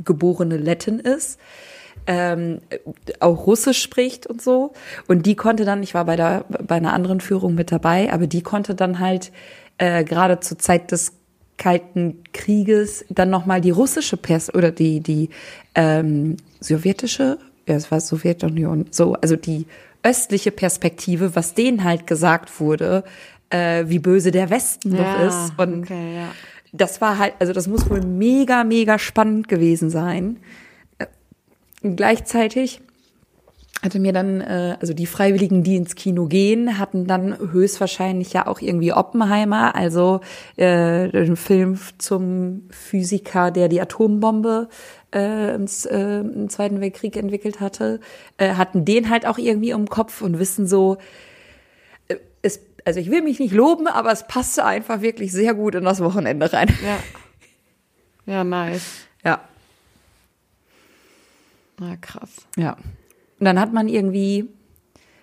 geborene 0.03 0.57
Lettin 0.57 0.99
ist 0.99 1.39
ähm, 2.07 2.61
auch 3.19 3.47
Russisch 3.47 3.81
spricht 3.81 4.27
und 4.27 4.41
so. 4.41 4.73
Und 5.07 5.25
die 5.25 5.35
konnte 5.35 5.65
dann, 5.65 5.83
ich 5.83 5.93
war 5.93 6.05
bei 6.05 6.15
der 6.15 6.45
bei 6.47 6.75
einer 6.75 6.93
anderen 6.93 7.21
Führung 7.21 7.55
mit 7.55 7.71
dabei, 7.71 8.11
aber 8.11 8.27
die 8.27 8.41
konnte 8.41 8.75
dann 8.75 8.99
halt 8.99 9.31
äh, 9.77 10.03
gerade 10.03 10.39
zur 10.39 10.59
Zeit 10.59 10.91
des 10.91 11.13
Kalten 11.57 12.23
Krieges 12.33 13.05
dann 13.09 13.29
noch 13.29 13.45
mal 13.45 13.61
die 13.61 13.71
russische 13.71 14.17
Pers 14.17 14.53
oder 14.53 14.71
die 14.71 14.99
die 14.99 15.29
ähm, 15.73 16.37
sowjetische, 16.59 17.37
ja 17.67 17.75
es 17.75 17.91
war 17.91 18.01
Sowjetunion, 18.01 18.87
so 18.91 19.13
also 19.13 19.35
die 19.35 19.65
östliche 20.03 20.51
Perspektive, 20.51 21.35
was 21.35 21.53
denen 21.53 21.83
halt 21.83 22.07
gesagt 22.07 22.59
wurde, 22.59 23.03
äh, 23.49 23.85
wie 23.87 23.99
böse 23.99 24.31
der 24.31 24.49
Westen 24.49 24.91
doch 24.91 24.99
Ja, 24.99 25.27
ist 25.27 25.53
und 25.57 25.83
okay, 25.83 26.15
ja. 26.17 26.31
das 26.73 27.01
war 27.01 27.17
halt, 27.17 27.33
also 27.39 27.53
das 27.53 27.67
muss 27.67 27.89
wohl 27.89 28.01
mega, 28.01 28.63
mega 28.63 28.99
spannend 28.99 29.47
gewesen 29.47 29.89
sein. 29.89 30.37
Äh, 30.99 31.07
gleichzeitig 31.81 32.81
hatte 33.85 33.99
mir 33.99 34.11
dann, 34.11 34.41
äh, 34.41 34.77
also 34.81 34.93
die 34.93 35.05
Freiwilligen, 35.05 35.63
die 35.63 35.75
ins 35.75 35.95
Kino 35.95 36.25
gehen, 36.25 36.77
hatten 36.77 37.07
dann 37.07 37.37
höchstwahrscheinlich 37.37 38.33
ja 38.33 38.47
auch 38.47 38.59
irgendwie 38.59 38.91
Oppenheimer, 38.91 39.75
also 39.75 40.21
äh, 40.57 41.07
den 41.09 41.37
Film 41.37 41.79
zum 41.97 42.63
Physiker, 42.71 43.51
der 43.51 43.69
die 43.69 43.79
Atombombe 43.79 44.67
äh, 45.13 45.55
im, 45.55 45.65
äh, 45.85 46.19
im 46.19 46.49
Zweiten 46.49 46.81
Weltkrieg 46.81 47.15
entwickelt 47.15 47.61
hatte, 47.61 47.99
äh, 48.37 48.55
hatten 48.55 48.83
den 48.83 49.09
halt 49.09 49.25
auch 49.25 49.37
irgendwie 49.37 49.69
im 49.69 49.87
Kopf 49.87 50.21
und 50.21 50.39
wissen 50.39 50.67
so, 50.67 50.97
äh, 52.07 52.15
es, 52.41 52.59
also 52.83 52.99
ich 52.99 53.09
will 53.09 53.21
mich 53.21 53.39
nicht 53.39 53.53
loben, 53.53 53.87
aber 53.87 54.11
es 54.11 54.27
passte 54.27 54.65
einfach 54.65 55.01
wirklich 55.01 55.31
sehr 55.31 55.53
gut 55.53 55.75
in 55.75 55.85
das 55.85 56.01
Wochenende 56.01 56.51
rein. 56.51 56.67
Ja. 56.83 56.97
Ja, 58.27 58.43
nice. 58.43 59.05
Ja. 59.23 59.41
Na, 61.77 61.95
krass. 61.97 62.47
Ja. 62.57 62.75
Und 63.45 63.49
dann 63.49 63.59
hat 63.59 63.73
man 63.73 63.87
irgendwie 63.87 64.49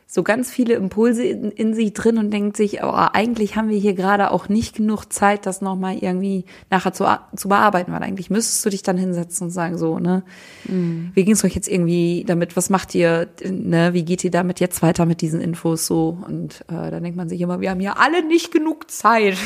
so 0.07 0.23
ganz 0.23 0.49
viele 0.49 0.75
Impulse 0.75 1.25
in, 1.25 1.51
in 1.51 1.75
sich 1.75 1.93
drin 1.93 2.19
und 2.19 2.31
denkt 2.31 2.57
sich, 2.57 2.85
oh, 2.85 2.93
eigentlich 2.93 3.57
haben 3.57 3.69
wir 3.69 3.79
hier 3.79 3.95
gerade 3.95 4.31
auch 4.31 4.49
nicht 4.49 4.77
genug 4.77 5.13
Zeit, 5.13 5.45
das 5.45 5.61
nochmal 5.61 5.97
irgendwie 5.97 6.45
nachher 6.71 6.93
zu, 6.93 7.05
zu 7.35 7.49
bearbeiten, 7.49 7.91
weil 7.91 8.05
eigentlich 8.05 8.31
müsstest 8.31 8.65
du 8.65 8.71
dich 8.71 8.85
dann 8.85 8.97
hinsetzen 8.97 9.49
und 9.49 9.51
sagen, 9.51 9.77
so, 9.77 9.99
ne, 9.99 10.23
mhm. 10.69 11.11
wie 11.15 11.25
ging 11.25 11.35
es 11.35 11.43
euch 11.43 11.57
jetzt 11.57 11.67
irgendwie 11.67 12.23
damit, 12.25 12.57
was 12.57 12.71
macht 12.71 12.95
ihr, 12.95 13.27
ne, 13.45 13.93
wie 13.93 14.05
geht 14.05 14.23
ihr 14.23 14.31
damit 14.31 14.61
jetzt 14.61 14.83
weiter 14.83 15.05
mit 15.05 15.21
diesen 15.21 15.41
Infos 15.41 15.85
so? 15.85 16.17
Und 16.25 16.65
äh, 16.69 16.93
dann 16.93 17.03
denkt 17.03 17.17
man 17.17 17.29
sich 17.29 17.41
immer, 17.41 17.61
wir 17.61 17.71
haben 17.71 17.81
ja 17.81 17.95
alle 17.95 18.25
nicht 18.25 18.53
genug 18.53 18.89
Zeit. 18.89 19.37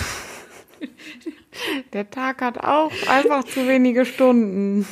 Der 1.92 2.10
Tag 2.10 2.42
hat 2.42 2.58
auch 2.58 2.90
einfach 3.08 3.44
zu 3.44 3.66
wenige 3.66 4.04
Stunden. 4.04 4.86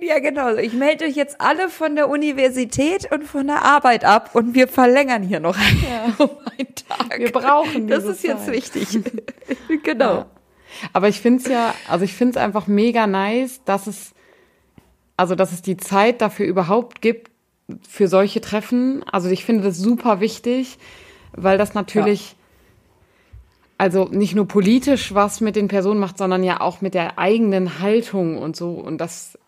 Ja, 0.00 0.18
genau. 0.18 0.56
Ich 0.56 0.72
melde 0.72 1.04
euch 1.04 1.14
jetzt 1.14 1.40
alle 1.40 1.68
von 1.68 1.94
der 1.94 2.08
Universität 2.08 3.12
und 3.12 3.24
von 3.24 3.46
der 3.46 3.62
Arbeit 3.62 4.04
ab 4.04 4.30
und 4.34 4.54
wir 4.54 4.68
verlängern 4.68 5.22
hier 5.22 5.40
noch 5.40 5.56
ja. 5.58 6.26
einen 6.58 6.74
Tag. 6.74 7.18
Wir 7.18 7.30
brauchen 7.32 7.86
Das 7.86 8.04
ist 8.04 8.22
Zeit. 8.22 8.30
jetzt 8.30 8.50
wichtig. 8.50 9.00
genau. 9.82 10.14
Ja. 10.14 10.26
Aber 10.92 11.08
ich 11.08 11.20
finde 11.20 11.42
es 11.42 11.48
ja, 11.48 11.74
also 11.88 12.04
ich 12.04 12.14
finde 12.14 12.38
es 12.38 12.42
einfach 12.42 12.66
mega 12.66 13.06
nice, 13.06 13.60
dass 13.64 13.86
es, 13.86 14.14
also 15.16 15.34
dass 15.34 15.52
es 15.52 15.62
die 15.62 15.76
Zeit 15.76 16.22
dafür 16.22 16.46
überhaupt 16.46 17.02
gibt, 17.02 17.30
für 17.88 18.08
solche 18.08 18.40
Treffen. 18.40 19.04
Also 19.10 19.28
ich 19.28 19.44
finde 19.44 19.64
das 19.64 19.76
super 19.76 20.20
wichtig, 20.20 20.78
weil 21.32 21.58
das 21.58 21.74
natürlich, 21.74 22.32
ja. 22.32 22.36
Also 23.80 24.04
nicht 24.10 24.34
nur 24.34 24.46
politisch 24.46 25.14
was 25.14 25.40
mit 25.40 25.56
den 25.56 25.68
Personen 25.68 26.00
macht, 26.00 26.18
sondern 26.18 26.44
ja 26.44 26.60
auch 26.60 26.82
mit 26.82 26.92
der 26.92 27.18
eigenen 27.18 27.78
Haltung 27.80 28.36
und 28.36 28.54
so. 28.54 28.72
Und 28.72 28.98
das 28.98 29.38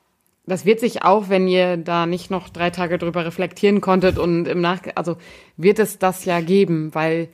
das 0.46 0.64
wird 0.64 0.80
sich 0.80 1.02
auch, 1.02 1.28
wenn 1.28 1.46
ihr 1.46 1.76
da 1.76 2.06
nicht 2.06 2.30
noch 2.30 2.48
drei 2.48 2.70
Tage 2.70 2.96
drüber 2.96 3.26
reflektieren 3.26 3.82
konntet 3.82 4.18
und 4.18 4.48
im 4.48 4.62
Nach, 4.62 4.80
also 4.94 5.18
wird 5.58 5.78
es 5.78 5.98
das 5.98 6.24
ja 6.24 6.40
geben, 6.40 6.94
weil 6.94 7.28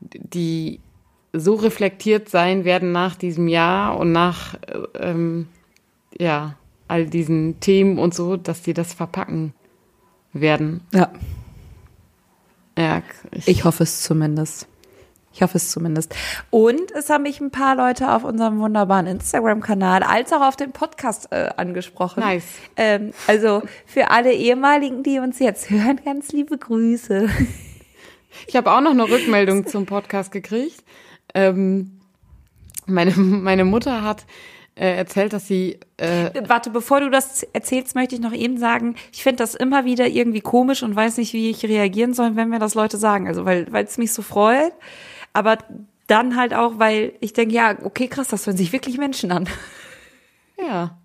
die 0.00 0.80
so 1.34 1.54
reflektiert 1.54 2.30
sein 2.30 2.64
werden 2.64 2.92
nach 2.92 3.14
diesem 3.14 3.46
Jahr 3.46 3.98
und 3.98 4.10
nach, 4.10 4.56
ähm, 4.98 5.48
ja, 6.18 6.56
all 6.88 7.04
diesen 7.06 7.60
Themen 7.60 7.98
und 7.98 8.14
so, 8.14 8.38
dass 8.38 8.62
die 8.62 8.72
das 8.72 8.94
verpacken 8.94 9.52
werden. 10.32 10.80
Ja. 10.94 11.12
Ja, 12.78 13.02
ich, 13.32 13.48
ich 13.48 13.64
hoffe 13.64 13.82
es 13.82 14.00
zumindest. 14.02 14.66
Ich 15.36 15.42
hoffe 15.42 15.58
es 15.58 15.70
zumindest. 15.70 16.14
Und 16.48 16.90
es 16.92 17.10
haben 17.10 17.24
mich 17.24 17.42
ein 17.42 17.50
paar 17.50 17.76
Leute 17.76 18.10
auf 18.10 18.24
unserem 18.24 18.58
wunderbaren 18.58 19.06
Instagram-Kanal 19.06 20.02
als 20.02 20.32
auch 20.32 20.40
auf 20.40 20.56
dem 20.56 20.72
Podcast 20.72 21.30
äh, 21.30 21.50
angesprochen. 21.58 22.20
Nice. 22.20 22.46
Ähm, 22.78 23.12
also 23.26 23.62
für 23.84 24.10
alle 24.10 24.32
ehemaligen, 24.32 25.02
die 25.02 25.18
uns 25.18 25.38
jetzt 25.38 25.68
hören, 25.68 26.00
ganz 26.02 26.32
liebe 26.32 26.56
Grüße. 26.56 27.28
Ich 28.46 28.56
habe 28.56 28.72
auch 28.72 28.80
noch 28.80 28.92
eine 28.92 29.04
Rückmeldung 29.04 29.66
zum 29.66 29.84
Podcast 29.84 30.32
gekriegt. 30.32 30.82
Ähm, 31.34 32.00
meine, 32.86 33.10
meine 33.16 33.66
Mutter 33.66 34.02
hat 34.02 34.24
äh, 34.74 34.96
erzählt, 34.96 35.34
dass 35.34 35.46
sie. 35.46 35.80
Äh 35.98 36.30
Warte, 36.48 36.70
bevor 36.70 37.00
du 37.00 37.10
das 37.10 37.42
erzählst, 37.42 37.94
möchte 37.94 38.14
ich 38.14 38.22
noch 38.22 38.32
eben 38.32 38.56
sagen, 38.56 38.94
ich 39.12 39.22
finde 39.22 39.42
das 39.42 39.54
immer 39.54 39.84
wieder 39.84 40.06
irgendwie 40.06 40.40
komisch 40.40 40.82
und 40.82 40.96
weiß 40.96 41.18
nicht, 41.18 41.34
wie 41.34 41.50
ich 41.50 41.64
reagieren 41.64 42.14
soll, 42.14 42.36
wenn 42.36 42.48
mir 42.48 42.58
das 42.58 42.74
Leute 42.74 42.96
sagen. 42.96 43.28
Also 43.28 43.44
weil 43.44 43.70
weil 43.70 43.84
es 43.84 43.98
mich 43.98 44.14
so 44.14 44.22
freut 44.22 44.72
aber 45.36 45.58
dann 46.06 46.36
halt 46.36 46.54
auch, 46.54 46.78
weil 46.78 47.12
ich 47.20 47.32
denke, 47.32 47.54
ja, 47.54 47.76
okay, 47.82 48.08
krass, 48.08 48.28
das 48.28 48.46
hören 48.46 48.56
sich 48.56 48.72
wirklich 48.72 48.96
Menschen 48.96 49.30
an. 49.32 49.48
Ja, 50.58 50.96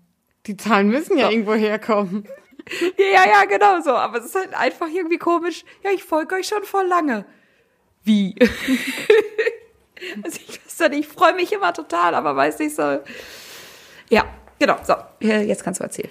die 0.46 0.56
Zahlen 0.56 0.88
müssen 0.88 1.18
ja, 1.18 1.24
ja. 1.24 1.30
irgendwo 1.30 1.54
herkommen. 1.54 2.26
Ja, 2.96 3.26
ja, 3.26 3.44
genau 3.44 3.80
so. 3.80 3.90
Aber 3.90 4.18
es 4.18 4.26
ist 4.26 4.34
halt 4.34 4.54
einfach 4.54 4.88
irgendwie 4.88 5.18
komisch. 5.18 5.64
Ja, 5.84 5.90
ich 5.90 6.04
folge 6.04 6.36
euch 6.36 6.46
schon 6.46 6.62
voll 6.62 6.86
lange. 6.86 7.26
Wie? 8.04 8.34
also 10.22 10.38
ich 10.48 10.60
weiß 10.64 10.76
doch 10.78 10.88
nicht, 10.88 11.00
ich 11.00 11.08
freue 11.08 11.34
mich 11.34 11.52
immer 11.52 11.74
total, 11.74 12.14
aber 12.14 12.34
weiß 12.34 12.60
nicht 12.60 12.74
so. 12.74 13.00
Ja, 14.10 14.24
genau. 14.58 14.76
So, 14.84 14.94
jetzt 15.20 15.64
kannst 15.64 15.80
du 15.80 15.84
erzählen. 15.84 16.10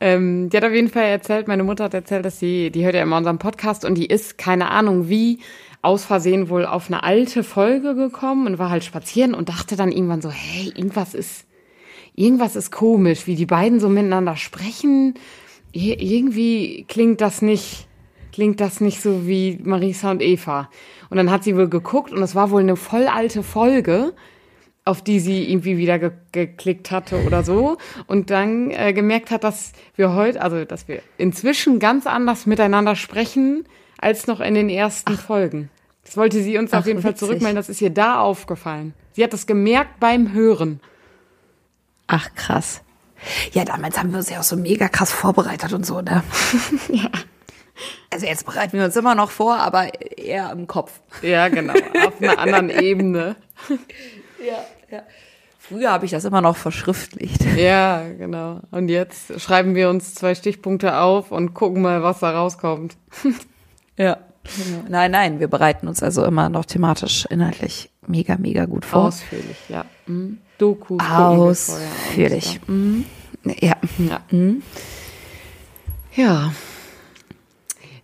Ähm, 0.00 0.50
die 0.50 0.56
hat 0.56 0.64
auf 0.64 0.72
jeden 0.72 0.88
Fall 0.88 1.04
erzählt, 1.04 1.46
meine 1.46 1.62
Mutter 1.62 1.84
hat 1.84 1.94
erzählt, 1.94 2.24
dass 2.24 2.40
sie, 2.40 2.70
die 2.70 2.84
hört 2.84 2.96
ja 2.96 3.02
immer 3.02 3.18
unseren 3.18 3.38
Podcast 3.38 3.84
und 3.84 3.94
die 3.94 4.06
ist, 4.06 4.36
keine 4.36 4.70
Ahnung 4.70 5.08
wie, 5.08 5.38
aus 5.82 6.04
Versehen 6.04 6.48
wohl 6.48 6.64
auf 6.64 6.86
eine 6.86 7.02
alte 7.02 7.42
Folge 7.42 7.96
gekommen 7.96 8.46
und 8.46 8.58
war 8.58 8.70
halt 8.70 8.84
spazieren 8.84 9.34
und 9.34 9.48
dachte 9.48 9.76
dann 9.76 9.90
irgendwann 9.90 10.22
so, 10.22 10.30
hey, 10.30 10.72
irgendwas 10.76 11.12
ist, 11.12 11.44
irgendwas 12.14 12.54
ist 12.54 12.70
komisch, 12.70 13.26
wie 13.26 13.34
die 13.34 13.46
beiden 13.46 13.80
so 13.80 13.88
miteinander 13.88 14.36
sprechen. 14.36 15.14
irgendwie 15.72 16.84
klingt 16.88 17.20
das 17.20 17.42
nicht, 17.42 17.88
klingt 18.32 18.60
das 18.60 18.80
nicht 18.80 19.02
so 19.02 19.26
wie 19.26 19.58
Marisa 19.64 20.12
und 20.12 20.22
Eva. 20.22 20.70
Und 21.10 21.16
dann 21.16 21.30
hat 21.30 21.42
sie 21.42 21.56
wohl 21.56 21.68
geguckt 21.68 22.12
und 22.12 22.22
es 22.22 22.36
war 22.36 22.50
wohl 22.50 22.60
eine 22.62 22.76
voll 22.76 23.08
alte 23.08 23.42
Folge, 23.42 24.14
auf 24.84 25.02
die 25.02 25.18
sie 25.20 25.50
irgendwie 25.50 25.78
wieder 25.78 25.98
ge 25.98 26.12
geklickt 26.32 26.90
hatte 26.90 27.24
oder 27.24 27.44
so 27.44 27.76
und 28.06 28.30
dann 28.30 28.70
äh, 28.70 28.92
gemerkt 28.92 29.30
hat, 29.30 29.44
dass 29.44 29.72
wir 29.96 30.14
heute, 30.14 30.40
also 30.40 30.64
dass 30.64 30.88
wir 30.88 31.02
inzwischen 31.18 31.78
ganz 31.78 32.06
anders 32.06 32.46
miteinander 32.46 32.96
sprechen, 32.96 33.64
als 34.02 34.26
noch 34.26 34.40
in 34.40 34.54
den 34.54 34.68
ersten 34.68 35.14
Ach. 35.14 35.20
Folgen. 35.20 35.70
Das 36.04 36.16
wollte 36.16 36.42
sie 36.42 36.58
uns 36.58 36.72
Ach, 36.72 36.80
auf 36.80 36.86
jeden 36.86 37.02
Fall 37.02 37.14
zurückmelden. 37.14 37.56
Das 37.56 37.68
ist 37.68 37.80
ihr 37.80 37.90
da 37.90 38.20
aufgefallen. 38.20 38.94
Sie 39.12 39.22
hat 39.22 39.32
das 39.32 39.46
gemerkt 39.46 40.00
beim 40.00 40.32
Hören. 40.32 40.80
Ach, 42.06 42.28
krass. 42.34 42.82
Ja, 43.52 43.64
damals 43.64 43.98
haben 43.98 44.10
wir 44.10 44.18
uns 44.18 44.30
ja 44.30 44.40
auch 44.40 44.44
so 44.44 44.56
mega 44.56 44.88
krass 44.88 45.12
vorbereitet 45.12 45.72
und 45.72 45.86
so, 45.86 46.00
ne? 46.00 46.24
ja. 46.88 47.08
Also 48.10 48.26
jetzt 48.26 48.44
bereiten 48.44 48.76
wir 48.76 48.84
uns 48.84 48.96
immer 48.96 49.14
noch 49.14 49.30
vor, 49.30 49.56
aber 49.56 49.88
eher 50.18 50.50
im 50.50 50.66
Kopf. 50.66 51.00
Ja, 51.22 51.48
genau. 51.48 51.74
Auf 52.06 52.20
einer 52.20 52.38
anderen 52.38 52.68
Ebene. 52.82 53.36
ja, 54.44 54.64
ja. 54.90 55.02
Früher 55.58 55.92
habe 55.92 56.04
ich 56.04 56.10
das 56.10 56.24
immer 56.24 56.40
noch 56.40 56.56
verschriftlicht. 56.56 57.44
Ja, 57.56 58.02
genau. 58.18 58.60
Und 58.72 58.88
jetzt 58.88 59.40
schreiben 59.40 59.74
wir 59.76 59.88
uns 59.88 60.14
zwei 60.14 60.34
Stichpunkte 60.34 60.98
auf 60.98 61.30
und 61.30 61.54
gucken 61.54 61.80
mal, 61.80 62.02
was 62.02 62.18
da 62.18 62.32
rauskommt. 62.32 62.96
Ja. 64.02 64.18
Nein, 64.88 65.12
nein, 65.12 65.40
wir 65.40 65.46
bereiten 65.46 65.86
uns 65.86 66.02
also 66.02 66.24
immer 66.24 66.48
noch 66.48 66.64
thematisch, 66.64 67.26
inhaltlich 67.26 67.90
mega, 68.06 68.36
mega 68.36 68.64
gut 68.64 68.84
vor. 68.84 69.04
Ausführlich, 69.04 69.56
ja. 69.68 69.84
Mhm. 70.06 70.38
Dokus. 70.58 71.00
Ausführlich. 71.00 72.60
Mhm. 72.66 73.04
Ja. 73.44 73.76
Ja. 73.98 74.20
Mhm. 74.30 74.62
ja. 76.16 76.52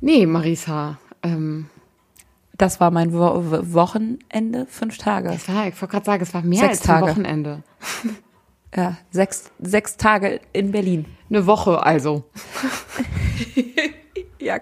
Nee, 0.00 0.26
Marisa. 0.26 0.98
Ähm, 1.24 1.68
das 2.56 2.80
war 2.80 2.90
mein 2.90 3.12
Wo 3.12 3.18
Wochenende, 3.72 4.66
fünf 4.66 4.98
Tage. 4.98 5.30
Das 5.30 5.48
war, 5.48 5.66
ich 5.66 5.80
wollte 5.80 5.92
gerade 5.92 6.06
sagen, 6.06 6.22
es 6.22 6.34
war 6.34 6.42
mehr 6.42 6.60
sechs 6.60 6.80
als 6.82 6.90
ein 6.90 7.02
Wochenende. 7.02 7.62
ja, 8.76 8.96
sechs, 9.10 9.50
sechs 9.60 9.96
Tage 9.96 10.40
in 10.52 10.70
Berlin. 10.70 11.06
Eine 11.30 11.46
Woche 11.46 11.82
also. 11.82 12.24
ja, 14.40 14.58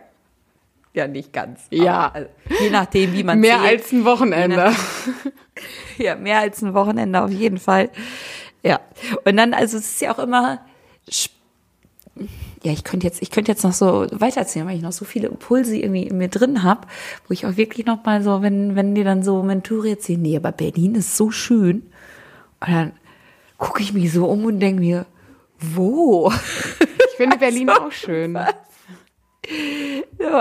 ja, 0.97 1.07
nicht 1.07 1.33
ganz. 1.33 1.61
Ja. 1.71 2.11
Also, 2.13 2.29
je 2.59 2.71
nachdem, 2.71 3.13
wie 3.13 3.23
man 3.23 3.39
Mehr 3.39 3.59
zählt. 3.59 3.81
als 3.81 3.93
ein 3.93 4.05
Wochenende. 4.07 4.57
Nachdem, 4.57 5.33
ja, 5.99 6.17
mehr 6.17 6.41
als 6.41 6.63
ein 6.63 6.73
Wochenende 6.73 7.23
auf 7.23 7.31
jeden 7.31 7.59
Fall. 7.59 7.91
Ja. 8.63 8.81
Und 9.25 9.37
dann, 9.37 9.53
also 9.53 9.77
es 9.77 9.91
ist 9.93 10.01
ja 10.01 10.15
auch 10.15 10.19
immer, 10.19 10.61
ja, 12.63 12.73
ich 12.73 12.83
könnte 12.83 13.07
jetzt, 13.07 13.21
ich 13.21 13.31
könnte 13.31 13.53
jetzt 13.53 13.63
noch 13.63 13.75
so 13.75 14.07
weitererzählen, 14.11 14.67
weil 14.67 14.77
ich 14.77 14.83
noch 14.83 14.93
so 14.93 15.05
viele 15.05 15.29
Impulse 15.29 15.77
irgendwie 15.77 16.05
in 16.05 16.17
mir 16.17 16.29
drin 16.29 16.63
habe, 16.63 16.89
wo 17.29 17.33
ich 17.35 17.45
auch 17.45 17.59
wirklich 17.59 17.85
noch 17.85 18.03
mal 18.05 18.23
so, 18.23 18.41
wenn, 18.41 18.75
wenn 18.75 18.95
die 18.95 19.05
dann 19.05 19.23
so 19.23 19.43
Menturi 19.43 19.91
erzählen, 19.91 20.23
nee, 20.23 20.37
aber 20.37 20.51
Berlin 20.51 20.95
ist 20.95 21.17
so 21.17 21.31
schön. 21.31 21.93
Und 22.61 22.73
dann 22.73 22.93
gucke 23.59 23.83
ich 23.83 23.93
mich 23.93 24.11
so 24.11 24.25
um 24.25 24.47
und 24.47 24.61
denke 24.61 24.81
mir, 24.81 25.07
wo? 25.59 26.33
Ich 26.81 27.17
finde 27.19 27.37
Berlin 27.39 27.69
also, 27.69 27.83
auch 27.83 27.93
schön. 27.93 28.33
Was? 28.33 28.55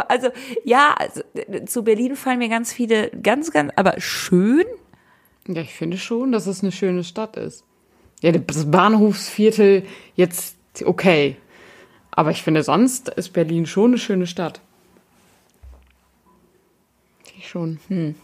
Also 0.08 0.30
ja, 0.64 0.96
also, 0.98 1.22
zu 1.66 1.84
Berlin 1.84 2.16
fallen 2.16 2.40
mir 2.40 2.50
ganz 2.50 2.74
viele, 2.74 3.10
ganz, 3.10 3.52
ganz, 3.52 3.72
aber 3.76 4.00
schön. 4.00 4.66
Ja, 5.48 5.62
ich 5.62 5.74
finde 5.74 5.98
schon, 5.98 6.32
dass 6.32 6.48
es 6.48 6.62
eine 6.62 6.72
schöne 6.72 7.04
Stadt 7.04 7.38
ist. 7.38 7.64
Ja, 8.22 8.32
das 8.32 8.72
Bahnhofsviertel 8.72 9.84
jetzt 10.16 10.58
okay. 10.84 11.38
Aber 12.12 12.32
ich 12.32 12.42
finde, 12.42 12.64
sonst 12.64 13.10
ist 13.10 13.34
Berlin 13.34 13.66
schon 13.66 13.92
eine 13.92 13.98
schöne 13.98 14.26
Stadt. 14.26 14.62
Ich 17.38 17.48
schon. 17.50 17.80
Hm. 17.90 18.16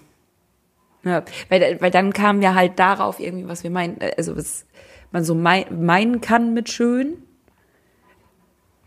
Ja, 1.03 1.23
weil, 1.49 1.81
weil 1.81 1.91
dann 1.91 2.13
kam 2.13 2.41
ja 2.41 2.55
halt 2.55 2.79
darauf 2.79 3.19
irgendwie, 3.19 3.47
was 3.47 3.63
wir 3.63 3.71
meinen, 3.71 3.99
also 4.17 4.37
was 4.37 4.65
man 5.11 5.23
so 5.23 5.35
meinen 5.35 6.21
kann 6.21 6.53
mit 6.53 6.69
schön. 6.69 7.23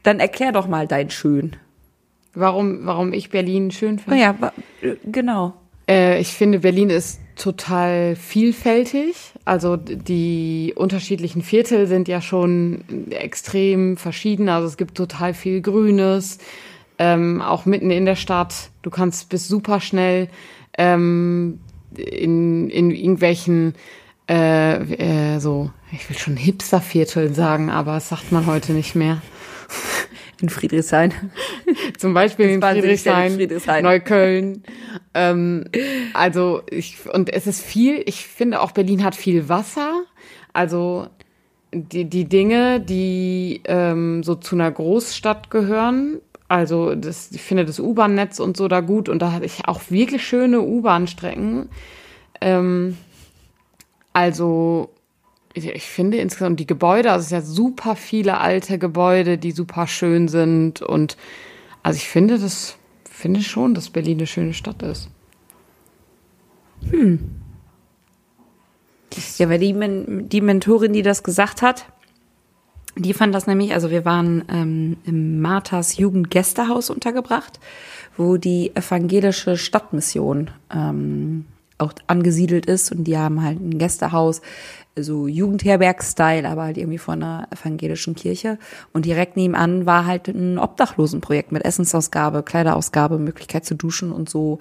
Dann 0.03 0.21
erklär 0.21 0.53
doch 0.53 0.67
mal 0.67 0.87
dein 0.87 1.11
Schön. 1.11 1.57
Warum, 2.35 2.87
warum 2.87 3.13
ich 3.13 3.31
Berlin 3.31 3.71
schön 3.71 3.99
finde? 3.99 4.17
Oh 4.17 4.21
ja, 4.21 4.53
genau. 5.05 5.55
Äh, 5.89 6.21
ich 6.21 6.33
finde, 6.33 6.61
Berlin 6.61 6.91
ist 6.91 7.21
total 7.37 8.17
vielfältig. 8.17 9.15
Also 9.45 9.77
die 9.77 10.73
unterschiedlichen 10.77 11.43
Viertel 11.43 11.87
sind 11.87 12.09
ja 12.09 12.21
schon 12.21 12.85
extrem 13.11 13.97
verschieden. 13.97 14.49
Also 14.49 14.69
es 14.69 14.77
gibt 14.77 14.97
total 14.97 15.35
viel 15.35 15.61
Grünes. 15.61 16.39
ähm, 16.99 17.43
auch 17.43 17.67
mitten 17.67 17.91
in 17.91 18.05
der 18.05 18.17
Stadt. 18.17 18.71
Du 18.83 18.91
kannst 18.91 19.29
bis 19.29 19.49
super 19.49 19.81
schnell 19.81 20.29
ähm, 20.79 21.59
in, 21.97 22.71
in 22.71 22.91
irgendwelchen 22.91 23.75
äh, 24.29 25.35
äh, 25.35 25.39
so, 25.39 25.71
ich 25.93 26.09
will 26.09 26.17
schon 26.17 26.37
Hipstervierteln 26.37 27.35
sagen, 27.35 27.71
aber 27.71 27.95
das 27.95 28.09
sagt 28.09 28.33
man 28.33 28.47
heute 28.47 28.73
nicht 28.73 28.95
mehr. 28.95 29.21
In 30.45 30.51
Friedrichshain. 30.51 31.15
Zum 31.99 32.13
Beispiel 32.13 32.51
in 32.51 32.61
Friedrichshain, 32.61 33.33
Friedrichshain, 33.33 33.83
Neukölln. 33.83 34.63
Ähm, 35.15 35.65
also 36.13 36.61
ich, 36.69 36.99
und 37.11 37.33
es 37.33 37.47
ist 37.47 37.63
viel, 37.63 38.03
ich 38.05 38.27
finde 38.27 38.61
auch 38.61 38.73
Berlin 38.73 39.03
hat 39.03 39.15
viel 39.15 39.49
Wasser. 39.49 40.03
Also 40.53 41.07
die, 41.73 42.05
die 42.05 42.27
Dinge, 42.27 42.81
die 42.81 43.63
ähm, 43.65 44.23
so 44.23 44.35
zu 44.35 44.55
einer 44.55 44.71
Großstadt 44.71 45.51
gehören, 45.51 46.21
also 46.47 46.95
das, 46.95 47.33
ich 47.33 47.41
finde 47.41 47.65
das 47.65 47.81
U-Bahn-Netz 47.81 48.39
und 48.39 48.59
so 48.59 48.69
da 48.69 48.81
gut 48.81 49.09
und 49.09 49.23
da 49.23 49.33
hatte 49.33 49.47
ich 49.47 49.67
auch 49.67 49.81
wirklich 49.89 50.27
schöne 50.27 50.61
U-Bahn-Strecken. 50.61 51.71
Ähm, 52.43 52.99
also 54.13 54.91
ich 55.55 55.85
finde 55.85 56.19
insgesamt 56.19 56.59
die 56.59 56.67
Gebäude, 56.67 57.13
also 57.13 57.23
es 57.23 57.29
sind 57.29 57.39
ja 57.39 57.45
super 57.45 57.97
viele 57.97 58.39
alte 58.39 58.79
Gebäude, 58.79 59.39
die 59.39 59.53
super 59.53 59.87
schön 59.87 60.29
sind 60.29 60.83
und 60.83 61.17
also 61.83 61.97
ich 61.97 62.09
finde 62.09 62.39
das, 62.39 62.77
finde 63.09 63.41
schon, 63.43 63.75
dass 63.75 63.91
Berlin 63.91 64.19
eine 64.19 64.27
schöne 64.27 64.55
Stadt 64.55 64.83
ist. 64.83 65.09
Hm. 66.91 67.31
Ja, 69.39 69.49
weil 69.49 69.61
die, 69.61 70.29
die 70.29 70.41
Mentorin, 70.41 70.93
die 70.93 71.03
das 71.03 71.23
gesagt 71.23 71.63
hat, 71.63 71.87
die 72.97 73.15
fand 73.15 73.35
das 73.35 73.47
nämlich, 73.47 73.75
also 73.75 73.91
wir 73.91 74.05
waren 74.05 74.45
ähm, 74.49 74.97
im 75.05 75.41
Marthas 75.41 75.97
Jugendgästehaus 75.97 76.91
untergebracht, 76.91 77.61
wo 78.17 78.37
die 78.37 78.75
evangelische 78.75 79.57
Stadtmission 79.57 80.51
ähm, 80.73 81.47
auch 81.79 81.93
angesiedelt 82.07 82.67
ist 82.67 82.93
und 82.93 83.05
die 83.05 83.19
haben 83.19 83.43
halt 83.43 83.61
ein 83.61 83.79
Gästehaus, 83.79 84.43
so 84.97 85.27
Jugendherberg-Style, 85.27 86.49
aber 86.49 86.65
halt 86.65 86.79
irgendwie 86.79 86.99
von 86.99 87.23
einer 87.23 87.49
evangelischen 87.51 88.15
Kirche. 88.15 88.59
Und 88.93 89.07
direkt 89.07 89.37
nebenan 89.37 89.87
war 89.87 90.07
halt 90.07 90.29
ein 90.29 90.59
Obdachlosenprojekt 90.59 91.53
mit 91.53 91.65
Essensausgabe, 91.65 92.43
Kleiderausgabe, 92.43 93.19
Möglichkeit 93.19 93.65
zu 93.65 93.75
duschen 93.75 94.13
und 94.13 94.29
so. 94.29 94.61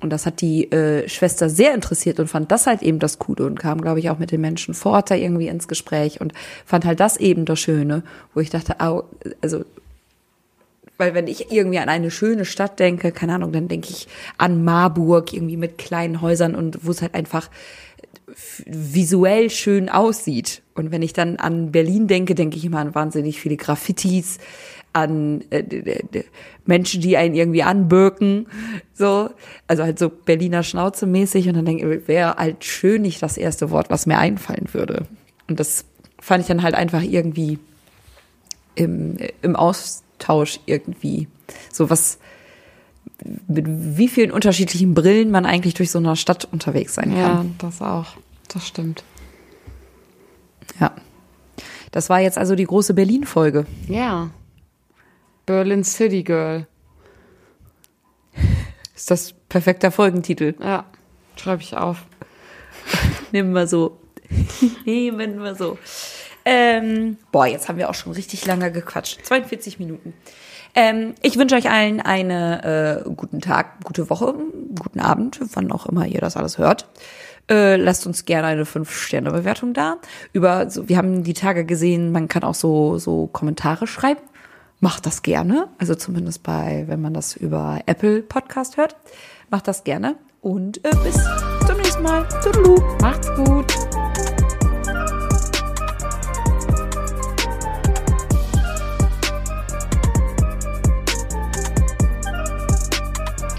Und 0.00 0.10
das 0.10 0.26
hat 0.26 0.40
die 0.40 0.70
äh, 0.70 1.08
Schwester 1.08 1.50
sehr 1.50 1.74
interessiert 1.74 2.20
und 2.20 2.28
fand 2.28 2.52
das 2.52 2.66
halt 2.66 2.82
eben 2.82 2.98
das 3.00 3.18
Coole 3.18 3.44
und 3.44 3.58
kam, 3.58 3.80
glaube 3.80 3.98
ich, 3.98 4.10
auch 4.10 4.18
mit 4.18 4.30
den 4.30 4.40
Menschen 4.40 4.72
vor 4.74 4.92
Ort 4.92 5.10
da 5.10 5.16
irgendwie 5.16 5.48
ins 5.48 5.66
Gespräch 5.66 6.20
und 6.20 6.32
fand 6.64 6.84
halt 6.84 7.00
das 7.00 7.16
eben 7.16 7.44
das 7.44 7.58
Schöne, 7.58 8.04
wo 8.32 8.40
ich 8.40 8.48
dachte, 8.48 8.80
au, 8.80 9.04
also, 9.40 9.64
weil 10.98 11.14
wenn 11.14 11.26
ich 11.26 11.50
irgendwie 11.52 11.78
an 11.78 11.88
eine 11.88 12.10
schöne 12.10 12.44
Stadt 12.44 12.78
denke, 12.78 13.10
keine 13.12 13.34
Ahnung, 13.34 13.52
dann 13.52 13.68
denke 13.68 13.88
ich 13.90 14.08
an 14.36 14.64
Marburg 14.64 15.32
irgendwie 15.32 15.56
mit 15.56 15.78
kleinen 15.78 16.22
Häusern 16.22 16.54
und 16.54 16.84
wo 16.84 16.92
es 16.92 17.02
halt 17.02 17.14
einfach 17.14 17.50
visuell 18.66 19.50
schön 19.50 19.88
aussieht. 19.88 20.62
Und 20.74 20.90
wenn 20.90 21.02
ich 21.02 21.12
dann 21.12 21.36
an 21.36 21.72
Berlin 21.72 22.06
denke, 22.06 22.34
denke 22.34 22.56
ich 22.56 22.64
immer 22.64 22.78
an 22.78 22.94
wahnsinnig 22.94 23.40
viele 23.40 23.56
Graffitis, 23.56 24.38
an 24.92 25.44
äh, 25.50 25.62
Menschen, 26.66 27.00
die 27.00 27.16
einen 27.16 27.34
irgendwie 27.34 27.62
anbirken, 27.62 28.46
so, 28.94 29.30
also 29.66 29.82
halt 29.82 29.98
so 29.98 30.08
Berliner 30.08 30.62
Schnauze 30.62 31.06
mäßig 31.06 31.48
und 31.48 31.54
dann 31.54 31.66
denke 31.66 31.94
ich, 31.94 32.08
wäre 32.08 32.36
halt 32.36 32.64
schön 32.64 33.02
nicht 33.02 33.22
das 33.22 33.36
erste 33.36 33.70
Wort, 33.70 33.90
was 33.90 34.06
mir 34.06 34.18
einfallen 34.18 34.68
würde. 34.72 35.06
Und 35.48 35.60
das 35.60 35.84
fand 36.20 36.42
ich 36.42 36.48
dann 36.48 36.62
halt 36.62 36.74
einfach 36.74 37.02
irgendwie 37.02 37.58
im, 38.74 39.16
im 39.42 39.56
Austausch 39.56 40.60
irgendwie 40.66 41.28
so 41.72 41.90
was, 41.90 42.18
mit 43.46 43.66
wie 43.68 44.08
vielen 44.08 44.30
unterschiedlichen 44.30 44.94
Brillen 44.94 45.30
man 45.30 45.44
eigentlich 45.46 45.74
durch 45.74 45.90
so 45.90 45.98
eine 45.98 46.16
Stadt 46.16 46.48
unterwegs 46.50 46.94
sein 46.94 47.10
kann. 47.10 47.16
Ja, 47.16 47.44
das 47.58 47.82
auch. 47.82 48.16
Das 48.48 48.66
stimmt. 48.66 49.04
Ja. 50.80 50.92
Das 51.90 52.10
war 52.10 52.20
jetzt 52.20 52.38
also 52.38 52.54
die 52.54 52.64
große 52.64 52.94
Berlin-Folge. 52.94 53.66
Ja. 53.88 54.30
Berlin 55.46 55.84
City 55.84 56.22
Girl. 56.22 56.66
Ist 58.94 59.10
das 59.10 59.34
perfekter 59.48 59.90
Folgentitel? 59.90 60.54
Ja, 60.60 60.84
schreibe 61.36 61.62
ich 61.62 61.76
auf. 61.76 62.04
Nehmen 63.32 63.52
wir 63.52 63.66
so. 63.66 63.98
Nehmen 64.84 65.42
wir 65.42 65.54
so. 65.54 65.78
Ähm, 66.44 67.18
boah, 67.32 67.46
jetzt 67.46 67.68
haben 67.68 67.78
wir 67.78 67.90
auch 67.90 67.94
schon 67.94 68.12
richtig 68.12 68.46
lange 68.46 68.70
gequatscht. 68.70 69.24
42 69.24 69.78
Minuten. 69.78 70.14
Ähm, 70.74 71.14
ich 71.22 71.38
wünsche 71.38 71.56
euch 71.56 71.70
allen 71.70 72.00
einen 72.00 72.30
äh, 72.30 73.02
guten 73.16 73.40
Tag, 73.40 73.84
gute 73.84 74.10
Woche, 74.10 74.34
guten 74.78 75.00
Abend, 75.00 75.40
wann 75.54 75.72
auch 75.72 75.86
immer 75.86 76.06
ihr 76.06 76.20
das 76.20 76.36
alles 76.36 76.58
hört. 76.58 76.86
Äh, 77.50 77.76
lasst 77.76 78.06
uns 78.06 78.24
gerne 78.26 78.48
eine 78.48 78.64
5-Sterne-Bewertung 78.64 79.72
da. 79.72 79.96
Über, 80.32 80.68
so, 80.70 80.88
wir 80.88 80.98
haben 80.98 81.24
die 81.24 81.34
Tage 81.34 81.64
gesehen, 81.64 82.12
man 82.12 82.28
kann 82.28 82.42
auch 82.44 82.54
so, 82.54 82.98
so 82.98 83.26
Kommentare 83.26 83.86
schreiben 83.86 84.20
macht 84.80 85.06
das 85.06 85.22
gerne. 85.22 85.68
Also 85.78 85.94
zumindest 85.94 86.42
bei, 86.42 86.84
wenn 86.86 87.00
man 87.00 87.14
das 87.14 87.36
über 87.36 87.80
Apple 87.86 88.22
Podcast 88.22 88.76
hört. 88.76 88.96
Macht 89.50 89.68
das 89.68 89.84
gerne. 89.84 90.16
Und 90.40 90.84
äh, 90.84 90.90
bis 91.02 91.16
zum 91.66 91.76
nächsten 91.76 92.02
Mal. 92.02 92.26
Tudelu. 92.42 92.76
Macht's 93.00 93.28
gut. 93.34 93.87